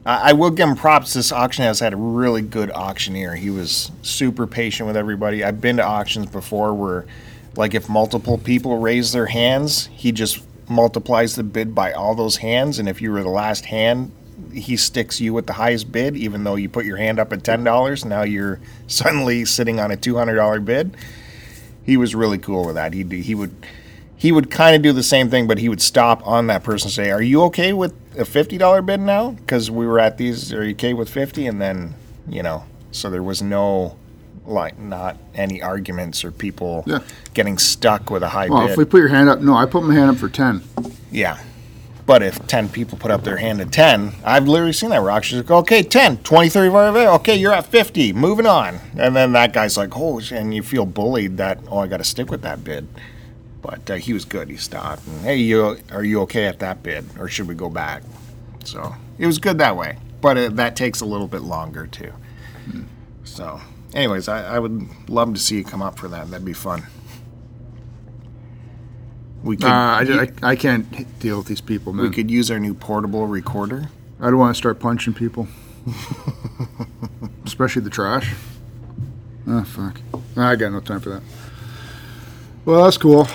I 0.07 0.31
I 0.31 0.33
will 0.33 0.51
give 0.51 0.69
him 0.69 0.77
props. 0.77 1.15
This 1.15 1.33
auction 1.33 1.65
house 1.65 1.81
had 1.81 1.93
a 1.93 1.97
really 1.97 2.43
good 2.43 2.71
auctioneer. 2.71 3.35
He 3.35 3.51
was 3.51 3.91
super 4.03 4.47
patient 4.47 4.87
with 4.87 4.97
everybody. 4.97 5.45
I've 5.45 5.61
been 5.61 5.77
to 5.77 5.85
auctions 5.85 6.27
before 6.27 6.73
where, 6.75 7.07
like, 7.57 7.75
if 7.75 7.89
multiple 7.89 8.39
people 8.39 8.79
raise 8.79 9.13
their 9.13 9.27
hands, 9.27 9.87
he 9.93 10.13
just 10.13 10.43
multiplies 10.69 11.35
the 11.35 11.43
bid 11.43 11.75
by 11.75 11.93
all 11.93 12.15
those 12.15 12.37
hands. 12.37 12.79
And 12.79 12.89
if 12.89 13.03
you 13.03 13.11
were 13.11 13.23
the 13.23 13.29
last 13.29 13.67
hand, 13.67 14.13
he 14.53 14.76
sticks 14.76 15.20
you 15.20 15.33
with 15.33 15.46
the 15.46 15.53
highest 15.55 15.90
bid, 15.92 16.16
even 16.16 16.44
though 16.44 16.57
you 16.57 16.68
put 16.68 16.85
your 16.85 16.96
hand 16.96 17.18
up 17.18 17.33
at 17.33 17.44
ten 17.44 17.64
dollars. 17.64 18.05
Now 18.05 18.22
you're 18.22 18.61
suddenly 18.87 19.44
sitting 19.44 19.81
on 19.81 19.90
a 19.90 19.96
two 19.96 20.16
hundred 20.16 20.37
dollar 20.37 20.61
bid. 20.61 20.96
He 21.85 21.96
was 21.96 22.14
really 22.14 22.38
cool 22.38 22.66
with 22.66 22.74
that. 22.76 22.92
He 22.92 23.03
he 23.22 23.35
would 23.35 23.55
he 24.16 24.33
would 24.33 24.50
kind 24.50 24.76
of 24.76 24.83
do 24.83 24.92
the 24.92 25.03
same 25.03 25.31
thing, 25.31 25.46
but 25.46 25.59
he 25.59 25.68
would 25.68 25.81
stop 25.81 26.26
on 26.26 26.46
that 26.48 26.62
person 26.62 26.87
and 26.88 26.92
say, 26.92 27.11
"Are 27.11 27.22
you 27.22 27.42
okay 27.44 27.72
with 27.72 27.94
a 28.18 28.24
fifty 28.24 28.59
dollar 28.59 28.83
bid 28.83 29.00
now?" 29.00 29.31
Because 29.31 29.70
we 29.70 29.87
were 29.87 29.98
at 29.98 30.18
these. 30.18 30.53
Are 30.53 30.64
you 30.64 30.72
okay 30.72 30.92
with 30.94 31.09
fifty? 31.09 31.46
And 31.46 31.61
then 31.61 31.94
you 32.29 32.42
know, 32.42 32.64
so 32.92 33.09
there 33.11 33.22
was 33.22 33.40
no 33.42 33.96
like 34.46 34.79
not 34.79 35.16
any 35.35 35.62
arguments 35.62 36.24
or 36.24 36.31
people 36.33 36.83
Yeah. 36.87 37.00
getting 37.35 37.57
stuck 37.59 38.11
with 38.11 38.22
a 38.22 38.29
high 38.29 38.48
Well, 38.48 38.62
bid. 38.62 38.70
if 38.72 38.76
we 38.76 38.85
put 38.85 38.98
your 38.98 39.09
hand 39.09 39.29
up, 39.29 39.41
no, 39.41 39.55
I 39.55 39.66
put 39.66 39.82
my 39.84 39.95
hand 39.95 40.11
up 40.11 40.16
for 40.16 40.28
ten. 40.28 40.62
yeah. 41.11 41.38
But 42.11 42.25
if 42.25 42.45
10 42.49 42.71
people 42.71 42.99
put 42.99 43.13
up 43.13 43.23
their 43.23 43.37
hand 43.37 43.61
at 43.61 43.71
10, 43.71 44.15
I've 44.25 44.49
literally 44.49 44.73
seen 44.73 44.91
that 44.91 45.01
rock. 45.01 45.23
She's 45.23 45.39
like, 45.39 45.51
okay, 45.53 45.81
10, 45.81 46.17
20, 46.25 46.49
30, 46.49 46.71
40, 46.71 46.99
okay, 47.07 47.37
you're 47.37 47.53
at 47.53 47.67
50, 47.67 48.15
moving 48.15 48.47
on. 48.47 48.81
And 48.99 49.15
then 49.15 49.31
that 49.35 49.53
guy's 49.53 49.77
like, 49.77 49.97
oh, 49.97 50.19
sh-" 50.19 50.33
and 50.33 50.53
you 50.53 50.65
feel 50.65 50.87
bullied 50.87 51.37
that, 51.37 51.61
oh, 51.69 51.79
I 51.79 51.87
got 51.87 51.99
to 51.99 52.05
stick 52.05 52.29
with 52.29 52.43
that 52.43 52.65
bid. 52.65 52.89
But 53.63 53.89
uh, 53.89 53.95
he 53.95 54.13
was 54.13 54.25
good. 54.25 54.49
He 54.49 54.57
stopped. 54.57 55.07
And, 55.07 55.21
hey, 55.21 55.37
you, 55.37 55.79
are 55.93 56.03
you 56.03 56.23
okay 56.23 56.47
at 56.47 56.59
that 56.59 56.83
bid? 56.83 57.05
Or 57.17 57.29
should 57.29 57.47
we 57.47 57.55
go 57.55 57.71
back? 57.71 58.03
So 58.65 58.93
it 59.17 59.27
was 59.29 59.39
good 59.39 59.59
that 59.59 59.77
way. 59.77 59.97
But 60.21 60.37
uh, 60.37 60.49
that 60.49 60.75
takes 60.75 61.01
a 61.03 61.07
little 61.07 61.29
bit 61.29 61.43
longer, 61.43 61.87
too. 61.87 62.13
So, 63.23 63.61
anyways, 63.95 64.27
I, 64.27 64.57
I 64.57 64.59
would 64.59 65.09
love 65.09 65.33
to 65.35 65.39
see 65.39 65.59
you 65.59 65.65
come 65.65 65.81
up 65.81 65.97
for 65.97 66.09
that. 66.09 66.29
That'd 66.29 66.45
be 66.45 66.55
fun. 66.55 66.83
We 69.43 69.57
could, 69.57 69.66
Uh, 69.66 69.70
I, 69.70 70.05
just, 70.05 70.45
I, 70.45 70.51
I 70.51 70.57
can't 70.57 71.18
deal 71.18 71.38
with 71.38 71.47
these 71.47 71.61
people, 71.62 71.93
man. 71.93 72.05
we 72.05 72.11
could 72.14 72.30
use 72.30 72.51
our 72.51 72.59
new 72.59 72.74
portable 72.74 73.26
recorder. 73.26 73.88
I 74.20 74.26
don't 74.26 74.38
want 74.38 74.55
to 74.55 74.59
start 74.59 74.78
punching 74.80 75.14
people, 75.14 75.49
especially 77.47 77.82
the 77.82 77.91
trash. 77.91 78.34
Oh 79.47 79.64
fuck! 79.64 80.01
I 80.36 80.57
got 80.57 80.72
no 80.72 80.80
time 80.80 81.01
for 81.01 81.11
that. 81.11 81.22
Well, 82.64 82.84
that's 82.84 82.99
cool. 82.99 83.26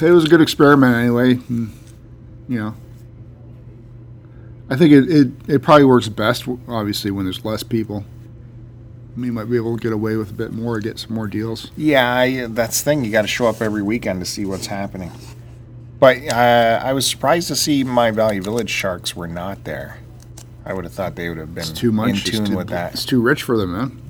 It 0.00 0.10
was 0.10 0.24
a 0.24 0.28
good 0.28 0.40
experiment, 0.40 0.96
anyway. 0.96 1.38
and, 1.48 1.72
you 2.48 2.58
know, 2.58 2.74
I 4.68 4.76
think 4.76 4.92
it, 4.92 5.08
it, 5.10 5.28
it 5.46 5.62
probably 5.62 5.84
works 5.84 6.08
best, 6.08 6.44
obviously, 6.66 7.12
when 7.12 7.24
there's 7.24 7.44
less 7.44 7.62
people. 7.62 8.04
We 9.16 9.30
might 9.30 9.44
be 9.44 9.56
able 9.56 9.76
to 9.76 9.80
get 9.82 9.92
away 9.92 10.16
with 10.16 10.30
a 10.30 10.34
bit 10.34 10.52
more, 10.52 10.80
get 10.80 10.98
some 10.98 11.14
more 11.14 11.28
deals. 11.28 11.70
Yeah, 11.76 12.12
I, 12.12 12.46
that's 12.48 12.80
the 12.80 12.84
thing. 12.86 13.04
You 13.04 13.12
got 13.12 13.22
to 13.22 13.28
show 13.28 13.46
up 13.46 13.60
every 13.62 13.82
weekend 13.82 14.18
to 14.20 14.26
see 14.26 14.44
what's 14.44 14.66
happening. 14.66 15.12
But 16.02 16.16
uh, 16.32 16.80
I 16.82 16.94
was 16.94 17.06
surprised 17.06 17.46
to 17.46 17.54
see 17.54 17.84
my 17.84 18.10
Valley 18.10 18.40
Village 18.40 18.70
Sharks 18.70 19.14
were 19.14 19.28
not 19.28 19.62
there. 19.62 19.98
I 20.66 20.72
would 20.74 20.82
have 20.82 20.92
thought 20.92 21.14
they 21.14 21.28
would 21.28 21.38
have 21.38 21.54
been 21.54 21.60
It's 21.62 21.70
too 21.70 21.92
much. 21.92 22.08
in 22.08 22.14
It's 22.16 22.24
tune 22.30 22.44
too- 22.46 22.56
with 22.56 22.70
that. 22.70 22.94
It's 22.94 23.04
too 23.04 23.20
rich 23.22 23.44
for 23.44 23.56
them, 23.56 23.72
man. 23.72 24.02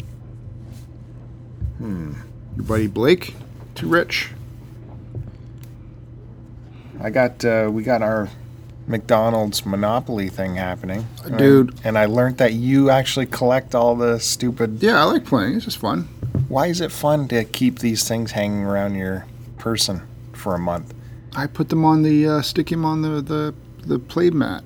Hmm. 1.77 2.13
Your 2.57 2.65
buddy 2.65 2.87
Blake, 2.87 3.35
too 3.75 3.89
rich. 3.89 4.31
I 6.99 7.11
got 7.11 7.45
uh, 7.45 7.69
we 7.71 7.83
got 7.83 8.01
our 8.01 8.31
McDonald's 8.87 9.67
Monopoly 9.67 10.31
thing 10.31 10.55
happening, 10.57 11.07
Dude. 11.37 11.79
And 11.85 11.99
I 11.99 12.07
learned 12.07 12.39
that 12.39 12.55
you 12.55 12.89
actually 12.89 13.27
collect 13.27 13.75
all 13.75 13.97
the 13.97 14.19
stupid. 14.19 14.83
Yeah, 14.83 14.99
I 14.99 15.05
like 15.05 15.27
playing. 15.27 15.57
It's 15.57 15.67
just 15.67 15.77
fun. 15.77 16.05
Why 16.49 16.69
is 16.69 16.81
it 16.81 16.91
fun 16.91 17.29
to 17.29 17.45
keep 17.45 17.81
these 17.81 18.09
things 18.09 18.31
hanging 18.31 18.63
around 18.65 18.95
your 18.95 19.27
person 19.59 20.01
for 20.33 20.55
a 20.55 20.59
month? 20.59 20.95
I 21.35 21.47
put 21.47 21.69
them 21.69 21.85
on 21.85 22.03
the 22.03 22.27
uh, 22.29 22.43
stick 22.43 22.71
him 22.71 22.85
on 22.85 23.03
the 23.03 23.21
the 23.21 23.55
the 23.87 23.99
play 23.99 24.31
mat. 24.31 24.65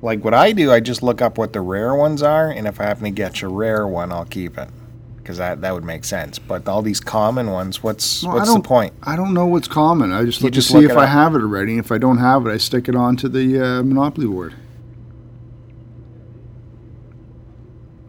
Like 0.00 0.24
what 0.24 0.34
I 0.34 0.52
do, 0.52 0.70
I 0.72 0.80
just 0.80 1.02
look 1.02 1.20
up 1.20 1.38
what 1.38 1.52
the 1.52 1.60
rare 1.60 1.94
ones 1.94 2.22
are, 2.22 2.50
and 2.50 2.66
if 2.66 2.80
I 2.80 2.84
happen 2.84 3.04
to 3.04 3.10
get 3.10 3.42
a 3.42 3.48
rare 3.48 3.86
one, 3.86 4.12
I'll 4.12 4.24
keep 4.24 4.56
it 4.56 4.68
because 5.16 5.38
that 5.38 5.60
that 5.60 5.74
would 5.74 5.84
make 5.84 6.04
sense. 6.04 6.38
But 6.38 6.68
all 6.68 6.82
these 6.82 7.00
common 7.00 7.50
ones, 7.50 7.82
what's 7.82 8.22
Well, 8.22 8.36
what's 8.36 8.52
the 8.52 8.60
point? 8.60 8.94
I 9.02 9.16
don't 9.16 9.34
know 9.34 9.46
what's 9.46 9.68
common. 9.68 10.12
I 10.12 10.24
just 10.24 10.40
look 10.42 10.52
just 10.52 10.68
to 10.68 10.72
see 10.74 10.80
look 10.82 10.92
if 10.92 10.96
I 10.96 11.04
up. 11.04 11.10
have 11.10 11.34
it 11.34 11.40
already. 11.42 11.72
And 11.72 11.84
If 11.84 11.92
I 11.92 11.98
don't 11.98 12.18
have 12.18 12.46
it, 12.46 12.50
I 12.50 12.56
stick 12.58 12.88
it 12.88 12.94
onto 12.96 13.28
the 13.28 13.60
uh, 13.60 13.82
Monopoly 13.82 14.26
board. 14.26 14.54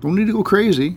Don't 0.01 0.15
need 0.15 0.27
to 0.27 0.33
go 0.33 0.43
crazy. 0.43 0.95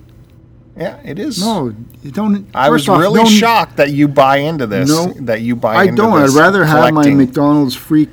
Yeah, 0.77 1.01
it 1.05 1.19
is. 1.19 1.39
No, 1.39 1.75
you 2.03 2.11
don't. 2.11 2.47
I 2.55 2.71
was 2.71 2.89
off, 2.89 3.01
really 3.01 3.27
shocked 3.29 3.77
that 3.77 3.91
you 3.91 4.09
buy 4.09 4.39
into 4.39 4.67
this. 4.67 4.89
No, 4.89 5.13
that 5.25 5.43
you 5.43 5.55
buy. 5.55 5.85
Into 5.85 5.93
this. 5.93 6.01
I 6.01 6.11
don't. 6.11 6.23
I'd 6.23 6.31
rather 6.31 6.65
have 6.65 6.95
my. 6.95 7.11
McDonald's 7.11 7.77
free 7.77 8.09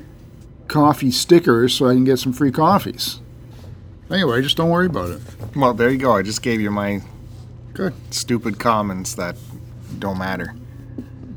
coffee 0.67 1.11
stickers 1.11 1.73
so 1.73 1.87
I 1.87 1.93
can 1.93 2.03
get 2.03 2.19
some 2.19 2.33
free 2.33 2.51
coffees. 2.51 3.21
Anyway, 4.11 4.41
just 4.41 4.57
don't 4.57 4.69
worry 4.69 4.87
about 4.87 5.09
it. 5.09 5.21
Well, 5.55 5.73
there 5.73 5.89
you 5.89 5.97
go. 5.97 6.15
I 6.15 6.21
just 6.21 6.41
gave 6.41 6.59
you 6.59 6.71
my 6.71 7.01
Good. 7.73 7.93
stupid 8.09 8.59
comments 8.59 9.13
that 9.15 9.35
don't 9.99 10.17
matter. 10.17 10.55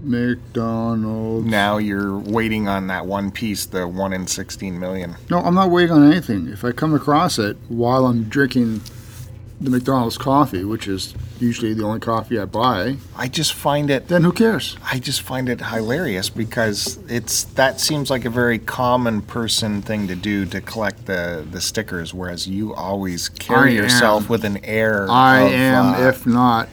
McDonald's. 0.02 1.46
Now 1.46 1.78
you're 1.78 2.18
waiting 2.18 2.68
on 2.68 2.88
that 2.88 3.06
one 3.06 3.30
piece, 3.30 3.66
the 3.66 3.86
one 3.86 4.12
in 4.12 4.26
16 4.26 4.78
million. 4.78 5.16
No, 5.30 5.38
I'm 5.38 5.54
not 5.54 5.70
waiting 5.70 5.92
on 5.92 6.10
anything. 6.10 6.48
If 6.48 6.64
I 6.64 6.72
come 6.72 6.94
across 6.94 7.38
it 7.38 7.56
while 7.68 8.06
I'm 8.06 8.24
drinking 8.24 8.80
the 9.62 9.70
McDonald's 9.70 10.18
coffee, 10.18 10.64
which 10.64 10.88
is 10.88 11.14
usually 11.38 11.72
the 11.74 11.84
only 11.84 12.00
coffee 12.00 12.38
I 12.38 12.44
buy, 12.46 12.96
I 13.16 13.28
just 13.28 13.52
find 13.54 13.90
it. 13.90 14.08
then 14.08 14.22
who 14.24 14.32
cares? 14.32 14.76
I 14.90 14.98
just 14.98 15.22
find 15.22 15.48
it 15.48 15.60
hilarious 15.60 16.28
because 16.30 16.98
it's 17.08 17.44
that 17.54 17.80
seems 17.80 18.10
like 18.10 18.24
a 18.24 18.30
very 18.30 18.58
common 18.58 19.22
person 19.22 19.82
thing 19.82 20.08
to 20.08 20.14
do 20.16 20.46
to 20.46 20.60
collect 20.60 21.06
the 21.06 21.46
the 21.50 21.60
stickers, 21.60 22.12
whereas 22.12 22.46
you 22.48 22.74
always 22.74 23.28
carry 23.28 23.70
I 23.78 23.82
yourself 23.82 24.24
am. 24.24 24.28
with 24.28 24.44
an 24.44 24.64
air. 24.64 25.06
I 25.10 25.40
of, 25.42 25.52
am, 25.52 25.86
uh, 25.94 26.08
if 26.08 26.26
not, 26.26 26.68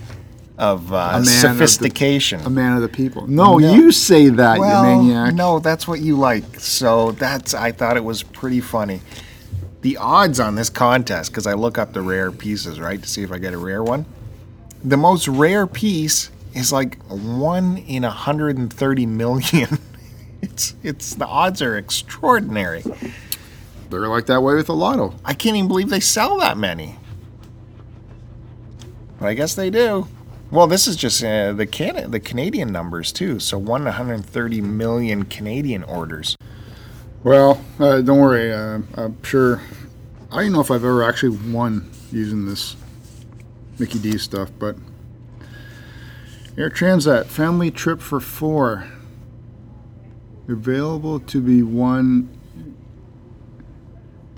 of 0.57 0.91
uh, 0.91 0.95
man 1.11 1.15
of 1.19 1.25
the- 1.25 1.29
sophistication. 1.31 2.41
a 2.41 2.49
man 2.49 2.75
of 2.75 2.81
the 2.81 2.89
people. 2.89 3.27
No, 3.27 3.57
No. 3.57 3.73
you 3.73 3.91
say 3.91 4.29
that, 4.29 4.59
well, 4.59 4.83
you 4.95 5.07
maniac. 5.09 5.33
no, 5.35 5.59
that's 5.59 5.87
what 5.87 5.99
you 6.01 6.17
like. 6.17 6.59
So 6.59 7.11
that's 7.13 7.53
I 7.53 7.71
thought 7.71 7.97
it 7.97 8.03
was 8.03 8.23
pretty 8.23 8.61
funny. 8.61 9.01
The 9.81 9.97
odds 9.97 10.39
on 10.39 10.55
this 10.55 10.69
contest, 10.69 11.31
because 11.31 11.47
I 11.47 11.53
look 11.53 11.77
up 11.77 11.93
the 11.93 12.01
rare 12.01 12.31
pieces, 12.31 12.79
right, 12.79 13.01
to 13.01 13.07
see 13.07 13.23
if 13.23 13.31
I 13.31 13.37
get 13.37 13.53
a 13.53 13.57
rare 13.57 13.83
one. 13.83 14.05
The 14.83 14.97
most 14.97 15.27
rare 15.27 15.67
piece 15.67 16.29
is 16.53 16.71
like 16.73 17.01
one 17.07 17.77
in 17.77 18.03
130 18.03 19.05
million. 19.05 19.77
It's 20.41 20.73
it's 20.83 21.15
the 21.15 21.25
odds 21.25 21.61
are 21.61 21.77
extraordinary. 21.77 22.81
They're 23.89 24.07
like 24.07 24.27
that 24.27 24.41
way 24.41 24.55
with 24.55 24.67
the 24.67 24.73
lotto. 24.73 25.13
I 25.25 25.33
can't 25.33 25.57
even 25.57 25.67
believe 25.67 25.89
they 25.89 25.99
sell 25.99 26.37
that 26.39 26.57
many. 26.57 26.95
But 29.19 29.27
I 29.27 29.33
guess 29.33 29.55
they 29.55 29.69
do. 29.69 30.07
Well, 30.51 30.67
this 30.67 30.87
is 30.87 30.95
just 30.95 31.23
uh, 31.23 31.53
the 31.53 31.67
Can- 31.67 32.09
the 32.09 32.19
Canadian 32.19 32.71
numbers 32.71 33.11
too. 33.11 33.39
So 33.39 33.57
one 33.57 33.81
in 33.81 33.85
130 33.85 34.61
million 34.61 35.25
Canadian 35.25 35.83
orders. 35.83 36.37
Well, 37.23 37.61
uh, 37.79 38.01
don't 38.01 38.19
worry. 38.19 38.53
Uh, 38.53 38.79
I'm 38.95 39.21
sure. 39.23 39.61
I 40.31 40.43
don't 40.43 40.53
know 40.53 40.61
if 40.61 40.71
I've 40.71 40.83
ever 40.85 41.03
actually 41.03 41.37
won 41.51 41.89
using 42.11 42.45
this 42.45 42.75
Mickey 43.77 43.99
D 43.99 44.17
stuff, 44.17 44.51
but 44.59 44.75
Air 46.57 46.69
Transat 46.69 47.25
family 47.25 47.71
trip 47.71 47.99
for 48.01 48.19
four 48.19 48.87
available 50.47 51.19
to 51.19 51.41
be 51.41 51.61
won 51.61 52.27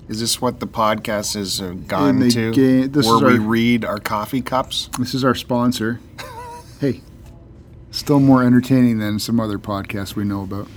Is 0.08 0.20
this 0.20 0.40
what 0.42 0.60
the 0.60 0.66
podcast 0.66 1.34
has 1.36 1.60
uh, 1.60 1.70
gone 1.86 2.28
to? 2.30 2.52
ga- 2.52 3.00
where 3.00 3.18
we 3.18 3.34
our- 3.38 3.40
read 3.40 3.84
our 3.84 3.98
coffee 3.98 4.42
cups? 4.42 4.88
This 4.98 5.14
is 5.14 5.24
our 5.24 5.34
sponsor. 5.34 6.00
hey, 6.80 7.00
still 7.90 8.20
more 8.20 8.42
entertaining 8.42 8.98
than 8.98 9.18
some 9.18 9.38
other 9.40 9.58
podcasts 9.58 10.14
we 10.16 10.24
know 10.24 10.42
about. 10.42 10.68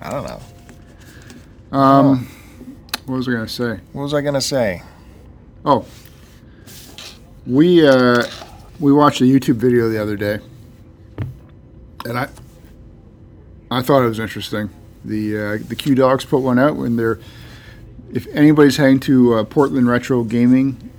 I 0.00 0.10
don't 0.10 0.24
know. 0.24 0.40
Um, 1.74 2.28
what 3.06 3.16
was 3.16 3.26
I 3.26 3.32
going 3.32 3.46
to 3.46 3.52
say? 3.52 3.80
What 3.92 4.02
was 4.02 4.14
I 4.14 4.20
going 4.20 4.34
to 4.34 4.40
say? 4.40 4.82
Oh, 5.64 5.84
we 7.48 7.84
uh, 7.84 8.24
we 8.78 8.92
watched 8.92 9.20
a 9.20 9.24
YouTube 9.24 9.56
video 9.56 9.88
the 9.88 10.00
other 10.00 10.14
day, 10.16 10.38
and 12.04 12.16
I 12.16 12.28
I 13.72 13.82
thought 13.82 14.04
it 14.04 14.08
was 14.08 14.20
interesting. 14.20 14.70
The 15.04 15.36
uh, 15.36 15.58
the 15.66 15.74
Q 15.74 15.96
Dogs 15.96 16.24
put 16.24 16.42
one 16.42 16.60
out 16.60 16.76
when 16.76 16.94
they're 16.94 17.18
if 18.12 18.28
anybody's 18.28 18.76
heading 18.76 19.00
to 19.00 19.34
uh, 19.34 19.44
Portland 19.44 19.88
Retro 19.88 20.22
Gaming 20.22 20.92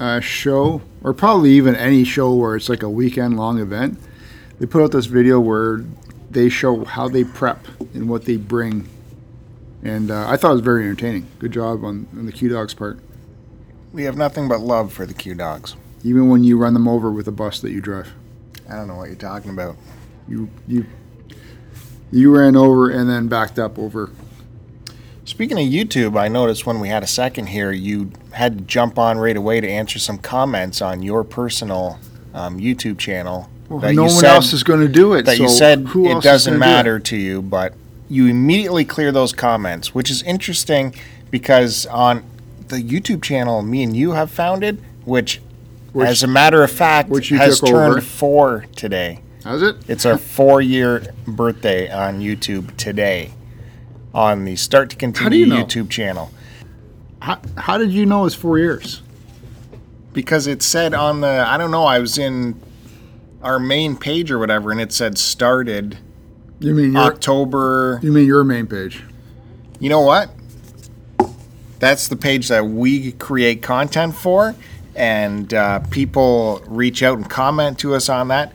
uh, 0.00 0.18
show, 0.18 0.82
or 1.04 1.14
probably 1.14 1.52
even 1.52 1.76
any 1.76 2.02
show 2.02 2.34
where 2.34 2.56
it's 2.56 2.68
like 2.68 2.82
a 2.82 2.90
weekend 2.90 3.36
long 3.36 3.60
event, 3.60 4.00
they 4.58 4.66
put 4.66 4.82
out 4.82 4.90
this 4.90 5.06
video 5.06 5.38
where 5.38 5.84
they 6.28 6.48
show 6.48 6.84
how 6.84 7.06
they 7.06 7.22
prep 7.22 7.64
and 7.94 8.08
what 8.08 8.24
they 8.24 8.36
bring. 8.36 8.88
And 9.82 10.10
uh, 10.10 10.26
I 10.28 10.36
thought 10.36 10.50
it 10.50 10.54
was 10.54 10.60
very 10.62 10.84
entertaining. 10.84 11.26
Good 11.38 11.52
job 11.52 11.84
on, 11.84 12.08
on 12.16 12.26
the 12.26 12.32
Q 12.32 12.48
Dogs 12.48 12.74
part. 12.74 12.98
We 13.92 14.04
have 14.04 14.16
nothing 14.16 14.48
but 14.48 14.60
love 14.60 14.92
for 14.92 15.06
the 15.06 15.14
Q 15.14 15.34
Dogs. 15.34 15.76
even 16.02 16.28
when 16.28 16.44
you 16.44 16.58
run 16.58 16.74
them 16.74 16.88
over 16.88 17.10
with 17.10 17.28
a 17.28 17.32
bus 17.32 17.60
that 17.60 17.70
you 17.72 17.80
drive. 17.80 18.12
I 18.68 18.74
don't 18.76 18.88
know 18.88 18.96
what 18.96 19.06
you're 19.08 19.16
talking 19.16 19.50
about. 19.50 19.76
You 20.28 20.50
you 20.66 20.86
you 22.10 22.36
ran 22.36 22.56
over 22.56 22.90
and 22.90 23.08
then 23.08 23.28
backed 23.28 23.58
up 23.58 23.78
over. 23.78 24.10
Speaking 25.24 25.58
of 25.58 25.64
YouTube, 25.64 26.18
I 26.18 26.28
noticed 26.28 26.66
when 26.66 26.78
we 26.80 26.88
had 26.88 27.02
a 27.02 27.06
second 27.06 27.46
here, 27.46 27.72
you 27.72 28.12
had 28.32 28.58
to 28.58 28.64
jump 28.64 28.98
on 28.98 29.18
right 29.18 29.36
away 29.36 29.60
to 29.60 29.68
answer 29.68 29.98
some 29.98 30.18
comments 30.18 30.80
on 30.80 31.02
your 31.02 31.24
personal 31.24 31.98
um, 32.32 32.58
YouTube 32.58 32.98
channel. 32.98 33.48
Well, 33.68 33.80
that 33.80 33.94
no 33.94 34.02
one 34.02 34.10
said- 34.12 34.34
else 34.34 34.52
is 34.52 34.62
going 34.62 34.80
to 34.80 34.88
do 34.88 35.14
it. 35.14 35.24
that 35.26 35.38
you 35.38 35.48
said 35.48 35.80
it 35.80 36.22
doesn't 36.22 36.52
do 36.52 36.56
it? 36.56 36.60
matter 36.60 37.00
to 37.00 37.16
you, 37.16 37.42
but 37.42 37.74
you 38.08 38.26
immediately 38.26 38.84
clear 38.84 39.12
those 39.12 39.32
comments, 39.32 39.94
which 39.94 40.10
is 40.10 40.22
interesting 40.22 40.94
because 41.30 41.86
on 41.86 42.24
the 42.68 42.76
YouTube 42.76 43.22
channel 43.22 43.62
me 43.62 43.82
and 43.82 43.96
you 43.96 44.12
have 44.12 44.30
founded, 44.30 44.82
which, 45.04 45.40
Which- 45.92 46.08
as 46.08 46.22
a 46.22 46.26
matter 46.26 46.62
of 46.62 46.70
fact, 46.70 47.08
which 47.08 47.30
you 47.30 47.38
has 47.38 47.60
turned 47.60 47.92
over. 47.92 48.00
four 48.00 48.66
today. 48.76 49.20
How's 49.44 49.62
it? 49.62 49.76
It's 49.88 50.04
our 50.04 50.18
four 50.18 50.60
year 50.60 51.14
birthday 51.26 51.90
on 51.90 52.20
YouTube 52.20 52.76
today 52.76 53.32
on 54.12 54.44
the 54.44 54.56
Start 54.56 54.90
to 54.90 54.96
Continue 54.96 55.40
you 55.40 55.46
know? 55.46 55.64
YouTube 55.64 55.88
channel. 55.90 56.32
How, 57.22 57.40
how 57.56 57.78
did 57.78 57.92
you 57.92 58.06
know 58.06 58.26
it's 58.26 58.34
four 58.34 58.58
years? 58.58 59.02
Because 60.12 60.46
it 60.46 60.62
said 60.62 60.94
on 60.94 61.20
the, 61.20 61.28
I 61.46 61.58
don't 61.58 61.70
know, 61.70 61.84
I 61.84 61.98
was 61.98 62.18
in 62.18 62.60
our 63.42 63.58
main 63.60 63.96
page 63.96 64.30
or 64.30 64.38
whatever, 64.38 64.72
and 64.72 64.80
it 64.80 64.92
said 64.92 65.18
started 65.18 65.98
You 66.58 66.74
mean 66.74 66.92
your 66.92 67.02
October. 67.02 68.00
you 68.02 68.12
mean 68.12 68.26
your 68.26 68.44
main 68.44 68.66
page? 68.66 69.02
You 69.78 69.90
know 69.90 70.00
what? 70.00 70.30
That's 71.78 72.08
the 72.08 72.16
page 72.16 72.48
that 72.48 72.64
we 72.64 73.12
create 73.12 73.62
content 73.62 74.14
for, 74.14 74.54
and 74.94 75.52
uh, 75.52 75.80
people 75.90 76.62
reach 76.66 77.02
out 77.02 77.18
and 77.18 77.28
comment 77.28 77.78
to 77.80 77.94
us 77.94 78.08
on 78.08 78.28
that. 78.28 78.52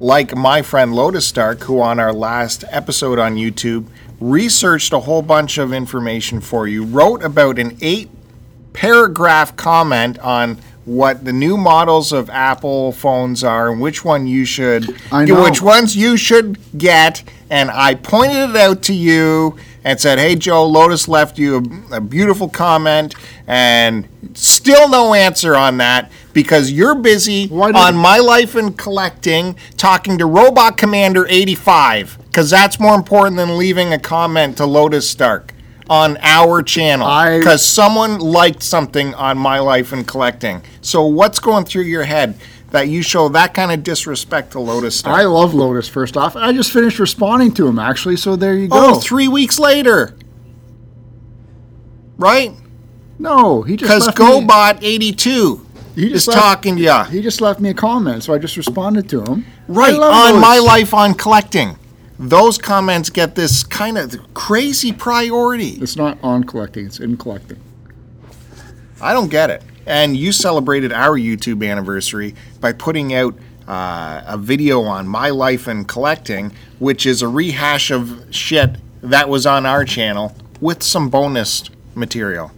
Like 0.00 0.34
my 0.36 0.62
friend 0.62 0.94
Lotus 0.94 1.26
Stark, 1.26 1.62
who 1.62 1.80
on 1.80 2.00
our 2.00 2.12
last 2.12 2.64
episode 2.68 3.18
on 3.18 3.36
YouTube 3.36 3.86
researched 4.20 4.92
a 4.92 5.00
whole 5.00 5.22
bunch 5.22 5.58
of 5.58 5.72
information 5.72 6.40
for 6.40 6.66
you, 6.66 6.84
wrote 6.84 7.22
about 7.22 7.58
an 7.58 7.78
eight 7.80 8.10
paragraph 8.72 9.54
comment 9.56 10.18
on 10.18 10.58
what 10.86 11.24
the 11.24 11.32
new 11.32 11.56
models 11.56 12.12
of 12.12 12.30
Apple 12.30 12.92
phones 12.92 13.44
are 13.44 13.70
and 13.70 13.80
which 13.80 14.04
one 14.04 14.26
you 14.26 14.44
should 14.44 14.96
I 15.12 15.24
know. 15.24 15.42
which 15.42 15.60
ones 15.60 15.96
you 15.96 16.16
should 16.16 16.58
get 16.78 17.22
and 17.50 17.70
I 17.70 17.94
pointed 17.96 18.50
it 18.50 18.56
out 18.56 18.82
to 18.84 18.94
you 18.94 19.56
and 19.84 20.00
said, 20.00 20.18
"Hey 20.18 20.34
Joe, 20.34 20.66
Lotus 20.66 21.06
left 21.06 21.38
you 21.38 21.58
a, 21.90 21.96
a 21.96 22.00
beautiful 22.00 22.48
comment, 22.48 23.14
and 23.46 24.08
still 24.34 24.88
no 24.88 25.14
answer 25.14 25.54
on 25.54 25.76
that 25.78 26.10
because 26.32 26.72
you're 26.72 26.96
busy 26.96 27.48
on 27.50 27.96
my 27.96 28.18
life 28.18 28.56
and 28.56 28.76
collecting, 28.76 29.56
talking 29.76 30.18
to 30.18 30.26
Robot 30.26 30.76
Commander 30.76 31.26
85, 31.28 32.18
because 32.26 32.50
that's 32.50 32.80
more 32.80 32.96
important 32.96 33.36
than 33.36 33.56
leaving 33.56 33.92
a 33.92 33.98
comment 33.98 34.56
to 34.56 34.66
Lotus 34.66 35.08
Stark." 35.08 35.52
On 35.88 36.16
our 36.20 36.62
channel, 36.62 37.06
because 37.38 37.64
someone 37.64 38.18
liked 38.18 38.62
something 38.62 39.14
on 39.14 39.38
my 39.38 39.60
life 39.60 39.92
and 39.92 40.06
collecting. 40.06 40.62
So, 40.80 41.06
what's 41.06 41.38
going 41.38 41.64
through 41.64 41.84
your 41.84 42.02
head 42.02 42.38
that 42.72 42.88
you 42.88 43.02
show 43.02 43.28
that 43.28 43.54
kind 43.54 43.70
of 43.70 43.84
disrespect 43.84 44.52
to 44.52 44.60
Lotus 44.60 44.96
Stark? 44.98 45.16
I 45.16 45.24
love 45.26 45.54
Lotus. 45.54 45.88
First 45.88 46.16
off, 46.16 46.34
I 46.34 46.52
just 46.52 46.72
finished 46.72 46.98
responding 46.98 47.52
to 47.54 47.68
him 47.68 47.78
actually, 47.78 48.16
so 48.16 48.34
there 48.34 48.54
you 48.56 48.66
go. 48.66 48.94
Oh, 48.96 49.00
three 49.00 49.28
weeks 49.28 49.58
later. 49.60 50.16
Right? 52.18 52.52
no, 53.18 53.62
he 53.62 53.76
just 53.76 53.88
Because 53.88 54.06
left 54.06 54.18
me- 54.18 54.46
GoBot82 54.46 55.60
he 55.94 56.06
is 56.06 56.12
just 56.12 56.28
left, 56.28 56.40
talking 56.40 56.76
to 56.76 56.82
you. 56.82 57.04
He 57.04 57.22
just 57.22 57.40
left 57.40 57.60
me 57.60 57.70
a 57.70 57.74
comment, 57.74 58.22
so 58.24 58.34
I 58.34 58.38
just 58.38 58.56
responded 58.56 59.08
to 59.10 59.22
him. 59.24 59.46
Right, 59.68 59.94
on 59.94 60.00
Lotus. 60.00 60.40
my 60.42 60.58
life 60.58 60.92
on 60.92 61.14
collecting. 61.14 61.78
Those 62.18 62.56
comments 62.56 63.10
get 63.10 63.34
this 63.34 63.62
kind 63.62 63.98
of 63.98 64.16
crazy 64.34 64.92
priority. 64.92 65.70
It's 65.80 65.96
not 65.96 66.18
on 66.22 66.44
collecting; 66.44 66.86
it's 66.86 67.00
in 67.00 67.16
collecting. 67.16 67.60
I 69.00 69.12
don't 69.12 69.28
get 69.28 69.50
it. 69.50 69.62
And 69.84 70.16
you 70.16 70.32
celebrated 70.32 70.92
our 70.92 71.18
YouTube 71.18 71.68
anniversary 71.68 72.34
by 72.60 72.72
putting 72.72 73.14
out 73.14 73.34
uh, 73.68 74.22
a 74.26 74.38
video 74.38 74.82
on 74.82 75.06
my 75.06 75.30
life 75.30 75.66
and 75.66 75.86
collecting, 75.86 76.52
which 76.78 77.04
is 77.06 77.22
a 77.22 77.28
rehash 77.28 77.90
of 77.90 78.26
shit 78.34 78.76
that 79.02 79.28
was 79.28 79.46
on 79.46 79.66
our 79.66 79.84
channel 79.84 80.34
with 80.60 80.82
some 80.82 81.08
bonus 81.08 81.64
material. 81.94 82.50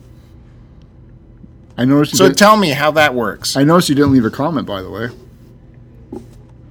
I 1.77 1.85
noticed. 1.85 2.13
You 2.15 2.19
So 2.19 2.33
tell 2.33 2.57
me 2.57 2.71
how 2.71 2.91
that 2.93 3.15
works. 3.15 3.57
I 3.57 3.65
noticed 3.65 3.89
you 3.89 3.95
didn't 3.95 4.13
leave 4.13 4.25
a 4.25 4.31
comment, 4.31 4.67
by 4.67 4.83
the 4.83 4.91
way. 4.91 5.09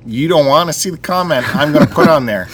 You 0.07 0.27
don't 0.27 0.45
want 0.45 0.69
to 0.69 0.73
see 0.73 0.89
the 0.89 0.97
comment 0.97 1.45
I'm 1.55 1.73
going 1.73 1.85
to 1.85 1.93
put 1.93 2.07
on 2.07 2.25
there. 2.25 2.45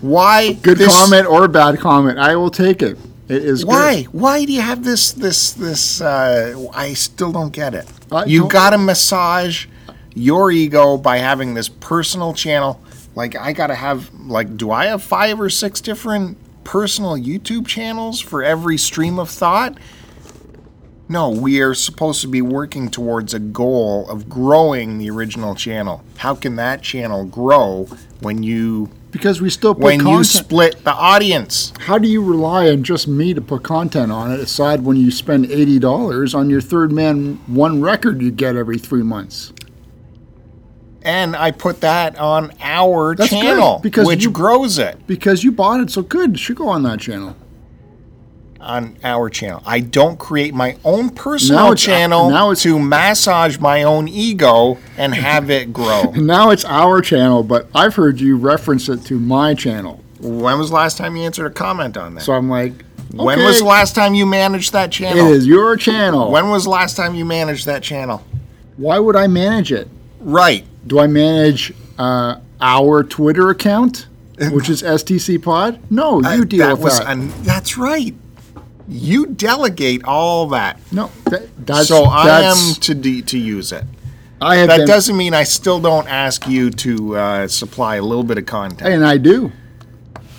Why? 0.00 0.54
Good 0.54 0.78
this- 0.78 0.88
comment 0.88 1.26
or 1.26 1.46
bad 1.48 1.78
comment, 1.78 2.18
I 2.18 2.36
will 2.36 2.50
take 2.50 2.82
it. 2.82 2.98
It 3.28 3.44
is 3.44 3.64
Why? 3.64 4.02
Why 4.10 4.44
do 4.44 4.52
you 4.52 4.60
have 4.60 4.84
this? 4.84 5.12
This? 5.12 5.52
This? 5.52 6.00
Uh, 6.00 6.68
I 6.74 6.92
still 6.94 7.32
don't 7.32 7.52
get 7.52 7.72
it. 7.72 7.88
I 8.10 8.24
you 8.24 8.48
got 8.48 8.70
to 8.70 8.78
massage 8.78 9.66
your 10.14 10.50
ego 10.50 10.96
by 10.96 11.18
having 11.18 11.54
this 11.54 11.68
personal 11.68 12.34
channel. 12.34 12.82
Like 13.14 13.36
I 13.36 13.52
got 13.52 13.68
to 13.68 13.74
have. 13.74 14.12
Like, 14.26 14.56
do 14.56 14.70
I 14.70 14.86
have 14.86 15.02
five 15.02 15.40
or 15.40 15.48
six 15.48 15.80
different 15.80 16.36
personal 16.64 17.12
YouTube 17.12 17.66
channels 17.66 18.20
for 18.20 18.42
every 18.42 18.76
stream 18.76 19.18
of 19.18 19.30
thought? 19.30 19.78
No, 21.08 21.28
we 21.28 21.60
are 21.60 21.74
supposed 21.74 22.20
to 22.22 22.28
be 22.28 22.40
working 22.40 22.88
towards 22.88 23.34
a 23.34 23.38
goal 23.38 24.08
of 24.08 24.28
growing 24.28 24.98
the 24.98 25.10
original 25.10 25.54
channel. 25.54 26.02
How 26.18 26.34
can 26.34 26.56
that 26.56 26.82
channel 26.82 27.24
grow 27.24 27.86
when 28.20 28.42
you 28.42 28.88
because 29.10 29.42
we 29.42 29.50
still 29.50 29.74
put 29.74 29.82
when 29.84 30.06
you 30.06 30.24
split 30.24 30.84
the 30.84 30.92
audience? 30.94 31.72
How 31.80 31.98
do 31.98 32.08
you 32.08 32.24
rely 32.24 32.70
on 32.70 32.82
just 32.82 33.06
me 33.08 33.34
to 33.34 33.42
put 33.42 33.62
content 33.62 34.10
on 34.10 34.32
it? 34.32 34.40
Aside 34.40 34.84
when 34.84 34.96
you 34.96 35.10
spend 35.10 35.46
eighty 35.50 35.78
dollars 35.78 36.34
on 36.34 36.48
your 36.48 36.62
third 36.62 36.92
man 36.92 37.34
one 37.46 37.82
record 37.82 38.22
you 38.22 38.30
get 38.30 38.56
every 38.56 38.78
three 38.78 39.02
months. 39.02 39.52
and 41.02 41.34
I 41.36 41.50
put 41.50 41.80
that 41.82 42.16
on 42.16 42.52
our 42.60 43.16
That's 43.16 43.28
channel, 43.30 43.80
because 43.82 44.06
which 44.06 44.22
you- 44.24 44.30
grows 44.30 44.78
it 44.78 45.04
Because 45.08 45.42
you 45.44 45.50
bought 45.52 45.80
it 45.80 45.90
so 45.90 46.00
good, 46.02 46.34
it 46.34 46.38
should 46.38 46.56
go 46.56 46.68
on 46.68 46.84
that 46.84 47.00
channel. 47.00 47.36
On 48.62 48.96
our 49.04 49.28
channel. 49.28 49.62
I 49.66 49.80
don't 49.80 50.18
create 50.18 50.54
my 50.54 50.76
own 50.84 51.10
personal 51.10 51.60
Now 51.64 51.72
it's- 51.72 51.80
channel 51.82 52.30
now 52.30 52.50
it's- 52.52 52.62
to 52.62 52.78
massage 52.78 53.58
my 53.58 53.82
own 53.82 54.08
ego 54.08 54.78
and 54.96 55.14
have 55.14 55.50
it 55.50 55.72
grow. 55.72 56.12
Now 56.16 56.50
it's 56.50 56.64
our 56.64 57.00
channel, 57.00 57.42
but 57.42 57.68
I've 57.74 57.94
heard 57.96 58.20
you 58.20 58.36
reference 58.36 58.88
it 58.88 59.04
to 59.06 59.18
my 59.18 59.54
channel. 59.54 60.00
when 60.20 60.58
was 60.58 60.68
the 60.70 60.76
last 60.76 60.96
time 60.98 61.16
you 61.16 61.24
answered 61.24 61.46
a 61.46 61.50
comment 61.50 61.96
on 61.96 62.14
that? 62.14 62.20
So 62.22 62.32
I'm 62.32 62.48
like, 62.48 62.72
when 63.12 63.38
was 63.44 63.58
the 63.58 63.64
last 63.64 63.94
time 63.94 64.14
you 64.14 64.24
managed 64.24 64.72
that 64.72 64.92
channel? 64.92 65.26
It 65.26 65.30
is 65.32 65.46
your 65.46 65.76
channel. 65.76 66.30
When 66.30 66.48
was 66.50 66.64
the 66.64 66.70
last 66.70 66.96
time 66.96 67.14
you 67.16 67.24
managed 67.24 67.66
that 67.66 67.82
channel? 67.82 68.22
Why 68.76 68.98
would 69.00 69.16
I 69.16 69.26
manage 69.26 69.72
it? 69.72 69.88
Right. 70.20 70.64
Do 70.86 70.98
I 71.00 71.06
manage 71.08 71.74
uh, 71.98 72.36
our 72.60 73.02
Twitter 73.02 73.50
account, 73.50 74.06
which 74.52 74.68
is 74.70 74.82
STC 74.82 75.42
Pod? 75.42 75.78
No, 75.90 76.20
you 76.20 76.26
Uh, 76.26 76.44
deal 76.44 76.58
that 76.68 76.72
with 76.74 76.84
was 76.84 76.98
that. 77.00 77.08
an- 77.10 77.32
that's 77.42 77.76
right. 77.76 78.14
You 78.88 79.26
delegate 79.26 80.04
all 80.04 80.48
that. 80.48 80.78
no, 80.92 81.10
that, 81.26 81.48
that's 81.66 81.88
so 81.88 82.04
I 82.04 82.26
that's, 82.26 82.76
am 82.76 82.80
to 82.82 82.94
de- 82.94 83.22
to 83.22 83.38
use 83.38 83.72
it. 83.72 83.84
I 84.40 84.56
have 84.56 84.68
That 84.68 84.78
been, 84.78 84.86
doesn't 84.88 85.16
mean 85.16 85.34
I 85.34 85.44
still 85.44 85.80
don't 85.80 86.08
ask 86.08 86.48
you 86.48 86.70
to 86.70 87.16
uh, 87.16 87.48
supply 87.48 87.96
a 87.96 88.02
little 88.02 88.24
bit 88.24 88.38
of 88.38 88.46
content. 88.46 88.92
and 88.92 89.04
I 89.06 89.16
do. 89.16 89.52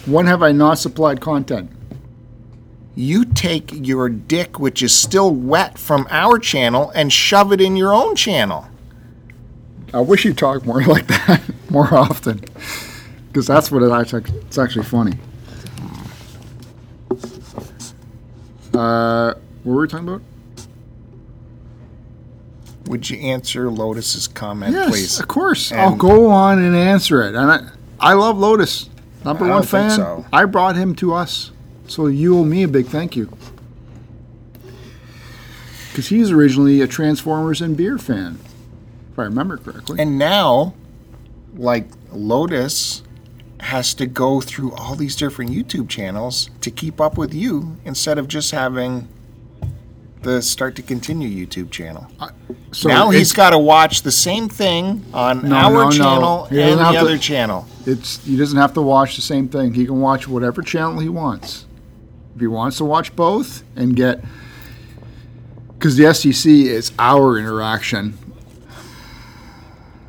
When 0.06 0.28
have 0.28 0.44
I 0.44 0.52
not 0.52 0.78
supplied 0.78 1.22
content? 1.22 1.72
You 2.96 3.24
take 3.26 3.72
your 3.72 4.10
dick, 4.10 4.60
which 4.60 4.84
is 4.84 4.94
still 4.94 5.34
wet 5.34 5.80
from 5.80 6.06
our 6.12 6.38
channel, 6.38 6.92
and 6.94 7.12
shove 7.12 7.54
it 7.54 7.62
in 7.62 7.76
your 7.78 7.94
own 7.94 8.16
channel. 8.16 8.68
I 9.94 10.02
wish 10.02 10.26
you 10.26 10.34
talk 10.34 10.66
more 10.66 10.82
like 10.86 11.08
that 11.08 11.42
more 11.70 11.92
often, 11.94 12.44
because 13.28 13.48
that's 13.48 13.72
what 13.72 13.82
it 13.84 13.92
actually. 13.92 14.24
It's 14.42 14.58
actually 14.58 14.86
funny. 14.86 15.14
Uh, 18.74 19.34
what 19.64 19.74
were 19.74 19.82
we 19.82 19.88
talking 19.88 20.08
about? 20.08 20.22
Would 22.88 23.10
you 23.10 23.18
answer 23.20 23.70
Lotus's 23.70 24.28
comment, 24.28 24.74
Yes, 24.74 24.90
please? 24.90 25.20
of 25.20 25.28
course. 25.28 25.72
I'll 25.72 25.96
go 25.96 26.30
on 26.30 26.62
and 26.62 26.76
answer 26.76 27.22
it. 27.24 27.34
And 27.36 27.50
I, 27.52 27.70
I 28.00 28.14
love 28.14 28.38
Lotus, 28.38 28.90
number 29.24 29.46
I 29.46 29.50
one 29.52 29.64
fan. 29.64 29.92
so. 29.92 30.26
I 30.34 30.44
brought 30.46 30.76
him 30.76 30.94
to 30.96 31.14
us, 31.14 31.52
so 31.88 32.08
you 32.08 32.38
owe 32.38 32.44
me 32.44 32.64
a 32.64 32.68
big 32.68 32.88
thank 32.88 33.16
you. 33.16 33.30
Because 35.92 36.08
he's 36.10 36.32
originally 36.32 36.82
a 36.82 36.88
Transformers 36.88 37.62
and 37.62 37.78
beer 37.78 37.98
fan, 37.98 38.40
if 39.14 39.20
I 39.20 39.24
remember 39.24 39.58
correctly. 39.58 40.02
And 40.02 40.18
now, 40.18 40.74
like 41.56 41.88
Lotus 42.12 43.04
has 43.60 43.94
to 43.96 44.06
go 44.06 44.42
through 44.42 44.74
all 44.74 44.96
these 44.96 45.16
different 45.16 45.52
YouTube 45.52 45.88
channels 45.90 46.50
to 46.62 46.70
keep 46.72 47.00
up 47.00 47.18
with 47.18 47.34
you 47.34 47.78
instead 47.86 48.18
of 48.18 48.28
just 48.28 48.52
having 48.52 49.08
the 50.22 50.42
Start 50.42 50.76
to 50.78 50.82
Continue 50.82 51.28
YouTube 51.30 51.70
channel. 51.72 52.08
so 52.72 52.88
now 52.90 53.10
he's 53.10 53.34
got 53.34 53.50
to 53.52 53.58
watch 53.60 54.04
the 54.04 54.12
same 54.12 54.48
thing 54.50 55.04
on 55.14 55.48
No, 55.50 55.56
our 55.56 55.72
no, 55.72 55.84
no. 55.90 55.92
channel 55.92 56.38
doesn't 56.50 56.58
and 56.58 56.80
the 56.80 56.92
to- 56.92 56.98
other 57.00 57.18
channel. 57.18 57.66
It's 57.86 58.24
he 58.26 58.38
doesn't 58.38 58.58
have 58.58 58.74
to 58.74 58.82
watch 58.82 59.16
the 59.18 59.22
same 59.22 59.50
thing. 59.50 59.74
He 59.74 59.86
can 59.86 60.00
watch 60.00 60.28
whatever 60.28 60.62
channel 60.62 61.00
he 61.00 61.10
wants. 61.10 61.66
If 62.36 62.42
he 62.42 62.48
wants 62.48 62.78
to 62.78 62.86
watch 62.86 63.14
both 63.16 63.64
and 63.76 63.96
get 63.96 64.24
because 65.78 65.98
the 65.98 66.06
STC 66.06 66.66
is 66.68 66.94
our 66.98 67.38
interaction, 67.38 68.18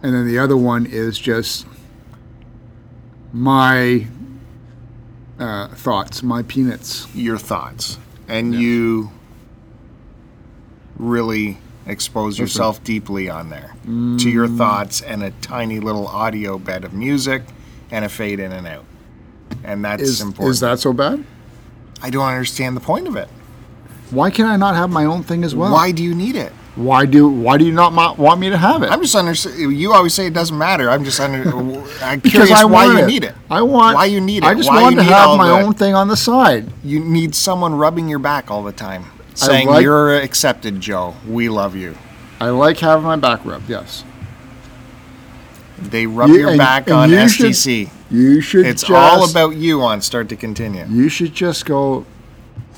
and 0.02 0.14
then 0.14 0.26
the 0.26 0.38
other 0.38 0.56
one 0.56 0.86
is 0.86 1.18
just 1.18 1.66
my 3.34 4.06
uh, 5.40 5.66
thoughts, 5.68 6.22
my 6.22 6.42
peanuts. 6.44 7.06
your 7.14 7.36
thoughts 7.36 7.98
and 8.28 8.54
you 8.54 9.10
really 10.96 11.58
expose 11.86 12.38
yourself 12.38 12.82
deeply 12.84 13.28
on 13.28 13.50
there 13.50 13.74
to 13.84 14.30
your 14.30 14.46
Mm. 14.48 14.56
thoughts 14.56 15.00
and 15.02 15.22
a 15.24 15.32
tiny 15.42 15.80
little 15.80 16.06
audio 16.06 16.56
bed 16.58 16.84
of 16.84 16.94
music 16.94 17.42
and 17.90 18.04
a 18.04 18.08
fade 18.08 18.38
in 18.40 18.52
and 18.52 18.66
out. 18.66 18.84
And 19.64 19.84
that's 19.84 20.02
Is 20.02 20.20
important. 20.20 20.50
is 20.52 20.60
that 20.60 20.78
so 20.78 20.92
bad? 20.92 21.24
I 22.00 22.10
don't 22.10 22.24
understand 22.24 22.76
the 22.76 22.80
point 22.80 23.08
of 23.08 23.16
it. 23.16 23.28
Why 24.10 24.30
can 24.30 24.46
I 24.46 24.56
not 24.56 24.76
have 24.76 24.90
my 24.90 25.04
own 25.04 25.22
thing 25.24 25.42
as 25.44 25.54
well? 25.54 25.72
Why 25.72 25.90
do 25.90 26.02
you 26.04 26.14
need 26.14 26.36
it? 26.36 26.52
Why 26.76 27.06
do 27.06 27.28
Why 27.28 27.56
do 27.56 27.64
you 27.64 27.70
not 27.72 27.92
mo- 27.92 28.14
want 28.14 28.40
me 28.40 28.50
to 28.50 28.58
have 28.58 28.82
it? 28.82 28.90
I'm 28.90 29.00
just 29.00 29.14
under. 29.14 29.32
You 29.70 29.92
always 29.92 30.12
say 30.12 30.26
it 30.26 30.34
doesn't 30.34 30.58
matter. 30.58 30.90
I'm 30.90 31.04
just 31.04 31.20
under. 31.20 31.48
I'm 32.02 32.18
because 32.18 32.32
curious 32.32 32.50
I 32.60 32.64
why 32.64 32.86
you 32.86 32.98
it. 32.98 33.06
need 33.06 33.22
it. 33.24 33.34
I 33.48 33.62
want 33.62 33.94
Why 33.94 34.06
you 34.06 34.20
need 34.20 34.38
it. 34.38 34.46
I 34.46 34.54
just 34.54 34.68
Why 34.68 34.82
want 34.82 34.96
to 34.96 35.02
have 35.04 35.38
my 35.38 35.48
the- 35.48 35.54
own 35.66 35.74
thing 35.74 35.94
on 35.94 36.08
the 36.08 36.16
side. 36.16 36.72
You 36.82 36.98
need 36.98 37.34
someone 37.36 37.74
rubbing 37.76 38.08
your 38.08 38.18
back 38.18 38.50
all 38.50 38.64
the 38.64 38.72
time, 38.72 39.04
saying 39.34 39.68
like- 39.68 39.82
you're 39.84 40.16
accepted, 40.16 40.80
Joe. 40.80 41.14
We 41.28 41.48
love 41.48 41.76
you. 41.76 41.96
I 42.40 42.50
like 42.50 42.78
having 42.78 43.04
my 43.04 43.16
back 43.16 43.44
rubbed. 43.44 43.68
Yes, 43.70 44.02
They 45.78 46.06
rub 46.06 46.28
You- 46.30 46.38
your 46.38 46.48
and- 46.50 46.58
back 46.58 46.88
and 46.88 46.96
on 46.96 47.10
you 47.10 47.28
should- 47.28 47.50
STC. 47.52 47.90
you 48.10 48.40
should. 48.40 48.66
It's 48.66 48.82
just, 48.82 48.92
all 48.92 49.28
about 49.30 49.54
you 49.56 49.80
on 49.82 50.00
Start 50.00 50.28
to 50.30 50.36
Continue. 50.36 50.86
You 50.88 51.08
should 51.08 51.34
just 51.34 51.66
go. 51.66 52.04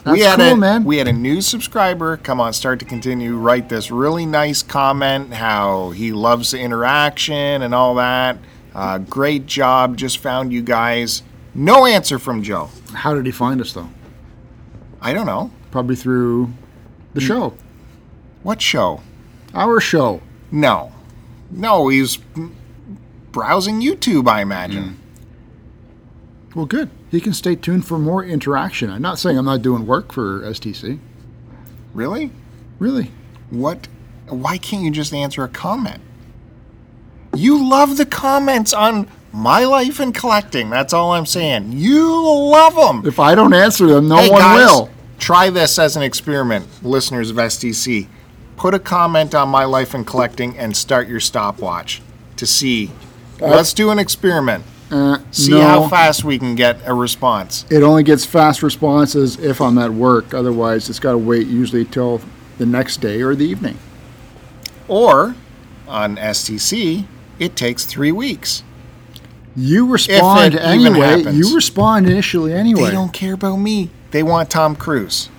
That's 0.06 0.18
we 0.18 0.22
had 0.24 0.36
cool, 0.38 0.52
a 0.52 0.56
man. 0.56 0.84
we 0.84 0.98
had 0.98 1.08
a 1.08 1.12
new 1.12 1.40
subscriber 1.40 2.16
come 2.16 2.40
on 2.40 2.52
Start 2.52 2.78
to 2.78 2.84
Continue 2.84 3.36
write 3.36 3.68
this 3.68 3.90
really 3.90 4.24
nice 4.24 4.62
comment 4.62 5.34
how 5.34 5.90
he 5.90 6.12
loves 6.12 6.52
the 6.52 6.60
interaction 6.60 7.60
and 7.62 7.74
all 7.74 7.96
that. 7.96 8.38
Uh, 8.72 8.98
great 8.98 9.46
job, 9.46 9.96
just 9.96 10.18
found 10.18 10.52
you 10.52 10.62
guys. 10.62 11.22
No 11.54 11.86
answer 11.86 12.20
from 12.20 12.42
Joe. 12.44 12.70
How 12.94 13.14
did 13.14 13.26
he 13.26 13.32
find 13.32 13.60
us 13.60 13.72
though? 13.72 13.88
I 15.00 15.12
don't 15.12 15.26
know. 15.26 15.50
Probably 15.72 15.96
through 15.96 16.52
the 17.14 17.20
show, 17.20 17.54
What 18.44 18.62
show? 18.62 19.00
our 19.54 19.80
show. 19.80 20.22
No. 20.52 20.92
No, 21.50 21.88
he's 21.88 22.18
browsing 23.32 23.80
YouTube, 23.80 24.28
I 24.28 24.40
imagine. 24.42 24.98
Well, 26.54 26.66
good. 26.66 26.90
He 27.10 27.20
can 27.20 27.32
stay 27.32 27.54
tuned 27.54 27.86
for 27.86 27.98
more 27.98 28.24
interaction. 28.24 28.90
I'm 28.90 29.02
not 29.02 29.18
saying 29.18 29.38
I'm 29.38 29.44
not 29.44 29.62
doing 29.62 29.86
work 29.86 30.12
for 30.12 30.40
STC. 30.40 30.98
Really? 31.94 32.30
Really? 32.78 33.10
What? 33.50 33.88
Why 34.28 34.58
can't 34.58 34.82
you 34.82 34.90
just 34.90 35.14
answer 35.14 35.44
a 35.44 35.48
comment? 35.48 36.02
You 37.34 37.68
love 37.68 37.96
the 37.96 38.06
comments 38.06 38.72
on 38.72 39.08
my 39.32 39.64
life 39.64 40.00
and 40.00 40.14
collecting. 40.14 40.70
That's 40.70 40.92
all 40.92 41.12
I'm 41.12 41.26
saying. 41.26 41.72
You 41.72 42.22
love 42.50 42.74
them. 42.74 43.06
If 43.06 43.20
I 43.20 43.34
don't 43.34 43.54
answer 43.54 43.86
them, 43.86 44.08
no 44.08 44.16
hey 44.16 44.30
one 44.30 44.40
guys, 44.40 44.66
will. 44.66 44.90
Try 45.18 45.50
this 45.50 45.78
as 45.78 45.96
an 45.96 46.02
experiment, 46.02 46.66
listeners 46.82 47.30
of 47.30 47.36
STC. 47.36 48.08
Put 48.56 48.74
a 48.74 48.78
comment 48.78 49.34
on 49.34 49.48
my 49.48 49.64
life 49.64 49.94
and 49.94 50.06
collecting 50.06 50.56
and 50.58 50.76
start 50.76 51.08
your 51.08 51.20
stopwatch 51.20 52.00
to 52.36 52.46
see. 52.46 52.90
Uh, 53.40 53.48
Let's 53.48 53.74
do 53.74 53.90
an 53.90 53.98
experiment. 53.98 54.64
Uh, 54.90 55.18
See 55.32 55.50
no, 55.50 55.60
how 55.62 55.88
fast 55.88 56.22
we 56.22 56.38
can 56.38 56.54
get 56.54 56.78
a 56.86 56.94
response. 56.94 57.64
it 57.70 57.82
only 57.82 58.04
gets 58.04 58.24
fast 58.24 58.62
responses 58.62 59.36
if 59.38 59.60
I'm 59.60 59.78
at 59.78 59.92
work. 59.92 60.32
Otherwise, 60.32 60.88
it's 60.88 61.00
got 61.00 61.12
to 61.12 61.18
wait 61.18 61.48
usually 61.48 61.84
till 61.84 62.20
the 62.58 62.66
next 62.66 62.98
day 62.98 63.20
or 63.20 63.34
the 63.34 63.44
evening. 63.44 63.78
Or 64.86 65.34
on 65.88 66.16
STC, 66.16 67.06
it 67.38 67.56
takes 67.56 67.84
three 67.84 68.12
weeks. 68.12 68.62
You 69.56 69.86
respond 69.86 70.54
anyway. 70.54 71.22
You 71.32 71.54
respond 71.54 72.08
initially 72.08 72.52
anyway. 72.52 72.84
They 72.84 72.90
don't 72.92 73.12
care 73.12 73.34
about 73.34 73.56
me. 73.56 73.90
They 74.12 74.22
want 74.22 74.50
Tom 74.50 74.76
Cruise. 74.76 75.30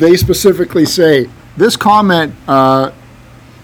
they 0.00 0.16
specifically 0.16 0.86
say 0.86 1.28
this 1.56 1.76
comment, 1.76 2.34
uh, 2.48 2.90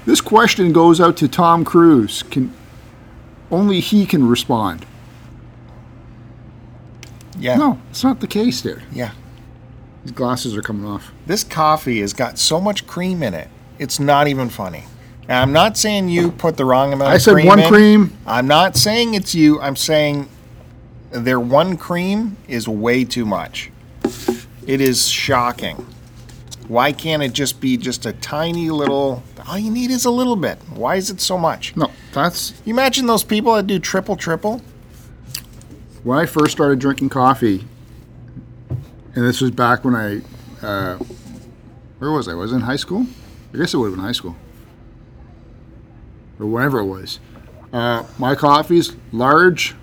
this 0.05 0.21
question 0.21 0.73
goes 0.73 1.01
out 1.01 1.17
to 1.19 1.29
Tom 1.29 1.65
Cruise. 1.65 2.23
Can 2.25 2.53
only 3.51 3.81
he 3.81 4.07
can 4.07 4.29
respond? 4.29 4.87
Yeah. 7.39 7.57
No, 7.57 7.79
it's 7.91 8.03
not 8.03 8.21
the 8.21 8.27
case, 8.27 8.63
dude. 8.63 8.83
Yeah. 8.93 9.13
These 10.05 10.13
glasses 10.13 10.57
are 10.57 10.63
coming 10.63 10.87
off. 10.87 11.13
This 11.27 11.45
coffee 11.45 12.01
has 12.01 12.13
got 12.13 12.39
so 12.39 12.61
much 12.61 12.87
cream 12.87 13.23
in 13.23 13.35
it. 13.35 13.49
It's 13.79 14.01
not 14.01 14.29
even 14.29 14.49
funny. 14.49 14.85
Now, 15.29 15.43
I'm 15.43 15.53
not 15.53 15.77
saying 15.77 16.09
you 16.09 16.31
put 16.31 16.57
the 16.57 16.65
wrong 16.65 16.93
amount 16.93 17.11
I 17.11 17.17
of 17.17 17.23
said 17.23 17.45
one 17.45 17.59
in. 17.61 17.69
cream. 17.69 18.17
I'm 18.27 18.47
not 18.47 18.77
saying 18.77 19.15
it's 19.15 19.35
you. 19.35 19.61
I'm 19.61 19.75
saying 19.77 20.29
their 21.11 21.41
one 21.41 21.77
cream 21.77 22.37
is 22.47 22.69
way 22.69 23.05
too 23.05 23.27
much. 23.27 23.71
It 24.67 24.81
is 24.81 25.09
shocking. 25.09 25.85
Why 26.69 26.93
can't 26.93 27.23
it 27.23 27.33
just 27.33 27.61
be 27.61 27.77
just 27.77 28.07
a 28.07 28.13
tiny 28.13 28.71
little? 28.71 29.23
All 29.49 29.59
you 29.59 29.71
need 29.71 29.91
is 29.91 30.05
a 30.05 30.11
little 30.11 30.37
bit. 30.37 30.59
Why 30.75 30.97
is 30.97 31.11
it 31.11 31.21
so 31.21 31.37
much? 31.39 31.77
No, 31.77 31.91
that's 32.23 32.53
You 32.65 32.73
imagine 32.75 33.07
those 33.07 33.23
people 33.25 33.55
that 33.55 33.67
do 33.67 33.79
triple 33.79 34.17
triple. 34.17 34.61
when 36.03 36.19
I 36.19 36.27
first 36.27 36.53
started 36.53 36.79
drinking 36.79 37.11
coffee, 37.11 37.65
and 39.15 39.25
this 39.25 39.41
was 39.41 39.51
back 39.51 39.85
when 39.85 39.95
I, 39.95 40.21
uh, 40.67 40.99
where 41.99 42.11
was 42.11 42.29
I? 42.29 42.35
Was 42.35 42.53
I 42.53 42.57
in 42.57 42.63
high 42.63 42.77
school? 42.77 43.07
I 43.55 43.59
guess 43.59 43.75
it 43.75 43.79
would 43.79 43.87
have 43.87 43.95
been 43.97 44.05
high 44.05 44.13
school, 44.13 44.37
or 46.41 46.47
whenever 46.47 46.81
it 46.81 46.87
was. 46.87 47.21
Uh, 47.73 48.05
my 48.19 48.35
coffee's 48.35 48.97
large, 49.13 49.75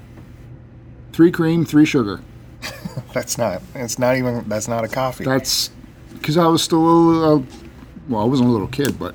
three 1.11 1.31
cream, 1.31 1.65
three 1.65 1.85
sugar. 1.85 2.21
That's 3.13 3.37
not. 3.37 3.61
It's 3.75 3.99
not 3.99 4.15
even. 4.17 4.47
That's 4.47 4.67
not 4.67 4.83
a 4.83 4.87
coffee. 4.87 5.23
That's 5.25 5.69
because 6.13 6.37
I 6.37 6.47
was 6.47 6.63
still 6.63 6.79
a 6.79 6.87
little, 6.89 7.37
uh, 7.39 7.43
well, 8.07 8.21
I 8.21 8.25
wasn't 8.25 8.49
a 8.49 8.51
little 8.51 8.67
kid, 8.67 8.97
but 8.97 9.13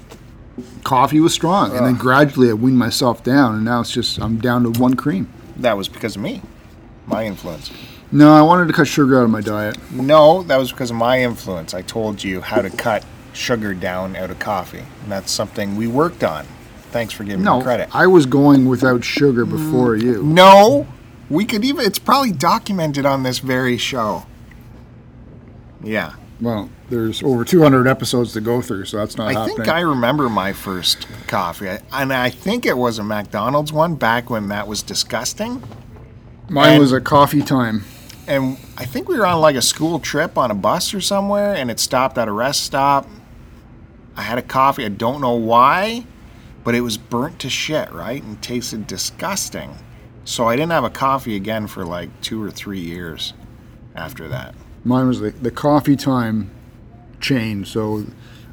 coffee 0.85 1.21
was 1.21 1.33
strong, 1.33 1.77
and 1.77 1.85
then 1.87 1.95
gradually 1.97 2.51
I 2.51 2.55
weaned 2.55 2.79
myself 2.79 3.23
down, 3.23 3.55
and 3.55 3.65
now 3.65 3.81
it's 3.81 3.91
just 3.91 4.21
I'm 4.21 4.39
down 4.39 4.65
to 4.65 4.81
one 4.81 4.95
cream. 4.95 5.33
That 5.57 5.77
was 5.77 5.89
because 5.89 6.17
of 6.17 6.23
me, 6.23 6.43
my 7.07 7.25
influence. 7.27 7.71
No, 8.11 8.33
I 8.33 8.43
wanted 8.43 8.69
to 8.69 8.73
cut 8.73 8.87
sugar 8.87 9.19
out 9.21 9.25
of 9.25 9.31
my 9.31 9.43
diet. 9.43 9.77
No, 9.93 10.43
that 10.45 10.57
was 10.57 10.73
because 10.73 10.91
of 10.91 10.97
my 10.97 11.23
influence. 11.23 11.75
I 11.75 11.83
told 11.83 12.25
you 12.25 12.41
how 12.41 12.63
to 12.63 12.71
cut 12.71 13.05
sugar 13.35 13.75
down 13.75 14.17
out 14.17 14.31
of 14.31 14.39
coffee, 14.39 14.85
and 15.03 15.13
that's 15.13 15.31
something 15.31 15.77
we 15.77 15.87
worked 15.87 16.25
on. 16.25 16.47
Thanks 16.91 17.13
for 17.13 17.25
giving 17.25 17.45
No, 17.45 17.59
me 17.59 17.65
credit. 17.65 17.95
I 17.95 18.07
was 18.07 18.25
going 18.25 18.67
without 18.67 19.05
sugar 19.05 19.45
mm. 19.45 19.51
before 19.51 19.97
you. 19.97 20.23
No, 20.23 20.87
we 21.29 21.45
could 21.45 21.65
even. 21.65 21.85
It's 21.85 21.99
probably 21.99 22.33
documented 22.33 23.05
on 23.05 23.23
this 23.23 23.41
very 23.41 23.77
show. 23.77 24.25
Yeah, 25.83 26.15
Well, 26.41 26.71
there's 26.91 27.23
over 27.23 27.45
200 27.45 27.87
episodes 27.87 28.33
to 28.33 28.41
go 28.41 28.63
through, 28.63 28.87
so 28.87 28.97
that's 28.99 29.17
not 29.17 29.29
I 29.29 29.33
happening. 29.33 29.57
think 29.57 29.69
I 29.69 29.81
remember 29.81 30.29
my 30.29 30.53
first 30.53 31.07
coffee, 31.27 31.69
I, 31.69 31.81
and 31.93 32.13
I 32.13 32.31
think 32.31 32.65
it 32.67 32.77
was 32.77 32.99
a 32.99 33.05
McDonald's 33.05 33.73
one 33.73 33.95
back 33.97 34.31
when 34.31 34.49
that 34.49 34.67
was 34.67 34.83
disgusting. 34.83 35.63
Mine 36.49 36.73
and- 36.73 36.81
was 36.81 36.93
a 36.93 37.01
coffee 37.01 37.43
time. 37.43 37.85
and 38.27 38.57
I 38.77 38.85
think 38.87 39.09
we 39.09 39.19
were 39.19 39.27
on 39.27 39.41
like 39.41 39.57
a 39.57 39.63
school 39.63 39.99
trip 40.01 40.39
on 40.39 40.51
a 40.51 40.55
bus 40.55 40.95
or 40.95 41.01
somewhere, 41.01 41.55
and 41.55 41.71
it 41.71 41.79
stopped 41.79 42.17
at 42.19 42.29
a 42.29 42.33
rest 42.33 42.63
stop. 42.63 43.07
I 44.17 44.23
had 44.23 44.39
a 44.39 44.43
coffee. 44.43 44.85
I 44.85 44.89
don't 44.89 45.21
know 45.21 45.35
why, 45.35 46.05
but 46.65 46.75
it 46.75 46.81
was 46.81 46.97
burnt 46.99 47.39
to 47.41 47.51
shit, 47.51 47.93
right, 47.93 48.23
and 48.23 48.41
tasted 48.43 48.87
disgusting. 48.87 49.77
So 50.25 50.49
I 50.49 50.57
didn't 50.57 50.73
have 50.73 50.85
a 50.85 50.91
coffee 50.91 51.37
again 51.37 51.67
for 51.67 51.85
like 51.85 52.09
two 52.21 52.43
or 52.43 52.51
three 52.51 52.81
years 52.81 53.33
after 53.95 54.27
that. 54.29 54.55
Mine 54.85 55.07
was 55.09 55.21
the, 55.21 55.31
the 55.31 55.51
coffee 55.51 55.97
time 55.97 56.51
chain, 57.21 57.65
so 57.65 58.05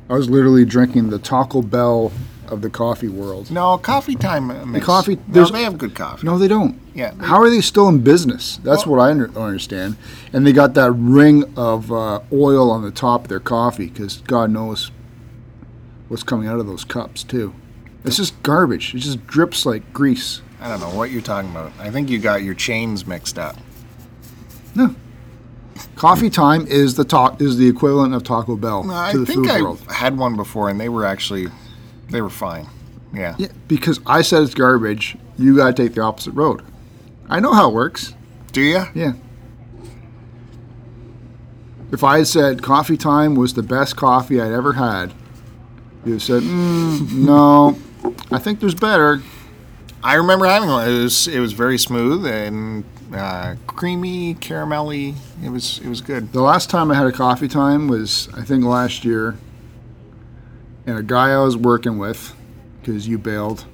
I 0.09 0.13
was 0.13 0.30
literally 0.30 0.66
drinking 0.66 1.09
the 1.09 1.20
Taco 1.20 1.61
Bell 1.61 2.11
of 2.47 2.61
the 2.61 2.70
coffee 2.70 3.07
world. 3.07 3.49
No, 3.49 3.78
coffee 3.80 4.16
time. 4.16 4.72
Makes, 4.72 4.86
coffee- 4.86 5.18
No, 5.28 5.45
they 5.45 5.63
have 5.63 5.78
good 5.80 5.95
coffee. 5.95 6.28
No, 6.28 6.38
they 6.38 6.47
don't. 6.47 6.80
Yeah. 6.93 7.11
they- 7.18 7.26
How 7.26 7.41
are 7.41 7.49
they 7.49 7.59
still 7.61 7.88
in 7.89 7.99
business? 7.99 8.59
That's 8.63 8.86
Well- 8.86 8.97
what 8.97 9.03
I 9.09 9.13
don't 9.13 9.36
understand. 9.36 9.97
And 10.32 10.45
they 10.45 10.53
got 10.53 10.76
that 10.76 10.91
ring 10.91 11.45
of 11.57 11.91
uh, 11.91 12.20
oil 12.32 12.70
on 12.70 12.84
the 12.84 12.91
top 12.91 13.24
of 13.24 13.28
their 13.30 13.39
coffee 13.39 13.88
because 13.88 14.22
God 14.28 14.51
knows 14.51 14.91
what's 16.07 16.22
coming 16.24 16.47
out 16.47 16.59
of 16.59 16.68
those 16.68 16.84
cups 16.84 17.24
too. 17.24 17.53
It's 18.03 18.18
just 18.18 18.41
garbage. 18.43 18.93
It 18.93 18.99
just 18.99 19.26
drips 19.26 19.66
like 19.66 19.91
grease. 19.91 20.41
I 20.61 20.68
don't 20.68 20.80
know 20.80 20.95
what 20.95 21.09
you're 21.09 21.24
talking 21.24 21.49
about. 21.49 21.72
I 21.80 21.89
think 21.89 22.09
you 22.11 22.20
got 22.20 22.43
your 22.43 22.53
chains 22.53 23.07
mixed 23.07 23.39
up. 23.39 23.55
Coffee 25.95 26.30
time 26.30 26.65
is 26.67 26.95
the 26.95 27.03
talk 27.03 27.41
is 27.41 27.57
the 27.57 27.67
equivalent 27.67 28.13
of 28.13 28.23
Taco 28.23 28.55
Bell 28.55 28.89
I 28.89 29.11
to 29.11 29.19
the 29.19 29.26
think 29.26 29.45
food 29.45 29.49
I 29.49 29.61
world. 29.61 29.82
had 29.91 30.17
one 30.17 30.36
before, 30.36 30.69
and 30.69 30.80
they 30.80 30.89
were 30.89 31.05
actually, 31.05 31.47
they 32.09 32.21
were 32.21 32.30
fine. 32.30 32.67
Yeah. 33.13 33.36
Yeah, 33.38 33.47
because 33.67 33.99
I 34.05 34.21
said 34.21 34.43
it's 34.43 34.53
garbage. 34.53 35.17
You 35.38 35.55
got 35.55 35.76
to 35.76 35.84
take 35.84 35.95
the 35.95 36.01
opposite 36.01 36.32
road. 36.32 36.61
I 37.30 37.39
know 37.39 37.53
how 37.53 37.69
it 37.69 37.73
works. 37.73 38.13
Do 38.51 38.61
you? 38.61 38.84
Yeah. 38.93 39.13
If 41.91 42.03
I 42.03 42.17
had 42.19 42.28
said 42.28 42.61
coffee 42.63 42.97
time 42.97 43.36
was 43.36 43.53
the 43.53 43.63
best 43.63 43.95
coffee 43.95 44.41
I'd 44.41 44.51
ever 44.51 44.73
had, 44.73 45.13
you'd 46.05 46.13
have 46.13 46.23
said, 46.23 46.43
mm, 46.43 47.11
no, 47.26 47.78
I 48.32 48.39
think 48.39 48.59
there's 48.59 48.76
better. 48.76 49.21
I 50.03 50.15
remember 50.15 50.45
having 50.45 50.69
one. 50.69 50.88
It 50.88 51.01
was 51.03 51.28
it 51.28 51.39
was 51.39 51.53
very 51.53 51.78
smooth 51.78 52.26
and 52.26 52.84
uh, 53.14 53.56
creamy, 53.68 54.36
caramelly. 54.36 55.16
It 55.43 55.49
was 55.49 55.80
it 55.80 55.88
was 55.88 56.01
good. 56.01 56.32
The 56.32 56.41
last 56.41 56.70
time 56.70 56.91
I 56.91 56.95
had 56.95 57.08
a 57.08 57.12
coffee 57.12 57.47
time 57.47 57.88
was, 57.88 58.30
I 58.34 58.43
think, 58.43 58.64
last 58.64 59.06
year. 59.06 59.38
And 60.88 60.97
a 60.99 61.03
guy 61.03 61.32
I 61.32 61.39
was 61.39 61.58
working 61.58 61.97
with, 61.97 62.36
because 62.80 63.08
you 63.08 63.18
bailed, 63.18 63.66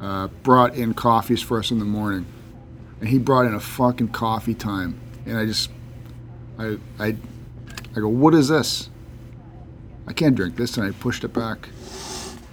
uh, 0.00 0.28
brought 0.44 0.76
in 0.76 0.94
coffees 0.94 1.42
for 1.42 1.58
us 1.58 1.72
in 1.72 1.80
the 1.80 1.84
morning. 1.84 2.26
And 3.00 3.08
he 3.08 3.18
brought 3.18 3.46
in 3.46 3.54
a 3.54 3.60
fucking 3.60 4.08
coffee 4.08 4.54
time. 4.54 5.00
And 5.26 5.36
I 5.36 5.44
just, 5.44 5.70
I, 6.56 6.78
I, 7.00 7.16
I 7.96 8.00
go, 8.00 8.08
what 8.08 8.32
is 8.32 8.46
this? 8.46 8.90
I 10.06 10.12
can't 10.12 10.36
drink 10.36 10.54
this. 10.54 10.76
And 10.76 10.86
I 10.86 10.92
pushed 10.92 11.24
it 11.24 11.32
back 11.32 11.68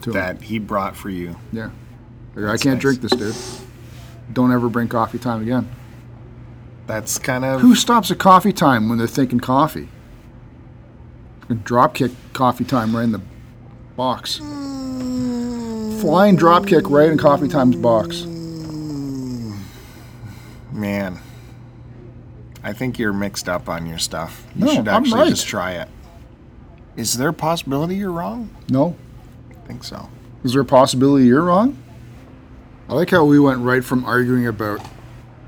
to 0.01 0.09
him. 0.09 0.13
That 0.13 0.41
he 0.41 0.57
brought 0.57 0.95
for 0.95 1.11
you. 1.11 1.35
Yeah. 1.51 1.69
I, 2.35 2.39
go, 2.39 2.47
I 2.47 2.57
can't 2.57 2.75
nice. 2.75 2.81
drink 2.81 3.01
this, 3.01 3.11
dude. 3.11 3.35
Don't 4.33 4.51
ever 4.51 4.69
bring 4.69 4.87
coffee 4.87 5.19
time 5.19 5.43
again. 5.43 5.69
That's 6.85 7.17
kind 7.17 7.45
of 7.45 7.61
Who 7.61 7.75
stops 7.75 8.11
at 8.11 8.17
coffee 8.19 8.51
time 8.53 8.89
when 8.89 8.97
they're 8.97 9.07
thinking 9.07 9.39
coffee? 9.39 9.89
Drop 11.63 11.93
kick 11.95 12.11
coffee 12.33 12.65
time 12.65 12.95
right 12.95 13.03
in 13.03 13.11
the 13.11 13.21
box. 13.95 14.37
Flying 16.01 16.35
drop 16.35 16.65
kick 16.67 16.89
right 16.89 17.09
in 17.09 17.17
coffee 17.17 17.47
time's 17.47 17.75
box. 17.75 18.25
man. 20.71 21.19
I 22.65 22.71
think 22.73 22.97
you're 22.97 23.13
mixed 23.13 23.49
up 23.49 23.67
on 23.69 23.85
your 23.85 23.99
stuff. 23.99 24.45
You 24.55 24.65
No, 24.65 24.73
should 24.73 24.87
I'm 24.87 25.03
actually 25.03 25.19
right. 25.19 25.29
just 25.29 25.45
try 25.47 25.73
it. 25.73 25.89
Is 26.95 27.17
there 27.17 27.29
a 27.29 27.33
possibility 27.33 27.95
you're 27.95 28.11
wrong? 28.11 28.49
No? 28.69 28.95
I 29.51 29.67
think 29.67 29.83
so. 29.83 30.09
Is 30.45 30.53
there 30.53 30.61
a 30.61 30.65
possibility 30.65 31.25
you're 31.25 31.43
wrong? 31.43 31.77
I 32.87 32.93
like 32.93 33.09
how 33.09 33.25
we 33.25 33.37
went 33.39 33.59
right 33.59 33.83
from 33.83 34.05
arguing 34.05 34.47
about 34.47 34.79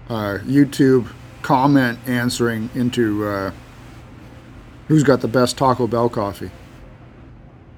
uh, 0.09 0.39
YouTube 0.43 1.07
comment 1.45 1.99
answering 2.07 2.71
into 2.73 3.23
uh, 3.23 3.51
who's 4.87 5.03
got 5.03 5.21
the 5.21 5.27
best 5.27 5.55
Taco 5.55 5.85
Bell 5.85 6.09
coffee. 6.09 6.49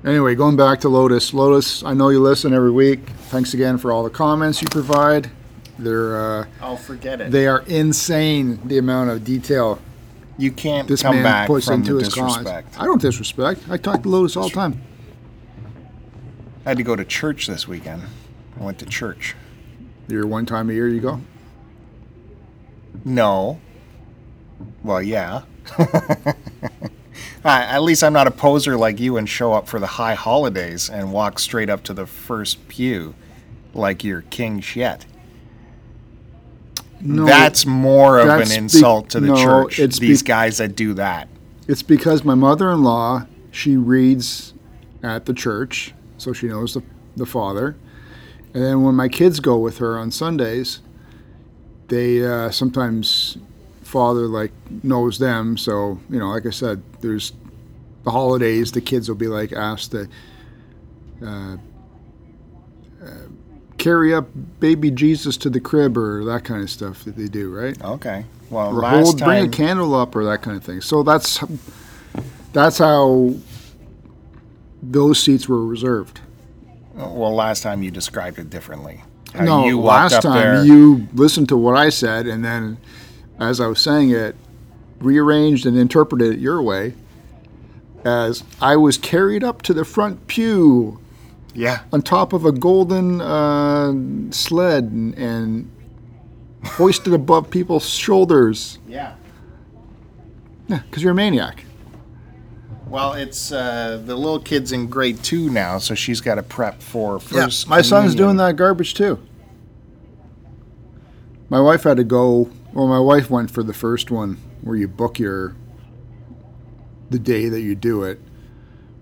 Anyway, 0.06 0.36
going 0.36 0.56
back 0.56 0.80
to 0.80 0.90
Lotus. 0.90 1.34
Lotus, 1.34 1.84
I 1.84 1.94
know 1.94 2.08
you 2.08 2.22
listen 2.22 2.54
every 2.54 2.72
week. 2.72 3.02
Thanks 3.28 3.54
again 3.54 3.78
for 3.78 3.92
all 3.92 4.04
the 4.06 4.10
comments 4.10 4.62
you 4.62 4.70
provide. 4.70 5.30
They're 5.78 6.16
uh, 6.16 6.46
I'll 6.62 6.78
forget 6.78 7.20
it. 7.20 7.32
they 7.32 7.46
are 7.46 7.60
insane. 7.68 8.66
The 8.66 8.78
amount 8.78 9.10
of 9.10 9.26
detail 9.26 9.80
you 10.38 10.54
can't 10.54 10.88
this 10.88 11.02
come 11.02 11.16
man 11.16 11.24
back 11.24 11.48
puts 11.48 11.66
from 11.66 11.82
into 11.82 11.96
the 11.96 12.06
his 12.06 12.14
comments. 12.14 12.38
disrespect. 12.38 12.80
I 12.80 12.86
don't 12.86 13.02
disrespect. 13.02 13.62
I 13.70 13.76
talk 13.76 14.04
to 14.04 14.10
Lotus 14.10 14.38
all 14.38 14.48
the 14.48 14.56
time. 14.56 14.82
I 16.66 16.70
had 16.70 16.78
to 16.78 16.84
go 16.84 16.96
to 16.96 17.04
church 17.04 17.48
this 17.48 17.68
weekend. 17.68 18.04
I 18.58 18.64
went 18.64 18.80
to 18.80 18.86
church. 18.86 19.36
Your 20.08 20.26
one 20.26 20.46
time 20.46 20.70
a 20.70 20.74
year 20.74 20.88
you 20.88 21.02
go. 21.02 21.20
No. 23.06 23.60
Well, 24.84 25.02
yeah. 25.02 25.44
At 27.46 27.80
least 27.84 28.04
I'm 28.04 28.14
not 28.14 28.28
a 28.28 28.32
poser 28.32 28.78
like 28.78 29.00
you 29.00 29.18
and 29.18 29.28
show 29.28 29.54
up 29.54 29.68
for 29.68 29.80
the 29.80 29.88
high 29.88 30.16
holidays 30.16 30.90
and 30.90 31.12
walk 31.14 31.40
straight 31.40 31.70
up 31.70 31.84
to 31.84 31.94
the 31.94 32.06
first 32.06 32.68
pew 32.68 33.16
like 33.74 34.04
you're 34.04 34.22
king 34.24 34.60
shit. 34.60 35.06
No, 37.00 37.26
That's 37.26 37.66
more 37.66 38.20
of 38.20 38.28
that's 38.28 38.50
an 38.50 38.56
be- 38.56 38.64
insult 38.64 39.10
to 39.12 39.20
the 39.20 39.28
no, 39.28 39.36
church. 39.36 39.80
it's 39.80 40.00
These 40.00 40.24
be- 40.24 40.28
guys 40.28 40.58
that 40.58 40.76
do 40.76 40.94
that. 40.96 41.28
It's 41.68 41.84
because 41.84 42.24
my 42.24 42.34
mother-in-law 42.36 43.28
she 43.52 43.78
reads 43.78 44.54
at 45.04 45.26
the 45.26 45.34
church, 45.34 45.94
so 46.18 46.34
she 46.34 46.48
knows 46.48 46.74
the 46.74 46.82
the 47.16 47.26
father. 47.26 47.76
And 48.54 48.64
then 48.64 48.84
when 48.84 48.96
my 48.96 49.08
kids 49.08 49.40
go 49.40 49.58
with 49.58 49.78
her 49.78 49.98
on 49.98 50.12
Sundays, 50.12 50.80
they 51.88 52.26
uh, 52.26 52.52
sometimes 52.52 53.38
father 53.84 54.28
like 54.28 54.52
knows 54.84 55.20
them. 55.20 55.58
So 55.58 56.00
you 56.10 56.20
know, 56.20 56.30
like 56.30 56.46
I 56.46 56.52
said, 56.52 56.82
there's 57.02 57.34
the 58.04 58.12
holidays. 58.12 58.72
The 58.72 58.82
kids 58.82 59.10
will 59.10 59.16
be 59.16 59.28
like 59.28 59.52
asked 59.54 59.92
to 59.92 60.08
uh, 61.26 61.58
uh, 63.04 63.08
carry 63.78 64.14
up 64.14 64.28
baby 64.60 64.92
Jesus 64.92 65.38
to 65.38 65.50
the 65.50 65.60
crib 65.60 65.98
or 65.98 66.24
that 66.26 66.44
kind 66.44 66.62
of 66.62 66.70
stuff 66.70 67.04
that 67.06 67.16
they 67.16 67.28
do, 67.28 67.54
right? 67.54 67.82
Okay. 67.82 68.26
Well, 68.50 68.70
or 68.70 68.82
last 68.82 69.06
hold, 69.06 69.20
bring 69.20 69.46
a 69.46 69.50
candle 69.50 69.94
up 69.96 70.16
or 70.16 70.24
that 70.26 70.42
kind 70.42 70.58
of 70.58 70.64
thing. 70.64 70.82
So 70.82 71.04
that's 71.04 71.44
that's 72.54 72.78
how 72.78 73.36
those 74.82 75.22
seats 75.22 75.50
were 75.50 75.66
reserved. 75.66 76.22
well, 76.94 77.34
last 77.34 77.64
time 77.64 77.84
you 77.84 77.92
described 77.92 78.40
it 78.40 78.50
differently. 78.50 79.04
How 79.34 79.44
no, 79.44 79.66
you 79.66 79.80
last 79.80 80.22
time 80.22 80.34
there. 80.34 80.66
you 80.66 81.08
listened 81.14 81.50
to 81.50 81.58
what 81.58 81.76
I 81.76 81.90
said, 81.90 82.28
and 82.28 82.44
then 82.44 82.78
as 83.40 83.60
I 83.60 83.68
was 83.68 83.82
saying 83.82 84.12
it, 84.12 84.36
rearranged 85.00 85.66
and 85.66 85.78
interpreted 85.78 86.34
it 86.34 86.40
your 86.40 86.62
way. 86.62 86.94
As 88.04 88.44
I 88.62 88.78
was 88.78 88.98
carried 88.98 89.44
up 89.44 89.62
to 89.64 89.74
the 89.74 89.84
front 89.84 90.28
pew 90.28 91.00
yeah. 91.54 91.82
on 91.92 92.02
top 92.02 92.32
of 92.34 92.46
a 92.46 92.52
golden 92.52 93.20
uh, 93.20 93.92
sled 94.32 94.86
and, 94.86 95.16
and 95.16 95.72
hoisted 96.64 97.14
above 97.14 97.50
people's 97.50 97.90
shoulders. 97.90 98.78
Yeah. 98.88 99.16
Yeah, 100.68 100.82
because 100.90 101.02
you're 101.04 101.14
a 101.14 101.16
maniac. 101.16 101.64
Well, 102.90 103.14
it's 103.14 103.52
uh, 103.52 104.02
the 104.06 104.16
little 104.16 104.40
kid's 104.40 104.72
in 104.72 104.88
grade 104.88 105.22
two 105.24 105.50
now, 105.50 105.78
so 105.78 105.94
she's 105.94 106.22
got 106.22 106.36
to 106.36 106.44
prep 106.44 106.82
for 106.82 107.20
first. 107.20 107.68
my 107.68 107.82
son's 107.82 108.14
communion. 108.14 108.18
doing 108.18 108.38
that 108.38 108.56
garbage 108.56 108.94
too. 108.94 109.20
My 111.50 111.60
wife 111.60 111.84
had 111.84 111.98
to 111.98 112.04
go. 112.04 112.50
Well, 112.74 112.88
my 112.88 113.00
wife 113.00 113.30
went 113.30 113.52
for 113.52 113.64
the 113.64 113.74
first 113.74 114.10
one 114.12 114.38
where 114.62 114.76
you 114.76 114.88
book 114.88 115.20
your 115.20 115.56
the 117.10 117.20
day 117.20 117.50
that 117.50 117.62
you 117.62 117.76
do 117.76 118.04
it, 118.04 118.20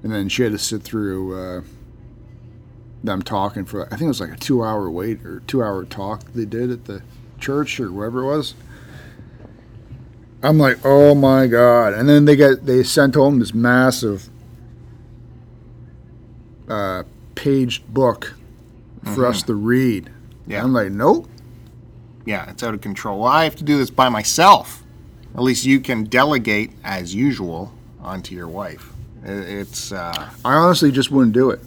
and 0.04 0.12
then 0.12 0.30
she 0.30 0.44
had 0.44 0.52
to 0.52 0.60
sit 0.60 0.82
through 0.82 1.38
uh, 1.38 1.62
them 3.04 3.22
talking 3.22 3.66
for. 3.66 3.86
I 3.86 3.90
think 3.90 4.04
it 4.04 4.08
was 4.08 4.22
like 4.22 4.32
a 4.32 4.38
two-hour 4.38 4.90
wait 4.90 5.24
or 5.26 5.42
two-hour 5.42 5.86
talk 5.86 6.24
they 6.34 6.46
did 6.46 6.72
at 6.72 6.86
the 6.86 7.04
church 7.40 7.80
or 7.80 7.92
wherever 7.92 8.22
it 8.22 8.26
was. 8.26 8.56
I'm 10.46 10.58
like, 10.58 10.78
oh 10.86 11.16
my 11.16 11.48
god! 11.48 11.94
And 11.94 12.08
then 12.08 12.26
they 12.26 12.36
get 12.36 12.66
they 12.66 12.84
sent 12.84 13.16
home 13.16 13.40
this 13.40 13.54
massive 13.54 14.30
uh, 16.70 17.04
paged 17.36 17.88
book 17.94 18.36
for 19.14 19.26
us 19.26 19.44
to 19.44 19.54
read. 19.54 20.10
Yeah. 20.48 20.64
I'm 20.64 20.74
like, 20.74 20.92
nope. 20.92 21.28
Yeah, 22.26 22.50
it's 22.50 22.64
out 22.64 22.74
of 22.74 22.82
control. 22.82 23.20
Well, 23.20 23.28
I 23.32 23.44
have 23.44 23.56
to 23.58 23.64
do 23.64 23.78
this 23.78 23.90
by 23.92 24.10
myself. 24.10 24.84
At 25.36 25.42
least 25.44 25.66
you 25.66 25.80
can 25.80 26.06
delegate, 26.06 26.72
as 26.84 27.14
usual, 27.14 27.72
onto 28.02 28.34
your 28.34 28.48
wife. 28.48 28.90
It's 29.24 29.92
uh, 29.92 30.30
I 30.44 30.54
honestly 30.54 30.92
just 30.92 31.12
wouldn't 31.12 31.34
do 31.34 31.50
it. 31.52 31.60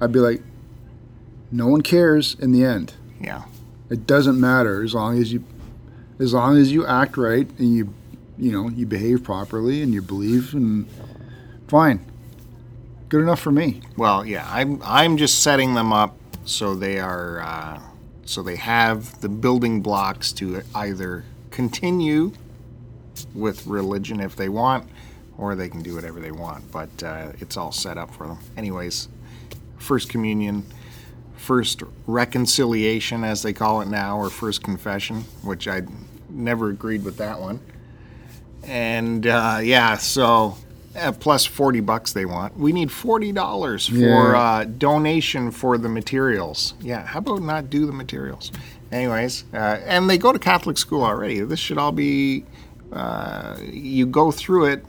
I'd 0.00 0.12
be 0.12 0.20
like, 0.20 0.42
no 1.50 1.66
one 1.66 1.82
cares 1.82 2.36
in 2.38 2.52
the 2.52 2.64
end. 2.64 2.94
yeah, 3.20 3.44
It 3.90 4.06
doesn't 4.06 4.38
matter 4.40 4.82
as 4.82 4.94
long 4.94 5.18
as 5.18 5.32
you, 5.32 5.42
as 6.18 6.32
long 6.32 6.56
as 6.56 6.72
you 6.72 6.86
act 6.86 7.16
right 7.16 7.48
and 7.58 7.74
you, 7.74 7.94
you 8.38 8.52
know, 8.52 8.68
you 8.68 8.86
behave 8.86 9.22
properly 9.22 9.82
and 9.82 9.92
you 9.92 10.02
believe 10.02 10.54
and 10.54 10.86
fine. 11.68 12.04
Good 13.08 13.22
enough 13.22 13.40
for 13.40 13.52
me. 13.52 13.82
Well, 13.96 14.26
yeah, 14.26 14.48
I'm 14.50 14.80
I'm 14.82 15.16
just 15.16 15.42
setting 15.42 15.74
them 15.74 15.92
up 15.92 16.16
so 16.44 16.74
they 16.74 16.98
are 16.98 17.40
uh, 17.40 17.80
so 18.24 18.42
they 18.42 18.56
have 18.56 19.20
the 19.20 19.28
building 19.28 19.80
blocks 19.80 20.32
to 20.34 20.62
either 20.74 21.24
continue 21.50 22.32
with 23.34 23.66
religion 23.66 24.20
if 24.20 24.36
they 24.36 24.48
want, 24.48 24.88
or 25.38 25.54
they 25.54 25.68
can 25.68 25.82
do 25.82 25.94
whatever 25.94 26.20
they 26.20 26.32
want. 26.32 26.70
But 26.72 27.02
uh, 27.02 27.32
it's 27.38 27.56
all 27.56 27.72
set 27.72 27.96
up 27.96 28.12
for 28.12 28.26
them. 28.26 28.38
Anyways, 28.56 29.08
first 29.78 30.08
communion, 30.08 30.66
first 31.36 31.82
reconciliation, 32.06 33.24
as 33.24 33.42
they 33.42 33.52
call 33.52 33.80
it 33.80 33.88
now, 33.88 34.18
or 34.18 34.30
first 34.30 34.62
confession, 34.62 35.22
which 35.42 35.68
I 35.68 35.82
never 36.28 36.70
agreed 36.70 37.04
with 37.04 37.16
that 37.18 37.40
one. 37.40 37.60
And 38.64 39.26
uh, 39.26 39.60
yeah, 39.62 39.96
so 39.96 40.56
uh, 40.96 41.12
plus 41.12 41.44
40 41.46 41.80
bucks 41.80 42.12
they 42.12 42.24
want. 42.24 42.56
We 42.58 42.72
need 42.72 42.88
$40 42.88 43.88
for 43.90 43.94
Yeah. 43.96 44.38
uh, 44.40 44.64
donation 44.64 45.50
for 45.50 45.78
the 45.78 45.88
materials. 45.88 46.74
Yeah, 46.80 47.04
how 47.06 47.18
about 47.20 47.42
not 47.42 47.70
do 47.70 47.86
the 47.86 47.92
materials? 47.92 48.50
Anyways, 48.90 49.44
uh, 49.52 49.56
and 49.84 50.08
they 50.08 50.18
go 50.18 50.32
to 50.32 50.38
Catholic 50.38 50.78
school 50.78 51.02
already. 51.02 51.40
This 51.40 51.58
should 51.58 51.78
all 51.78 51.92
be, 51.92 52.44
uh, 52.92 53.56
you 53.62 54.06
go 54.06 54.30
through 54.30 54.66
it 54.66 54.84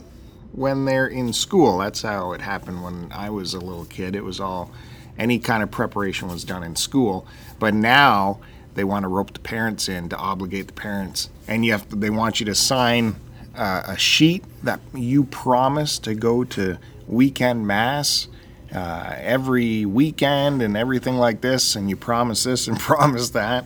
when 0.53 0.85
they're 0.85 1.07
in 1.07 1.33
school. 1.33 1.79
That's 1.79 2.01
how 2.01 2.31
it 2.33 2.41
happened 2.41 2.83
when 2.83 3.11
I 3.11 3.29
was 3.29 3.53
a 3.53 3.59
little 3.59 3.85
kid. 3.85 4.15
It 4.15 4.23
was 4.23 4.39
all, 4.39 4.71
any 5.17 5.39
kind 5.39 5.63
of 5.63 5.71
preparation 5.71 6.27
was 6.27 6.43
done 6.43 6.63
in 6.63 6.75
school. 6.75 7.25
But 7.59 7.73
now 7.73 8.39
they 8.75 8.83
want 8.83 9.03
to 9.03 9.07
rope 9.07 9.33
the 9.33 9.39
parents 9.39 9.89
in 9.89 10.09
to 10.09 10.17
obligate 10.17 10.67
the 10.67 10.73
parents. 10.73 11.29
And 11.47 11.65
you 11.65 11.71
have 11.71 11.89
to, 11.89 11.95
they 11.95 12.09
want 12.09 12.39
you 12.39 12.45
to 12.45 12.55
sign 12.55 13.15
uh, 13.55 13.83
a 13.87 13.97
sheet 13.97 14.43
that 14.63 14.79
you 14.93 15.23
promise 15.23 15.97
to 15.99 16.13
go 16.13 16.43
to 16.43 16.77
weekend 17.07 17.65
mass 17.65 18.27
uh, 18.73 19.15
every 19.17 19.85
weekend 19.85 20.61
and 20.61 20.75
everything 20.75 21.15
like 21.15 21.41
this, 21.41 21.75
and 21.75 21.89
you 21.89 21.95
promise 21.95 22.43
this 22.43 22.67
and 22.67 22.79
promise 22.79 23.31
that. 23.31 23.65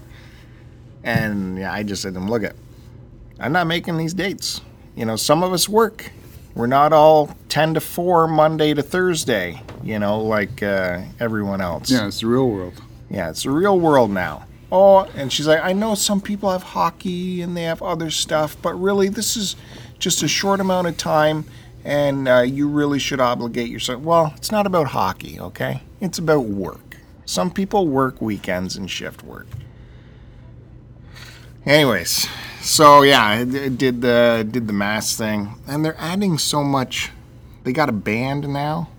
And 1.03 1.57
yeah, 1.57 1.73
I 1.73 1.83
just 1.83 2.03
said 2.03 2.13
to 2.13 2.19
them, 2.19 2.29
look 2.29 2.43
at, 2.43 2.55
I'm 3.39 3.51
not 3.51 3.67
making 3.67 3.97
these 3.97 4.13
dates. 4.13 4.61
You 4.95 5.05
know, 5.05 5.15
some 5.15 5.43
of 5.43 5.51
us 5.53 5.67
work. 5.67 6.11
We're 6.53 6.67
not 6.67 6.91
all 6.93 7.35
10 7.49 7.75
to 7.75 7.79
4 7.79 8.27
Monday 8.27 8.73
to 8.73 8.83
Thursday, 8.83 9.61
you 9.83 9.99
know, 9.99 10.21
like 10.21 10.61
uh, 10.61 11.01
everyone 11.19 11.61
else. 11.61 11.89
Yeah, 11.89 12.07
it's 12.07 12.21
the 12.21 12.27
real 12.27 12.49
world. 12.49 12.81
Yeah, 13.09 13.29
it's 13.29 13.43
the 13.43 13.51
real 13.51 13.79
world 13.79 14.11
now. 14.11 14.47
Oh, 14.71 14.99
and 15.15 15.31
she's 15.31 15.47
like, 15.47 15.61
I 15.61 15.73
know 15.73 15.95
some 15.95 16.21
people 16.21 16.49
have 16.49 16.63
hockey 16.63 17.41
and 17.41 17.55
they 17.55 17.63
have 17.63 17.81
other 17.81 18.09
stuff, 18.09 18.55
but 18.61 18.73
really, 18.73 19.09
this 19.09 19.35
is 19.35 19.55
just 19.99 20.23
a 20.23 20.27
short 20.27 20.59
amount 20.59 20.87
of 20.87 20.97
time, 20.97 21.45
and 21.83 22.27
uh, 22.27 22.39
you 22.39 22.67
really 22.67 22.99
should 22.99 23.19
obligate 23.19 23.69
yourself. 23.69 24.01
Well, 24.01 24.33
it's 24.37 24.51
not 24.51 24.65
about 24.65 24.87
hockey, 24.87 25.39
okay? 25.39 25.81
It's 25.99 26.17
about 26.17 26.45
work. 26.45 26.97
Some 27.25 27.51
people 27.51 27.87
work 27.87 28.21
weekends 28.21 28.75
and 28.75 28.89
shift 28.89 29.23
work. 29.23 29.47
Anyways, 31.65 32.27
so 32.61 33.01
yeah, 33.01 33.23
I 33.25 33.43
d- 33.43 33.69
did 33.69 34.01
the 34.01 34.47
did 34.49 34.67
the 34.67 34.73
mass 34.73 35.15
thing, 35.17 35.55
and 35.67 35.83
they're 35.83 35.95
adding 35.99 36.37
so 36.37 36.63
much. 36.63 37.11
They 37.63 37.73
got 37.73 37.89
a 37.89 37.93
band 37.93 38.47
now. 38.49 38.89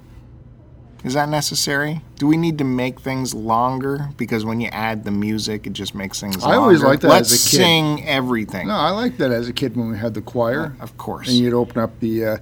Is 1.05 1.15
that 1.15 1.29
necessary? 1.29 2.01
Do 2.17 2.29
we 2.29 2.37
need 2.37 2.59
to 2.59 2.65
make 2.65 3.01
things 3.01 3.35
longer? 3.35 4.11
Because 4.17 4.45
when 4.45 4.61
you 4.61 4.69
add 4.69 5.03
the 5.03 5.11
music, 5.11 5.67
it 5.67 5.73
just 5.73 5.97
makes 5.97 6.21
things 6.21 6.41
longer. 6.41 6.55
I 6.55 6.59
always 6.61 6.81
liked 6.81 7.03
that 7.03 7.09
Let's 7.09 7.33
as 7.33 7.45
a 7.47 7.51
kid. 7.51 7.57
sing 7.57 8.07
everything. 8.07 8.69
No, 8.69 8.75
I 8.77 8.91
liked 8.91 9.19
that 9.19 9.33
as 9.33 9.49
a 9.49 9.53
kid 9.53 9.77
when 9.77 9.91
we 9.91 9.99
had 9.99 10.15
the 10.15 10.23
choir. 10.23 10.77
Of 10.79 10.97
course. 10.99 11.29
And 11.29 11.37
you'd 11.39 11.55
open 11.55 11.79
up 11.83 11.99
the, 11.99 12.25
uh, 12.25 12.37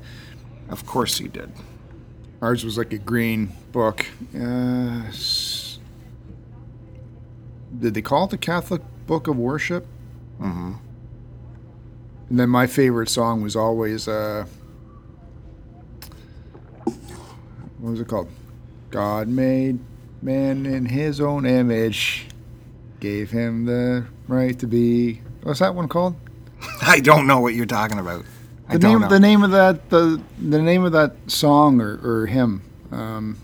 Of 0.69 0.85
course 0.85 1.19
you 1.21 1.29
did. 1.29 1.51
ours 2.43 2.63
was 2.63 2.77
like 2.77 2.93
a 2.93 2.99
green 2.99 3.51
book. 3.73 4.05
Uh, 4.35 5.05
s- 5.09 5.79
did 7.79 7.95
they 7.95 8.03
call 8.03 8.25
it 8.25 8.31
the 8.31 8.37
Catholic 8.39 8.83
Book 9.07 9.27
of 9.27 9.39
Worship? 9.39 9.87
Mm-hmm. 10.39 10.73
And 12.31 12.39
then 12.39 12.49
my 12.49 12.67
favorite 12.67 13.09
song 13.09 13.43
was 13.43 13.57
always 13.57 14.07
uh, 14.09 14.47
what 16.85 17.91
was 17.91 18.01
it 18.01 18.09
called? 18.09 18.29
God 18.91 19.29
made 19.29 19.79
man 20.23 20.65
in 20.67 20.87
His 20.87 21.21
own 21.21 21.45
image, 21.45 22.27
gave 23.01 23.31
him 23.31 23.65
the 23.67 24.07
right 24.29 24.59
to 24.61 24.67
be. 24.67 25.23
What's 25.43 25.61
that 25.61 25.75
one 25.75 25.89
called? 25.89 26.15
I 26.83 27.01
don't 27.01 27.27
know 27.27 27.41
what 27.41 27.55
you're 27.55 27.67
talking 27.67 27.99
about. 27.99 28.25
I 28.69 28.75
The 28.75 28.79
don't 28.79 28.93
name, 28.93 29.01
know. 29.01 29.09
the 29.09 29.21
name 29.21 29.43
of 29.43 29.51
that, 29.53 29.91
the 29.91 30.21
the 30.39 30.63
name 30.63 30.85
of 30.85 30.93
that 30.93 31.17
song 31.27 31.81
or, 31.81 31.99
or 32.03 32.27
hymn. 32.27 32.63
Um, 32.93 33.39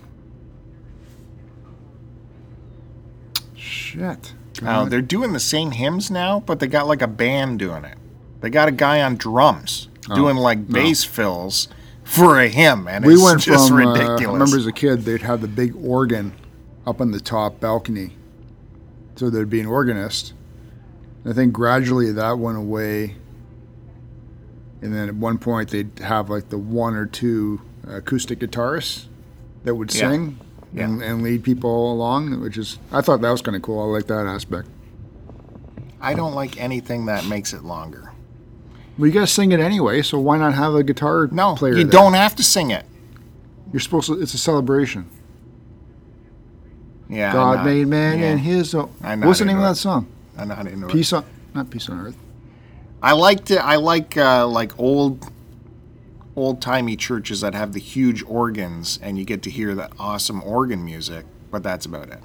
shit. 3.56 4.32
Oh, 4.62 4.86
they're 4.86 5.02
doing 5.02 5.32
the 5.32 5.40
same 5.40 5.72
hymns 5.72 6.10
now, 6.10 6.40
but 6.40 6.60
they 6.60 6.66
got 6.66 6.86
like 6.86 7.02
a 7.02 7.06
band 7.08 7.58
doing 7.58 7.84
it. 7.84 7.98
They 8.40 8.50
got 8.50 8.68
a 8.68 8.72
guy 8.72 9.02
on 9.02 9.16
drums 9.16 9.88
doing 10.14 10.36
like 10.36 10.58
no. 10.58 10.74
bass 10.74 11.04
fills 11.04 11.68
for 12.04 12.38
a 12.40 12.48
hymn, 12.48 12.86
and 12.86 13.04
we 13.04 13.14
it's 13.14 13.22
went 13.22 13.40
just 13.40 13.68
from. 13.68 13.78
Uh, 13.78 13.92
ridiculous. 13.92 14.20
I 14.28 14.32
remember 14.32 14.58
as 14.58 14.66
a 14.66 14.72
kid, 14.72 15.02
they'd 15.02 15.22
have 15.22 15.40
the 15.40 15.48
big 15.48 15.74
organ 15.76 16.32
up 16.86 17.00
on 17.00 17.10
the 17.10 17.20
top 17.20 17.58
balcony, 17.60 18.16
so 19.16 19.30
there'd 19.30 19.50
be 19.50 19.60
an 19.60 19.66
organist. 19.66 20.32
I 21.24 21.32
think 21.32 21.52
gradually 21.52 22.12
that 22.12 22.38
went 22.38 22.56
away, 22.58 23.16
and 24.80 24.94
then 24.94 25.08
at 25.08 25.14
one 25.16 25.38
point 25.38 25.70
they'd 25.70 25.98
have 26.00 26.30
like 26.30 26.50
the 26.50 26.58
one 26.58 26.94
or 26.94 27.06
two 27.06 27.60
acoustic 27.88 28.38
guitarists 28.38 29.06
that 29.64 29.74
would 29.74 29.92
Yeah. 29.92 30.10
sing 30.10 30.38
Yeah. 30.72 30.84
and, 30.84 31.02
and 31.02 31.22
lead 31.22 31.42
people 31.42 31.92
along, 31.92 32.40
which 32.40 32.56
is 32.56 32.78
I 32.92 33.00
thought 33.00 33.20
that 33.22 33.30
was 33.30 33.42
kind 33.42 33.56
of 33.56 33.62
cool. 33.62 33.80
I 33.80 33.84
like 33.86 34.06
that 34.06 34.26
aspect. 34.26 34.68
I 36.00 36.14
don't 36.14 36.34
like 36.34 36.60
anything 36.60 37.06
that 37.06 37.24
makes 37.26 37.52
it 37.52 37.64
longer. 37.64 38.12
Well, 38.98 39.06
you 39.06 39.12
gotta 39.12 39.26
sing 39.26 39.52
it 39.52 39.60
anyway, 39.60 40.02
so 40.02 40.18
why 40.18 40.38
not 40.38 40.54
have 40.54 40.74
a 40.74 40.82
guitar 40.82 41.28
No, 41.30 41.54
player? 41.54 41.76
you 41.76 41.84
there? 41.84 41.92
don't 41.92 42.14
have 42.14 42.34
to 42.36 42.42
sing 42.42 42.70
it. 42.70 42.84
You're 43.72 43.80
supposed 43.80 44.06
to. 44.06 44.20
It's 44.20 44.32
a 44.34 44.38
celebration. 44.38 45.06
Yeah, 47.08 47.32
God 47.32 47.64
made 47.64 47.86
man 47.86 48.18
yeah, 48.18 48.32
in 48.32 48.38
His 48.38 48.74
own. 48.74 48.88
What's 49.20 49.38
the 49.38 49.44
name 49.44 49.58
of 49.58 49.62
that 49.62 49.76
song? 49.76 50.08
I'm 50.36 50.48
not 50.48 50.66
into 50.66 50.86
it. 50.88 50.92
Peace 50.92 51.12
on, 51.12 51.24
not 51.54 51.70
peace 51.70 51.88
on 51.88 52.00
earth. 52.00 52.16
I 53.02 53.12
like 53.12 53.44
to. 53.46 53.62
I 53.62 53.76
like 53.76 54.16
uh, 54.16 54.46
like 54.46 54.78
old, 54.78 55.30
old 56.34 56.60
timey 56.60 56.96
churches 56.96 57.42
that 57.42 57.54
have 57.54 57.72
the 57.74 57.80
huge 57.80 58.24
organs, 58.26 58.98
and 59.02 59.18
you 59.18 59.24
get 59.24 59.42
to 59.42 59.50
hear 59.50 59.74
that 59.74 59.92
awesome 59.98 60.42
organ 60.42 60.84
music. 60.84 61.26
But 61.50 61.62
that's 61.62 61.86
about 61.86 62.08
it. 62.08 62.20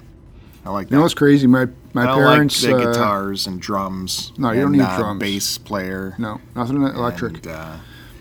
I 0.64 0.70
like 0.70 0.88
that. 0.88 0.92
You 0.92 0.98
know 0.98 1.02
what's 1.02 1.14
crazy? 1.14 1.46
My 1.46 1.66
my 1.92 2.02
I 2.02 2.06
don't 2.06 2.18
parents. 2.18 2.62
like 2.62 2.76
the 2.76 2.78
uh, 2.82 2.92
guitars 2.92 3.46
and 3.46 3.60
drums. 3.60 4.32
No, 4.38 4.50
you 4.52 4.60
don't 4.60 4.68
and, 4.68 4.76
need 4.78 4.82
uh, 4.82 4.96
drums. 4.98 5.20
Bass 5.20 5.58
player. 5.58 6.14
No, 6.18 6.40
nothing 6.54 6.82
electric. 6.82 7.34
And, 7.38 7.46
uh, 7.48 7.76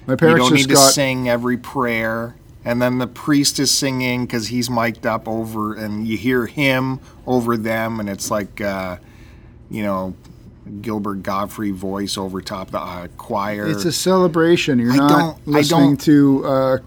my 0.08 0.14
you 0.14 0.18
parents 0.18 0.39
don't 0.50 0.58
just 0.58 0.68
need 0.70 0.76
to 0.76 0.82
sing 0.82 1.30
every 1.30 1.58
prayer. 1.58 2.36
And 2.64 2.80
then 2.80 3.00
the 3.00 3.08
priest 3.08 3.60
is 3.60 3.72
singing 3.72 4.26
because 4.26 4.48
he's 4.48 4.70
mic'd 4.70 5.08
up 5.08 5.28
over, 5.28 5.74
and 5.74 6.08
you 6.08 6.16
hear 6.16 6.46
him 6.46 7.00
over 7.26 7.58
them, 7.58 8.00
and 8.00 8.08
it's 8.08 8.30
like, 8.30 8.62
uh, 8.62 8.98
you 9.72 9.82
know, 9.82 10.14
Gilbert 10.82 11.24
Gottfried 11.24 11.74
voice 11.74 12.20
over 12.20 12.39
top 12.39 12.70
the 12.70 12.80
uh, 12.80 13.08
choir. 13.18 13.68
It's 13.68 13.86
a 13.86 13.92
celebration. 13.92 14.78
You're 14.78 14.92
I 14.94 14.98
not 14.98 15.48
listening 15.48 15.96
don't- 15.96 16.02
to. 16.02 16.46
Uh, 16.46 16.78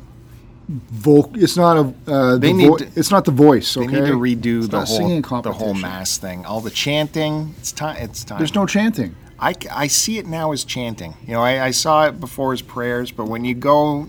voc- 0.94 1.36
It's 1.36 1.56
not 1.56 1.76
a. 1.76 2.10
Uh, 2.10 2.36
They 2.38 2.48
the 2.48 2.52
need 2.58 2.68
vo- 2.68 2.76
to- 2.78 2.88
It's 2.96 3.10
not 3.10 3.24
the 3.24 3.30
voice. 3.32 3.74
They 3.74 3.82
Okay. 3.82 4.00
need 4.00 4.06
to 4.06 4.14
redo 4.14 4.58
It's 4.58 4.68
the 4.68 4.78
not 4.78 4.88
singing 4.88 5.22
whole 5.22 5.42
the 5.42 5.52
whole 5.52 5.68
competition. 5.74 5.80
mass 5.80 6.18
thing. 6.18 6.44
All 6.44 6.60
the 6.60 6.70
chanting. 6.70 7.54
It's 7.58 7.72
time. 7.72 7.96
It's 8.00 8.24
time. 8.24 8.38
There's 8.38 8.54
no 8.54 8.66
chanting. 8.66 9.14
I, 9.38 9.52
c- 9.52 9.68
I 9.70 9.88
see 9.88 10.18
it 10.18 10.26
now 10.26 10.52
as 10.52 10.64
chanting. 10.64 11.14
You 11.26 11.34
know, 11.34 11.40
I, 11.42 11.66
I 11.66 11.70
saw 11.72 12.06
it 12.06 12.20
before 12.20 12.52
as 12.52 12.62
prayers, 12.62 13.10
but 13.10 13.26
when 13.28 13.44
you 13.44 13.54
go 13.54 14.06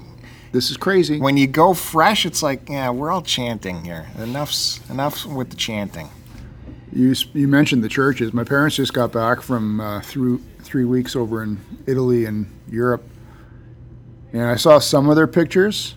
This 0.51 0.70
is 0.72 0.78
crazy. 0.78 1.20
when 1.20 1.36
you 1.36 1.47
go 1.47 1.74
fresh, 1.74 2.26
it's 2.26 2.41
like 2.43 2.70
yeah, 2.70 2.89
we're 2.91 3.12
all 3.12 3.24
chanting 3.24 3.84
here. 3.84 4.06
Enough's 4.20 4.80
enough 4.89 5.26
with 5.26 5.49
the 5.49 5.56
chanting. 5.58 6.10
You 6.93 7.12
s- 7.12 7.26
you 7.34 7.47
mentioned 7.49 7.84
the 7.84 7.89
churches. 7.89 8.34
My 8.34 8.45
parents 8.45 8.78
just 8.78 8.93
got 8.93 9.12
back 9.12 9.41
from 9.41 9.82
uh, 9.82 9.99
through 10.01 10.41
three 10.64 10.86
weeks 10.86 11.16
over 11.16 11.43
in 11.43 11.58
Italy 11.86 12.24
and 12.26 12.45
Europe, 12.70 13.03
and 14.32 14.43
I 14.43 14.56
saw 14.56 14.80
some 14.80 15.10
of 15.10 15.16
their 15.18 15.28
pictures. 15.28 15.95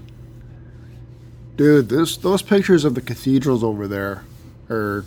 Dude, 1.59 1.89
this 1.89 2.17
those 2.17 2.41
pictures 2.41 2.85
of 2.85 2.95
the 2.95 3.01
cathedrals 3.01 3.65
over 3.65 3.89
there 3.89 4.25
are 4.71 5.05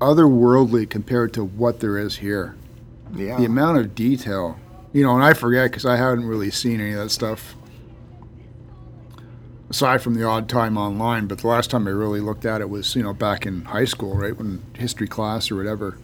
otherworldly 0.00 0.90
compared 0.90 1.32
to 1.34 1.44
what 1.44 1.78
there 1.78 1.96
is 1.96 2.16
here. 2.16 2.56
Yeah. 3.14 3.36
The 3.36 3.44
amount 3.44 3.78
of 3.78 3.94
detail, 3.94 4.58
you 4.92 5.04
know, 5.04 5.14
and 5.14 5.22
I 5.22 5.32
forget 5.32 5.70
because 5.70 5.86
I 5.86 5.94
haven't 5.94 6.26
really 6.26 6.50
seen 6.50 6.80
any 6.80 6.90
of 6.90 6.98
that 6.98 7.10
stuff 7.10 7.54
aside 9.70 10.02
from 10.02 10.14
the 10.14 10.24
odd 10.24 10.48
time 10.48 10.76
online. 10.76 11.28
But 11.28 11.38
the 11.38 11.46
last 11.46 11.70
time 11.70 11.86
I 11.86 11.92
really 11.92 12.20
looked 12.20 12.44
at 12.44 12.60
it 12.60 12.68
was, 12.68 12.96
you 12.96 13.04
know, 13.04 13.14
back 13.14 13.46
in 13.46 13.64
high 13.64 13.84
school, 13.84 14.16
right, 14.16 14.36
when 14.36 14.60
history 14.74 15.06
class 15.06 15.52
or 15.52 15.56
whatever, 15.56 15.98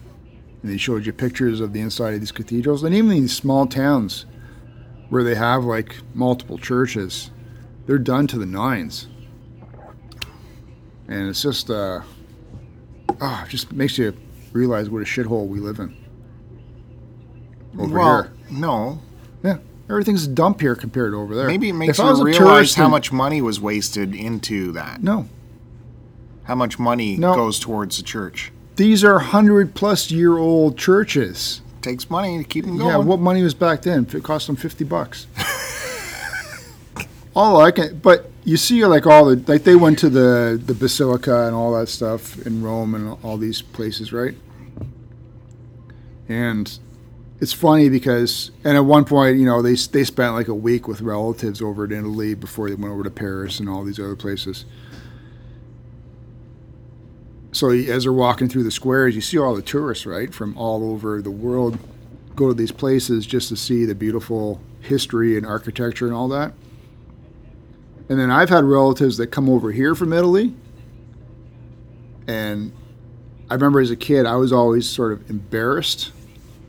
and 0.63 0.71
they 0.71 0.77
showed 0.77 1.05
you 1.05 1.11
pictures 1.11 1.59
of 1.59 1.73
the 1.73 1.81
inside 1.81 2.13
of 2.13 2.21
these 2.21 2.31
cathedrals, 2.31 2.83
and 2.83 2.95
even 2.95 3.09
these 3.09 3.35
small 3.35 3.67
towns 3.67 4.25
where 5.09 5.25
they 5.25 5.35
have 5.35 5.65
like 5.65 5.97
multiple 6.13 6.57
churches, 6.57 7.31
they're 7.85 7.97
done 7.97 8.27
to 8.27 8.37
the 8.39 8.45
nines, 8.45 9.07
and 11.07 11.29
it's 11.29 11.41
just, 11.41 11.69
uh, 11.69 12.01
ah, 13.21 13.45
it 13.45 13.49
just 13.49 13.71
makes 13.71 13.97
you 13.97 14.15
realize 14.53 14.89
what 14.89 15.01
a 15.01 15.05
shithole 15.05 15.47
we 15.47 15.59
live 15.59 15.79
in. 15.79 15.95
Over 17.77 17.97
well, 17.97 18.23
here. 18.23 18.33
no. 18.51 18.99
Yeah, 19.43 19.57
everything's 19.89 20.25
a 20.25 20.29
dump 20.29 20.61
here 20.61 20.75
compared 20.75 21.11
to 21.11 21.17
over 21.19 21.35
there. 21.35 21.47
Maybe 21.47 21.69
it 21.69 21.73
makes 21.73 21.99
If 21.99 22.05
you 22.05 22.23
realize 22.23 22.37
tourist 22.37 22.75
how 22.75 22.87
much 22.87 23.11
money 23.11 23.41
was 23.41 23.59
wasted 23.59 24.15
into 24.15 24.71
that. 24.71 25.03
No, 25.03 25.27
How 26.43 26.55
much 26.55 26.79
money 26.79 27.17
No. 27.17 27.35
goes 27.35 27.59
towards 27.59 27.97
the 27.97 28.03
church. 28.03 28.51
these 28.77 29.03
are 29.03 29.19
hundred 29.19 29.73
plus 29.75 30.09
year 30.11 30.37
old 30.37 30.77
churches. 30.77 31.61
takes 31.81 32.09
money 32.09 32.37
to 32.39 32.43
keep 32.43 32.65
them 32.65 32.77
going. 32.77 32.89
Yeah, 32.89 32.97
what 32.97 33.19
money 33.19 33.43
was 33.43 33.53
back 33.53 33.81
then? 33.83 34.07
It 34.11 34.23
cost 34.23 34.47
them 34.47 34.55
fifty 34.55 34.83
bucks. 34.85 35.27
all 37.35 37.59
I 37.59 37.71
can, 37.71 37.99
but 37.99 38.31
you 38.45 38.57
see, 38.57 38.85
like 38.85 39.05
all 39.05 39.25
the 39.25 39.35
like 39.51 39.63
they 39.63 39.75
went 39.75 39.99
to 39.99 40.09
the 40.09 40.61
the 40.63 40.73
basilica 40.73 41.47
and 41.47 41.55
all 41.55 41.73
that 41.79 41.87
stuff 41.89 42.45
in 42.45 42.63
Rome 42.63 42.95
and 42.95 43.17
all 43.23 43.37
these 43.37 43.61
places, 43.61 44.13
right? 44.13 44.35
And 46.27 46.79
it's 47.41 47.53
funny 47.53 47.89
because, 47.89 48.51
and 48.63 48.77
at 48.77 48.85
one 48.85 49.03
point, 49.03 49.37
you 49.37 49.45
know, 49.45 49.61
they 49.61 49.75
they 49.75 50.03
spent 50.03 50.33
like 50.33 50.47
a 50.47 50.55
week 50.55 50.87
with 50.87 51.01
relatives 51.01 51.61
over 51.61 51.85
in 51.85 51.91
Italy 51.91 52.33
before 52.35 52.69
they 52.69 52.75
went 52.75 52.93
over 52.93 53.03
to 53.03 53.11
Paris 53.11 53.59
and 53.59 53.67
all 53.67 53.83
these 53.83 53.99
other 53.99 54.15
places. 54.15 54.65
So 57.51 57.69
as 57.69 58.03
they're 58.03 58.13
walking 58.13 58.49
through 58.49 58.63
the 58.63 58.71
squares, 58.71 59.15
you 59.15 59.21
see 59.21 59.37
all 59.37 59.55
the 59.55 59.61
tourists, 59.61 60.05
right, 60.05 60.33
from 60.33 60.57
all 60.57 60.91
over 60.91 61.21
the 61.21 61.31
world, 61.31 61.77
go 62.35 62.49
to 62.49 62.53
these 62.53 62.71
places 62.71 63.25
just 63.25 63.47
to 63.47 63.55
see 63.55 63.85
the 63.85 63.95
beautiful 63.95 64.59
history 64.81 65.37
and 65.37 65.45
architecture 65.45 66.05
and 66.05 66.13
all 66.13 66.27
that. 66.27 66.53
And 68.07 68.19
then 68.19 68.29
I've 68.29 68.49
had 68.49 68.63
relatives 68.65 69.17
that 69.17 69.27
come 69.27 69.49
over 69.49 69.71
here 69.71 69.95
from 69.95 70.13
Italy, 70.13 70.53
and 72.27 72.71
I 73.49 73.53
remember 73.55 73.79
as 73.79 73.91
a 73.91 73.95
kid, 73.95 74.25
I 74.25 74.35
was 74.35 74.51
always 74.51 74.89
sort 74.89 75.11
of 75.11 75.29
embarrassed 75.29 76.11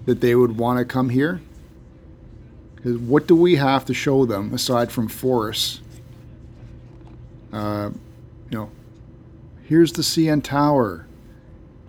that 0.06 0.20
they 0.20 0.34
would 0.34 0.56
want 0.56 0.78
to 0.78 0.84
come 0.84 1.08
here. 1.10 1.40
Because 2.76 2.98
what 2.98 3.26
do 3.26 3.34
we 3.34 3.56
have 3.56 3.84
to 3.86 3.94
show 3.94 4.24
them 4.26 4.54
aside 4.54 4.92
from 4.92 5.08
forests? 5.08 5.80
Uh, 7.52 7.90
you 8.50 8.58
know, 8.58 8.70
here's 9.64 9.92
the 9.92 10.02
CN 10.02 10.42
Tower. 10.42 11.06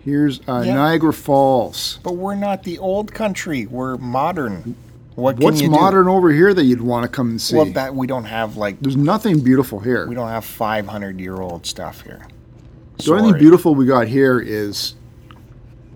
Here's 0.00 0.40
uh, 0.48 0.62
Yeah. 0.64 0.74
Niagara 0.74 1.12
Falls. 1.12 1.98
But 2.02 2.16
we're 2.16 2.34
not 2.34 2.62
the 2.64 2.78
old 2.78 3.12
country. 3.12 3.66
We're 3.66 3.96
modern. 3.98 4.74
What 5.18 5.34
can 5.36 5.44
What's 5.46 5.60
you 5.60 5.66
do? 5.66 5.72
modern 5.72 6.06
over 6.08 6.30
here 6.30 6.54
that 6.54 6.62
you'd 6.62 6.80
want 6.80 7.02
to 7.02 7.08
come 7.08 7.30
and 7.30 7.40
see? 7.40 7.56
Well, 7.56 7.64
that 7.72 7.92
we 7.92 8.06
don't 8.06 8.22
have 8.26 8.56
like 8.56 8.78
There's 8.80 8.96
nothing 8.96 9.40
beautiful 9.40 9.80
here. 9.80 10.06
we 10.06 10.14
don't 10.14 10.28
have 10.28 10.44
500 10.44 11.18
year 11.18 11.34
old 11.40 11.66
stuff 11.66 12.02
here. 12.02 12.24
So 13.00 13.10
The 13.14 13.18
only 13.22 13.32
thing 13.32 13.40
beautiful 13.40 13.74
we 13.74 13.84
got 13.84 14.06
here 14.06 14.38
is 14.38 14.94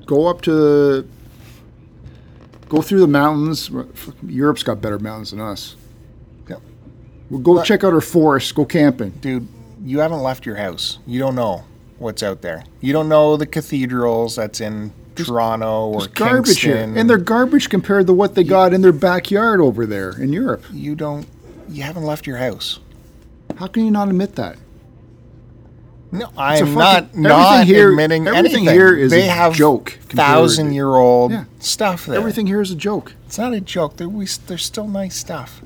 go 0.07 0.27
up 0.27 0.41
to 0.43 1.07
go 2.69 2.83
through 2.83 2.99
the 2.99 3.07
mountains. 3.07 3.71
Europe's 4.27 4.65
got 4.65 4.81
better 4.81 4.99
mountains 4.99 5.31
than 5.31 5.41
us. 5.41 5.77
Yep. 6.49 6.61
We'll 7.31 7.41
go 7.43 7.55
But- 7.55 7.65
check 7.65 7.85
out 7.85 7.93
our 7.95 8.01
forests. 8.01 8.51
Go 8.51 8.65
camping. 8.65 9.11
dude, 9.21 9.47
you 9.85 10.01
haven't 10.01 10.23
left 10.25 10.45
your 10.45 10.57
house. 10.57 10.99
You 11.07 11.21
don't 11.21 11.37
know 11.37 11.63
what's 11.99 12.25
out 12.25 12.43
there. 12.43 12.65
You 12.81 12.93
don't 12.93 13.09
know 13.09 13.37
the 13.37 13.47
cathedrals 13.47 14.35
that's 14.35 14.61
in 14.61 14.91
Toronto 15.15 15.89
or 15.89 16.07
garbage 16.09 16.61
here, 16.61 16.75
Kingston. 16.77 16.97
and 16.99 17.09
they're 17.11 17.19
garbage 17.19 17.69
compared 17.69 18.07
to 18.07 18.13
what 18.13 18.35
they 18.35 18.45
got 18.45 18.73
in 18.73 18.83
their 18.83 18.93
backyard 18.93 19.61
over 19.61 19.87
there 19.87 20.11
in 20.21 20.33
Europe. 20.33 20.65
you 20.73 20.95
don't. 20.95 21.27
You 21.69 21.83
haven't 21.85 22.05
left 22.05 22.27
your 22.27 22.37
house. 22.39 22.81
How 23.57 23.67
can 23.67 23.85
you 23.85 23.91
not 23.91 24.09
admit 24.09 24.35
that? 24.37 24.57
No, 26.15 26.29
I'm 26.37 26.75
not 26.75 27.17
not 27.17 27.65
here- 27.67 27.91
admitting 27.91 28.27
everything 28.27 28.69
anything. 28.69 28.75
here 28.75 28.95
is 28.95 29.11
they 29.11 29.31
a 29.31 29.51
joke 29.51 29.99
thousand 30.09 30.75
year 30.75 30.89
old 30.97 31.33
Yeah. 31.33 31.45
stuff 31.59 32.05
there. 32.05 32.19
Everything 32.19 32.47
here 32.47 32.61
is 32.61 32.71
a 32.71 32.75
joke. 32.75 33.15
It's 33.27 33.39
not 33.39 33.55
a 33.55 33.61
joke. 33.63 33.97
There 33.97 34.09
we, 34.11 34.27
there's 34.47 34.63
still 34.65 34.89
nice 34.89 35.17
stuff. 35.17 35.63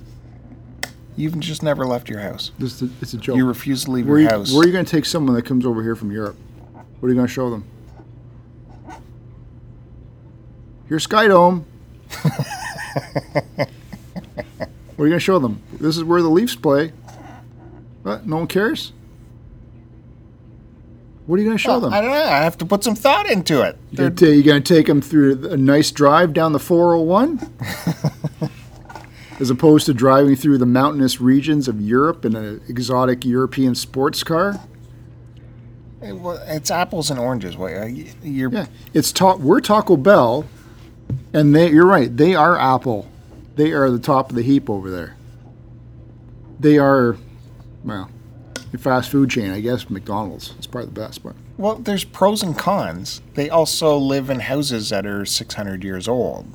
You've 1.16 1.40
just 1.40 1.64
never 1.64 1.84
left 1.84 2.08
your 2.08 2.20
house. 2.20 2.52
This 2.60 2.80
it's 3.00 3.12
a 3.14 3.16
joke. 3.16 3.36
You 3.36 3.44
refuse 3.46 3.86
to 3.86 3.90
leave 3.90 4.06
where, 4.06 4.20
your 4.20 4.30
you, 4.30 4.36
house. 4.36 4.52
where 4.52 4.62
are 4.62 4.66
you 4.66 4.72
going 4.72 4.84
to 4.84 4.90
take 4.90 5.04
someone 5.06 5.34
that 5.34 5.46
comes 5.46 5.66
over 5.66 5.82
here 5.82 5.96
from 5.96 6.12
Europe? 6.12 6.36
What 7.00 7.06
are 7.06 7.10
you 7.10 7.16
going 7.16 7.26
to 7.26 7.32
show 7.32 7.50
them? 7.50 7.64
Your 10.88 11.00
Sky 11.00 11.26
Dome. 11.28 11.66
what 12.22 12.28
are 13.58 13.66
you 14.96 14.96
going 14.96 15.10
to 15.12 15.20
show 15.20 15.38
them? 15.38 15.60
This 15.80 15.96
is 15.96 16.04
where 16.04 16.22
the 16.22 16.28
Leafs 16.28 16.56
play. 16.56 16.92
What? 18.02 18.26
No 18.26 18.36
one 18.36 18.46
cares? 18.46 18.92
What 21.26 21.36
are 21.36 21.38
you 21.38 21.44
going 21.46 21.56
to 21.56 21.62
show 21.62 21.70
Well, 21.72 21.80
them? 21.80 21.92
I 21.92 22.00
don't 22.00 22.10
know. 22.10 22.16
I 22.22 22.38
have 22.44 22.56
to 22.58 22.64
put 22.64 22.84
some 22.84 22.94
thought 22.94 23.28
into 23.28 23.62
it. 23.62 23.76
You're 23.90 24.10
going, 24.10 24.16
to, 24.16 24.32
you're 24.32 24.44
going 24.44 24.62
to 24.62 24.74
take 24.74 24.86
them 24.86 25.00
through 25.00 25.48
a 25.50 25.56
nice 25.56 25.90
drive 25.90 26.32
down 26.32 26.52
the 26.52 26.60
401? 26.60 27.52
As 29.40 29.50
opposed 29.50 29.84
to 29.86 29.92
driving 29.92 30.34
through 30.36 30.58
the 30.58 30.66
mountainous 30.66 31.20
regions 31.20 31.66
of 31.68 31.78
Europe 31.80 32.24
in 32.24 32.34
an 32.36 32.62
exotic 32.68 33.24
European 33.24 33.74
sports 33.74 34.22
car? 34.22 34.58
Eh, 36.00 36.12
well, 36.12 36.40
it's 36.46 36.70
apples 36.70 37.10
and 37.10 37.18
oranges. 37.18 37.56
What, 37.56 37.74
uh, 37.74 37.84
You're, 38.22 38.50
Yeah, 38.52 38.66
it's 38.94 39.10
ta- 39.12 39.34
we're 39.36 39.60
Taco 39.60 39.96
Bell, 39.98 40.46
and 41.32 41.54
they. 41.54 41.70
You're 41.70 41.86
right. 41.86 42.14
They 42.14 42.34
are 42.34 42.58
Apple. 42.58 43.08
They 43.56 43.72
are 43.72 43.90
the 43.90 43.98
top 43.98 44.30
of 44.30 44.36
the 44.36 44.42
heap 44.42 44.68
over 44.68 44.90
there. 44.90 45.16
They 46.58 46.78
are, 46.78 47.16
well, 47.84 48.10
a 48.72 48.78
fast 48.78 49.10
food 49.10 49.30
chain. 49.30 49.50
I 49.50 49.60
guess 49.60 49.88
McDonald's 49.90 50.54
is 50.58 50.66
probably 50.66 50.86
the 50.92 51.00
best, 51.00 51.22
but 51.22 51.34
Well, 51.58 51.76
there's 51.76 52.04
pros 52.04 52.42
and 52.42 52.56
cons. 52.56 53.20
They 53.34 53.48
also 53.50 53.96
live 53.96 54.30
in 54.30 54.40
houses 54.40 54.90
that 54.90 55.06
are 55.06 55.24
600 55.24 55.84
years 55.84 56.08
old 56.08 56.46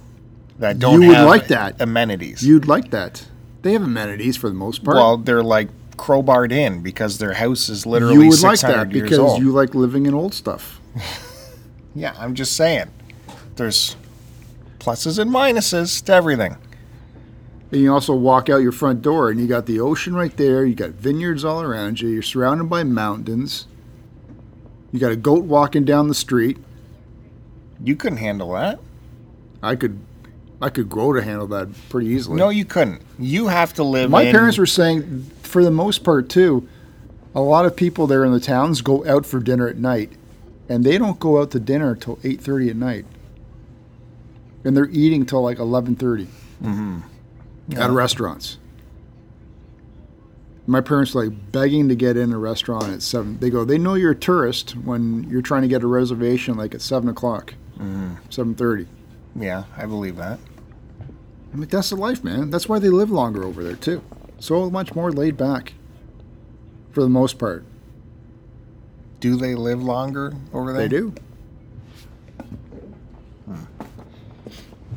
that 0.59 0.79
don't 0.79 1.01
You 1.01 1.09
would 1.09 1.17
have 1.17 1.27
like 1.27 1.47
that. 1.47 1.79
amenities. 1.81 2.45
you'd 2.45 2.67
like 2.67 2.91
that. 2.91 3.27
They 3.63 3.73
have 3.73 3.83
amenities 3.83 4.37
for 4.37 4.49
the 4.49 4.55
most 4.55 4.83
part. 4.83 4.95
well, 4.97 5.17
they're 5.17 5.43
like 5.43 5.69
crowbarred 5.97 6.51
in 6.51 6.81
because 6.81 7.19
their 7.19 7.33
house 7.33 7.69
is 7.69 7.85
literally 7.85 8.15
you 8.15 8.29
would 8.29 8.41
like 8.41 8.59
that 8.61 8.89
because 8.89 9.19
old. 9.19 9.41
you 9.41 9.51
like 9.51 9.75
living 9.75 10.05
in 10.07 10.13
old 10.15 10.33
stuff. 10.33 10.79
yeah, 11.95 12.15
I'm 12.17 12.33
just 12.33 12.55
saying. 12.55 12.89
There's 13.55 13.95
pluses 14.81 15.19
and 15.19 15.31
minuses 15.31 16.03
to 16.05 16.13
everything. 16.13 16.57
And 17.71 17.79
you 17.79 17.93
also 17.93 18.13
walk 18.13 18.49
out 18.49 18.57
your 18.57 18.71
front 18.71 19.01
door 19.01 19.29
and 19.29 19.39
you 19.39 19.47
got 19.47 19.65
the 19.65 19.79
ocean 19.79 20.13
right 20.13 20.35
there. 20.35 20.65
You 20.65 20.75
got 20.75 20.89
vineyards 20.89 21.45
all 21.45 21.61
around 21.61 22.01
you. 22.01 22.09
You're 22.09 22.21
surrounded 22.21 22.69
by 22.69 22.83
mountains. 22.83 23.67
You 24.91 24.99
got 24.99 25.11
a 25.11 25.15
goat 25.15 25.45
walking 25.45 25.85
down 25.85 26.09
the 26.09 26.15
street. 26.15 26.57
You 27.81 27.95
couldn't 27.95 28.17
handle 28.17 28.51
that. 28.53 28.79
I 29.63 29.75
could, 29.75 29.99
I 30.61 30.69
could 30.69 30.89
grow 30.89 31.13
to 31.13 31.21
handle 31.21 31.47
that 31.47 31.69
pretty 31.89 32.07
easily. 32.09 32.37
No, 32.37 32.49
you 32.49 32.65
couldn't. 32.65 33.01
You 33.17 33.47
have 33.47 33.73
to 33.75 33.83
live. 33.83 34.09
my 34.09 34.23
in- 34.23 34.33
parents 34.33 34.57
were 34.57 34.65
saying, 34.65 35.29
for 35.43 35.63
the 35.63 35.71
most 35.71 36.03
part 36.03 36.27
too, 36.27 36.67
a 37.33 37.41
lot 37.41 37.65
of 37.65 37.75
people 37.75 38.07
there 38.07 38.25
in 38.25 38.33
the 38.33 38.39
towns 38.41 38.81
go 38.81 39.05
out 39.05 39.25
for 39.25 39.39
dinner 39.39 39.67
at 39.67 39.77
night, 39.77 40.11
and 40.67 40.83
they 40.83 40.97
don't 40.97 41.19
go 41.19 41.39
out 41.39 41.51
to 41.51 41.59
dinner 41.59 41.95
till 41.95 42.19
eight 42.25 42.41
thirty 42.41 42.69
at 42.69 42.75
night, 42.75 43.05
and 44.63 44.75
they're 44.75 44.89
eating 44.89 45.25
till 45.25 45.41
like 45.41 45.59
eleven 45.59 45.95
mm-hmm. 45.95 46.99
at 47.75 47.89
restaurants. 47.91 48.57
My 50.67 50.79
parents 50.79 51.15
are 51.15 51.25
like 51.25 51.51
begging 51.51 51.89
to 51.89 51.95
get 51.95 52.17
in 52.17 52.31
a 52.31 52.37
restaurant 52.37 52.89
at 52.89 53.01
seven. 53.01 53.39
They 53.39 53.49
go, 53.49 53.65
they 53.65 53.77
know 53.77 53.95
you're 53.95 54.11
a 54.11 54.15
tourist 54.15 54.71
when 54.77 55.23
you're 55.29 55.41
trying 55.41 55.63
to 55.63 55.67
get 55.67 55.83
a 55.83 55.87
reservation 55.87 56.55
like 56.55 56.75
at 56.75 56.81
seven 56.81 57.09
o'clock, 57.09 57.55
mm-hmm. 57.77 58.13
seven 58.29 58.55
thirty. 58.55 58.87
Yeah, 59.35 59.63
I 59.75 59.85
believe 59.85 60.17
that. 60.17 60.39
I 61.53 61.57
mean, 61.57 61.67
that's 61.67 61.89
the 61.89 61.95
life, 61.95 62.23
man. 62.23 62.49
That's 62.49 62.69
why 62.69 62.79
they 62.79 62.89
live 62.89 63.11
longer 63.11 63.43
over 63.43 63.63
there 63.63 63.75
too. 63.75 64.03
So 64.39 64.69
much 64.69 64.95
more 64.95 65.11
laid 65.11 65.35
back, 65.35 65.73
for 66.91 67.01
the 67.01 67.09
most 67.09 67.37
part. 67.37 67.65
Do 69.19 69.35
they 69.35 69.55
live 69.55 69.83
longer 69.83 70.33
over 70.53 70.73
there? 70.73 70.83
They 70.83 70.87
do. 70.87 71.13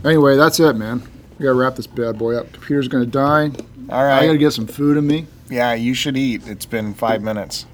Anyway, 0.04 0.36
that's 0.36 0.60
it, 0.60 0.74
man. 0.76 1.02
We 1.38 1.44
gotta 1.44 1.54
wrap 1.54 1.76
this 1.76 1.86
bad 1.86 2.18
boy 2.18 2.36
up. 2.36 2.52
Computer's 2.52 2.88
gonna 2.88 3.06
die. 3.06 3.50
All 3.90 4.04
right. 4.04 4.18
I 4.22 4.26
gotta 4.26 4.38
get 4.38 4.52
some 4.52 4.66
food 4.66 4.96
in 4.96 5.06
me. 5.06 5.26
Yeah, 5.50 5.74
you 5.74 5.94
should 5.94 6.16
eat. 6.16 6.46
It's 6.46 6.66
been 6.66 6.94
five 6.94 7.22
minutes 7.22 7.66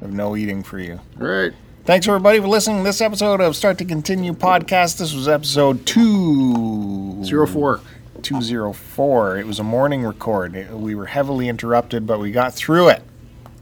of 0.00 0.12
no 0.12 0.36
eating 0.36 0.62
for 0.62 0.78
you. 0.78 1.00
All 1.20 1.26
right. 1.26 1.52
Thanks 1.84 2.08
everybody 2.08 2.40
for 2.40 2.48
listening 2.48 2.78
to 2.78 2.82
this 2.84 3.00
episode 3.00 3.40
of 3.40 3.54
Start 3.54 3.78
to 3.78 3.84
Continue 3.84 4.32
podcast. 4.32 4.98
This 4.98 5.14
was 5.14 5.28
episode 5.28 5.86
two 5.86 7.22
Zero 7.24 7.46
four. 7.46 7.80
204. 8.22 9.38
It 9.38 9.46
was 9.46 9.60
a 9.60 9.62
morning 9.62 10.02
record. 10.04 10.56
It- 10.56 10.70
we 10.72 10.94
were 10.96 11.06
heavily 11.06 11.48
interrupted, 11.48 12.06
but 12.06 12.18
we 12.18 12.32
got 12.32 12.54
through 12.54 12.88
it. 12.88 13.02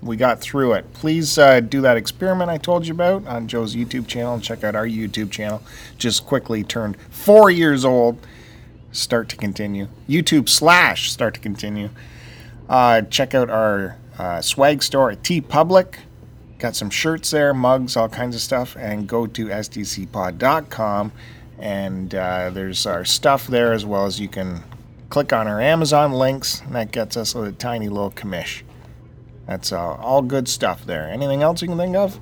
We 0.05 0.19
got 0.19 0.39
through 0.39 0.75
it. 0.75 0.93
Please 0.93 1.39
uh, 1.39 1.61
do 1.61 1.81
that 1.81 1.97
experiment 1.97 2.51
I 2.51 2.59
told 2.59 2.87
you 2.87 2.93
about 2.93 3.27
on 3.27 3.49
Joe's 3.49 3.75
YouTube 3.75 4.07
channel 4.07 4.35
and 4.35 4.43
check 4.43 4.63
out 4.63 4.77
our 4.77 4.87
YouTube 4.87 5.31
channel. 5.31 5.63
Just 5.97 6.27
quickly 6.27 6.63
turned 6.63 6.99
four 7.09 7.51
years 7.51 7.87
old. 7.87 8.19
Start 8.93 9.31
to 9.31 9.37
continue. 9.37 9.89
YouTube 10.07 10.51
slash 10.51 11.11
start 11.11 11.33
to 11.35 11.41
continue. 11.41 11.89
Uh, 12.69 13.01
check 13.03 13.35
out 13.35 13.49
our 13.49 13.97
uh, 14.19 14.43
swag 14.43 14.83
store 14.83 15.11
at 15.11 15.23
TeePublic. 15.23 15.97
Got 16.59 16.77
some 16.77 16.91
shirts 16.91 17.31
there, 17.31 17.55
mugs, 17.55 17.97
all 17.97 18.11
kinds 18.11 18.37
of 18.37 18.43
stuff. 18.43 18.77
And 18.77 19.09
go 19.09 19.27
to 19.27 19.47
stcpod.com. 19.47 21.13
And 21.59 22.15
uh, 22.15 22.51
there's 22.51 22.85
our 22.85 23.07
stuff 23.07 23.47
there 23.47 23.73
as 23.73 23.87
well 23.87 24.05
as 24.05 24.21
you 24.21 24.29
can 24.29 24.63
click 25.09 25.33
on 25.33 25.49
our 25.49 25.63
Amazon 25.63 26.13
links. 26.13 26.61
And 26.61 26.75
that 26.75 26.93
gets 26.93 27.17
us 27.17 27.35
a 27.35 27.53
tiny 27.53 27.89
little 27.89 28.11
commish. 28.11 28.63
That's 29.47 29.73
uh, 29.73 29.79
all 29.97 30.23
good 30.23 30.49
stuff 30.49 30.85
there. 30.87 31.09
Anything 31.09 31.43
else 31.43 31.61
you 31.63 31.69
can 31.69 31.77
think 31.77 31.97
of? 31.97 32.19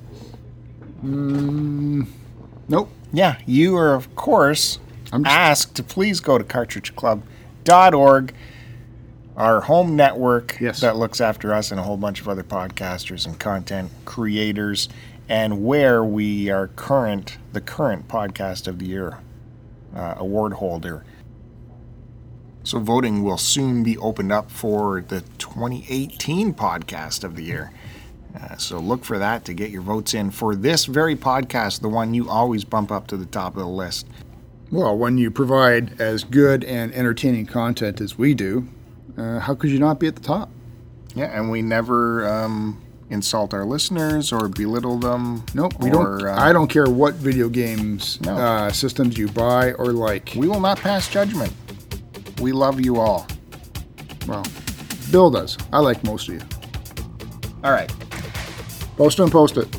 Nope. 2.69 2.89
Yeah, 3.11 3.37
you 3.45 3.75
are, 3.77 3.93
of 3.93 4.13
course, 4.15 4.79
I'm 5.11 5.23
just- 5.23 5.35
asked 5.35 5.75
to 5.75 5.83
please 5.83 6.19
go 6.19 6.37
to 6.37 6.43
cartridgeclub.org, 6.43 8.33
our 9.37 9.61
home 9.61 9.95
network 9.95 10.57
Yes. 10.59 10.79
that 10.81 10.95
looks 10.97 11.19
after 11.21 11.53
us 11.53 11.71
and 11.71 11.79
a 11.79 11.83
whole 11.83 11.97
bunch 11.97 12.21
of 12.21 12.27
other 12.29 12.43
podcasters 12.43 13.25
and 13.25 13.39
content 13.39 13.91
creators, 14.05 14.89
and 15.29 15.63
where 15.65 16.03
we 16.03 16.49
are 16.49 16.67
current, 16.69 17.37
the 17.53 17.61
current 17.61 18.07
podcast 18.07 18.67
of 18.67 18.79
the 18.79 18.85
year 18.87 19.19
uh, 19.95 20.15
award 20.17 20.53
holder. 20.53 21.03
So 22.63 22.79
voting 22.79 23.23
will 23.23 23.37
soon 23.37 23.83
be 23.83 23.97
opened 23.97 24.31
up 24.31 24.49
for 24.49 25.01
the 25.01 25.21
2018 25.37 26.53
podcast 26.53 27.23
of 27.23 27.35
the 27.35 27.43
year. 27.43 27.71
Uh, 28.39 28.57
so 28.57 28.79
look 28.79 29.03
for 29.03 29.19
that 29.19 29.45
to 29.45 29.53
get 29.53 29.69
your 29.69 29.81
votes 29.81 30.13
in 30.13 30.31
for 30.31 30.55
this 30.55 30.85
very 30.85 31.15
podcast, 31.15 31.81
the 31.81 31.89
one 31.89 32.13
you 32.13 32.29
always 32.29 32.63
bump 32.63 32.91
up 32.91 33.05
to 33.07 33.17
the 33.17 33.25
top 33.27 33.53
of 33.55 33.59
the 33.61 33.67
list. 33.67 34.07
Well, 34.71 34.97
when 34.97 35.17
you 35.19 35.29
provide 35.29 36.01
as 36.01 36.23
good 36.23 36.63
and 36.63 36.91
entertaining 36.93 37.45
content 37.45 38.01
as 38.01 38.17
we 38.17 38.33
do, 38.33 38.67
uh, 39.17 39.39
how 39.39 39.53
could 39.53 39.69
you 39.69 39.77
not 39.77 39.99
be 39.99 40.07
at 40.07 40.15
the 40.15 40.21
top? 40.23 40.49
Yeah, 41.13 41.25
and 41.25 41.51
we 41.51 41.61
never 41.61 42.27
um, 42.27 42.81
insult 43.11 43.53
our 43.53 43.65
listeners 43.65 44.31
or 44.33 44.47
belittle 44.47 44.97
them. 44.97 45.45
Nope. 45.53 45.73
We 45.79 45.89
or, 45.91 46.17
don't. 46.19 46.27
uh, 46.29 46.35
I 46.41 46.53
don't 46.53 46.69
care 46.69 46.89
what 46.89 47.13
video 47.15 47.49
games 47.49 48.19
No. 48.21 48.35
uh, 48.35 48.71
systems 48.71 49.15
you 49.15 49.27
buy 49.27 49.73
or 49.73 49.87
like. 49.93 50.33
We 50.35 50.47
will 50.47 50.59
not 50.61 50.79
pass 50.79 51.07
judgment. 51.07 51.53
We 52.43 52.51
love 52.51 52.81
you 52.81 52.99
all. 52.99 53.25
Well, 54.27 54.43
Bill 55.13 55.31
does. 55.31 55.57
I 55.71 55.79
like 55.79 56.03
most 56.03 56.27
of 56.27 56.33
you. 56.33 56.41
All 57.63 57.71
right. 57.71 57.89
Post 58.97 59.19
and 59.19 59.31
post 59.31 59.55
it. 59.55 59.73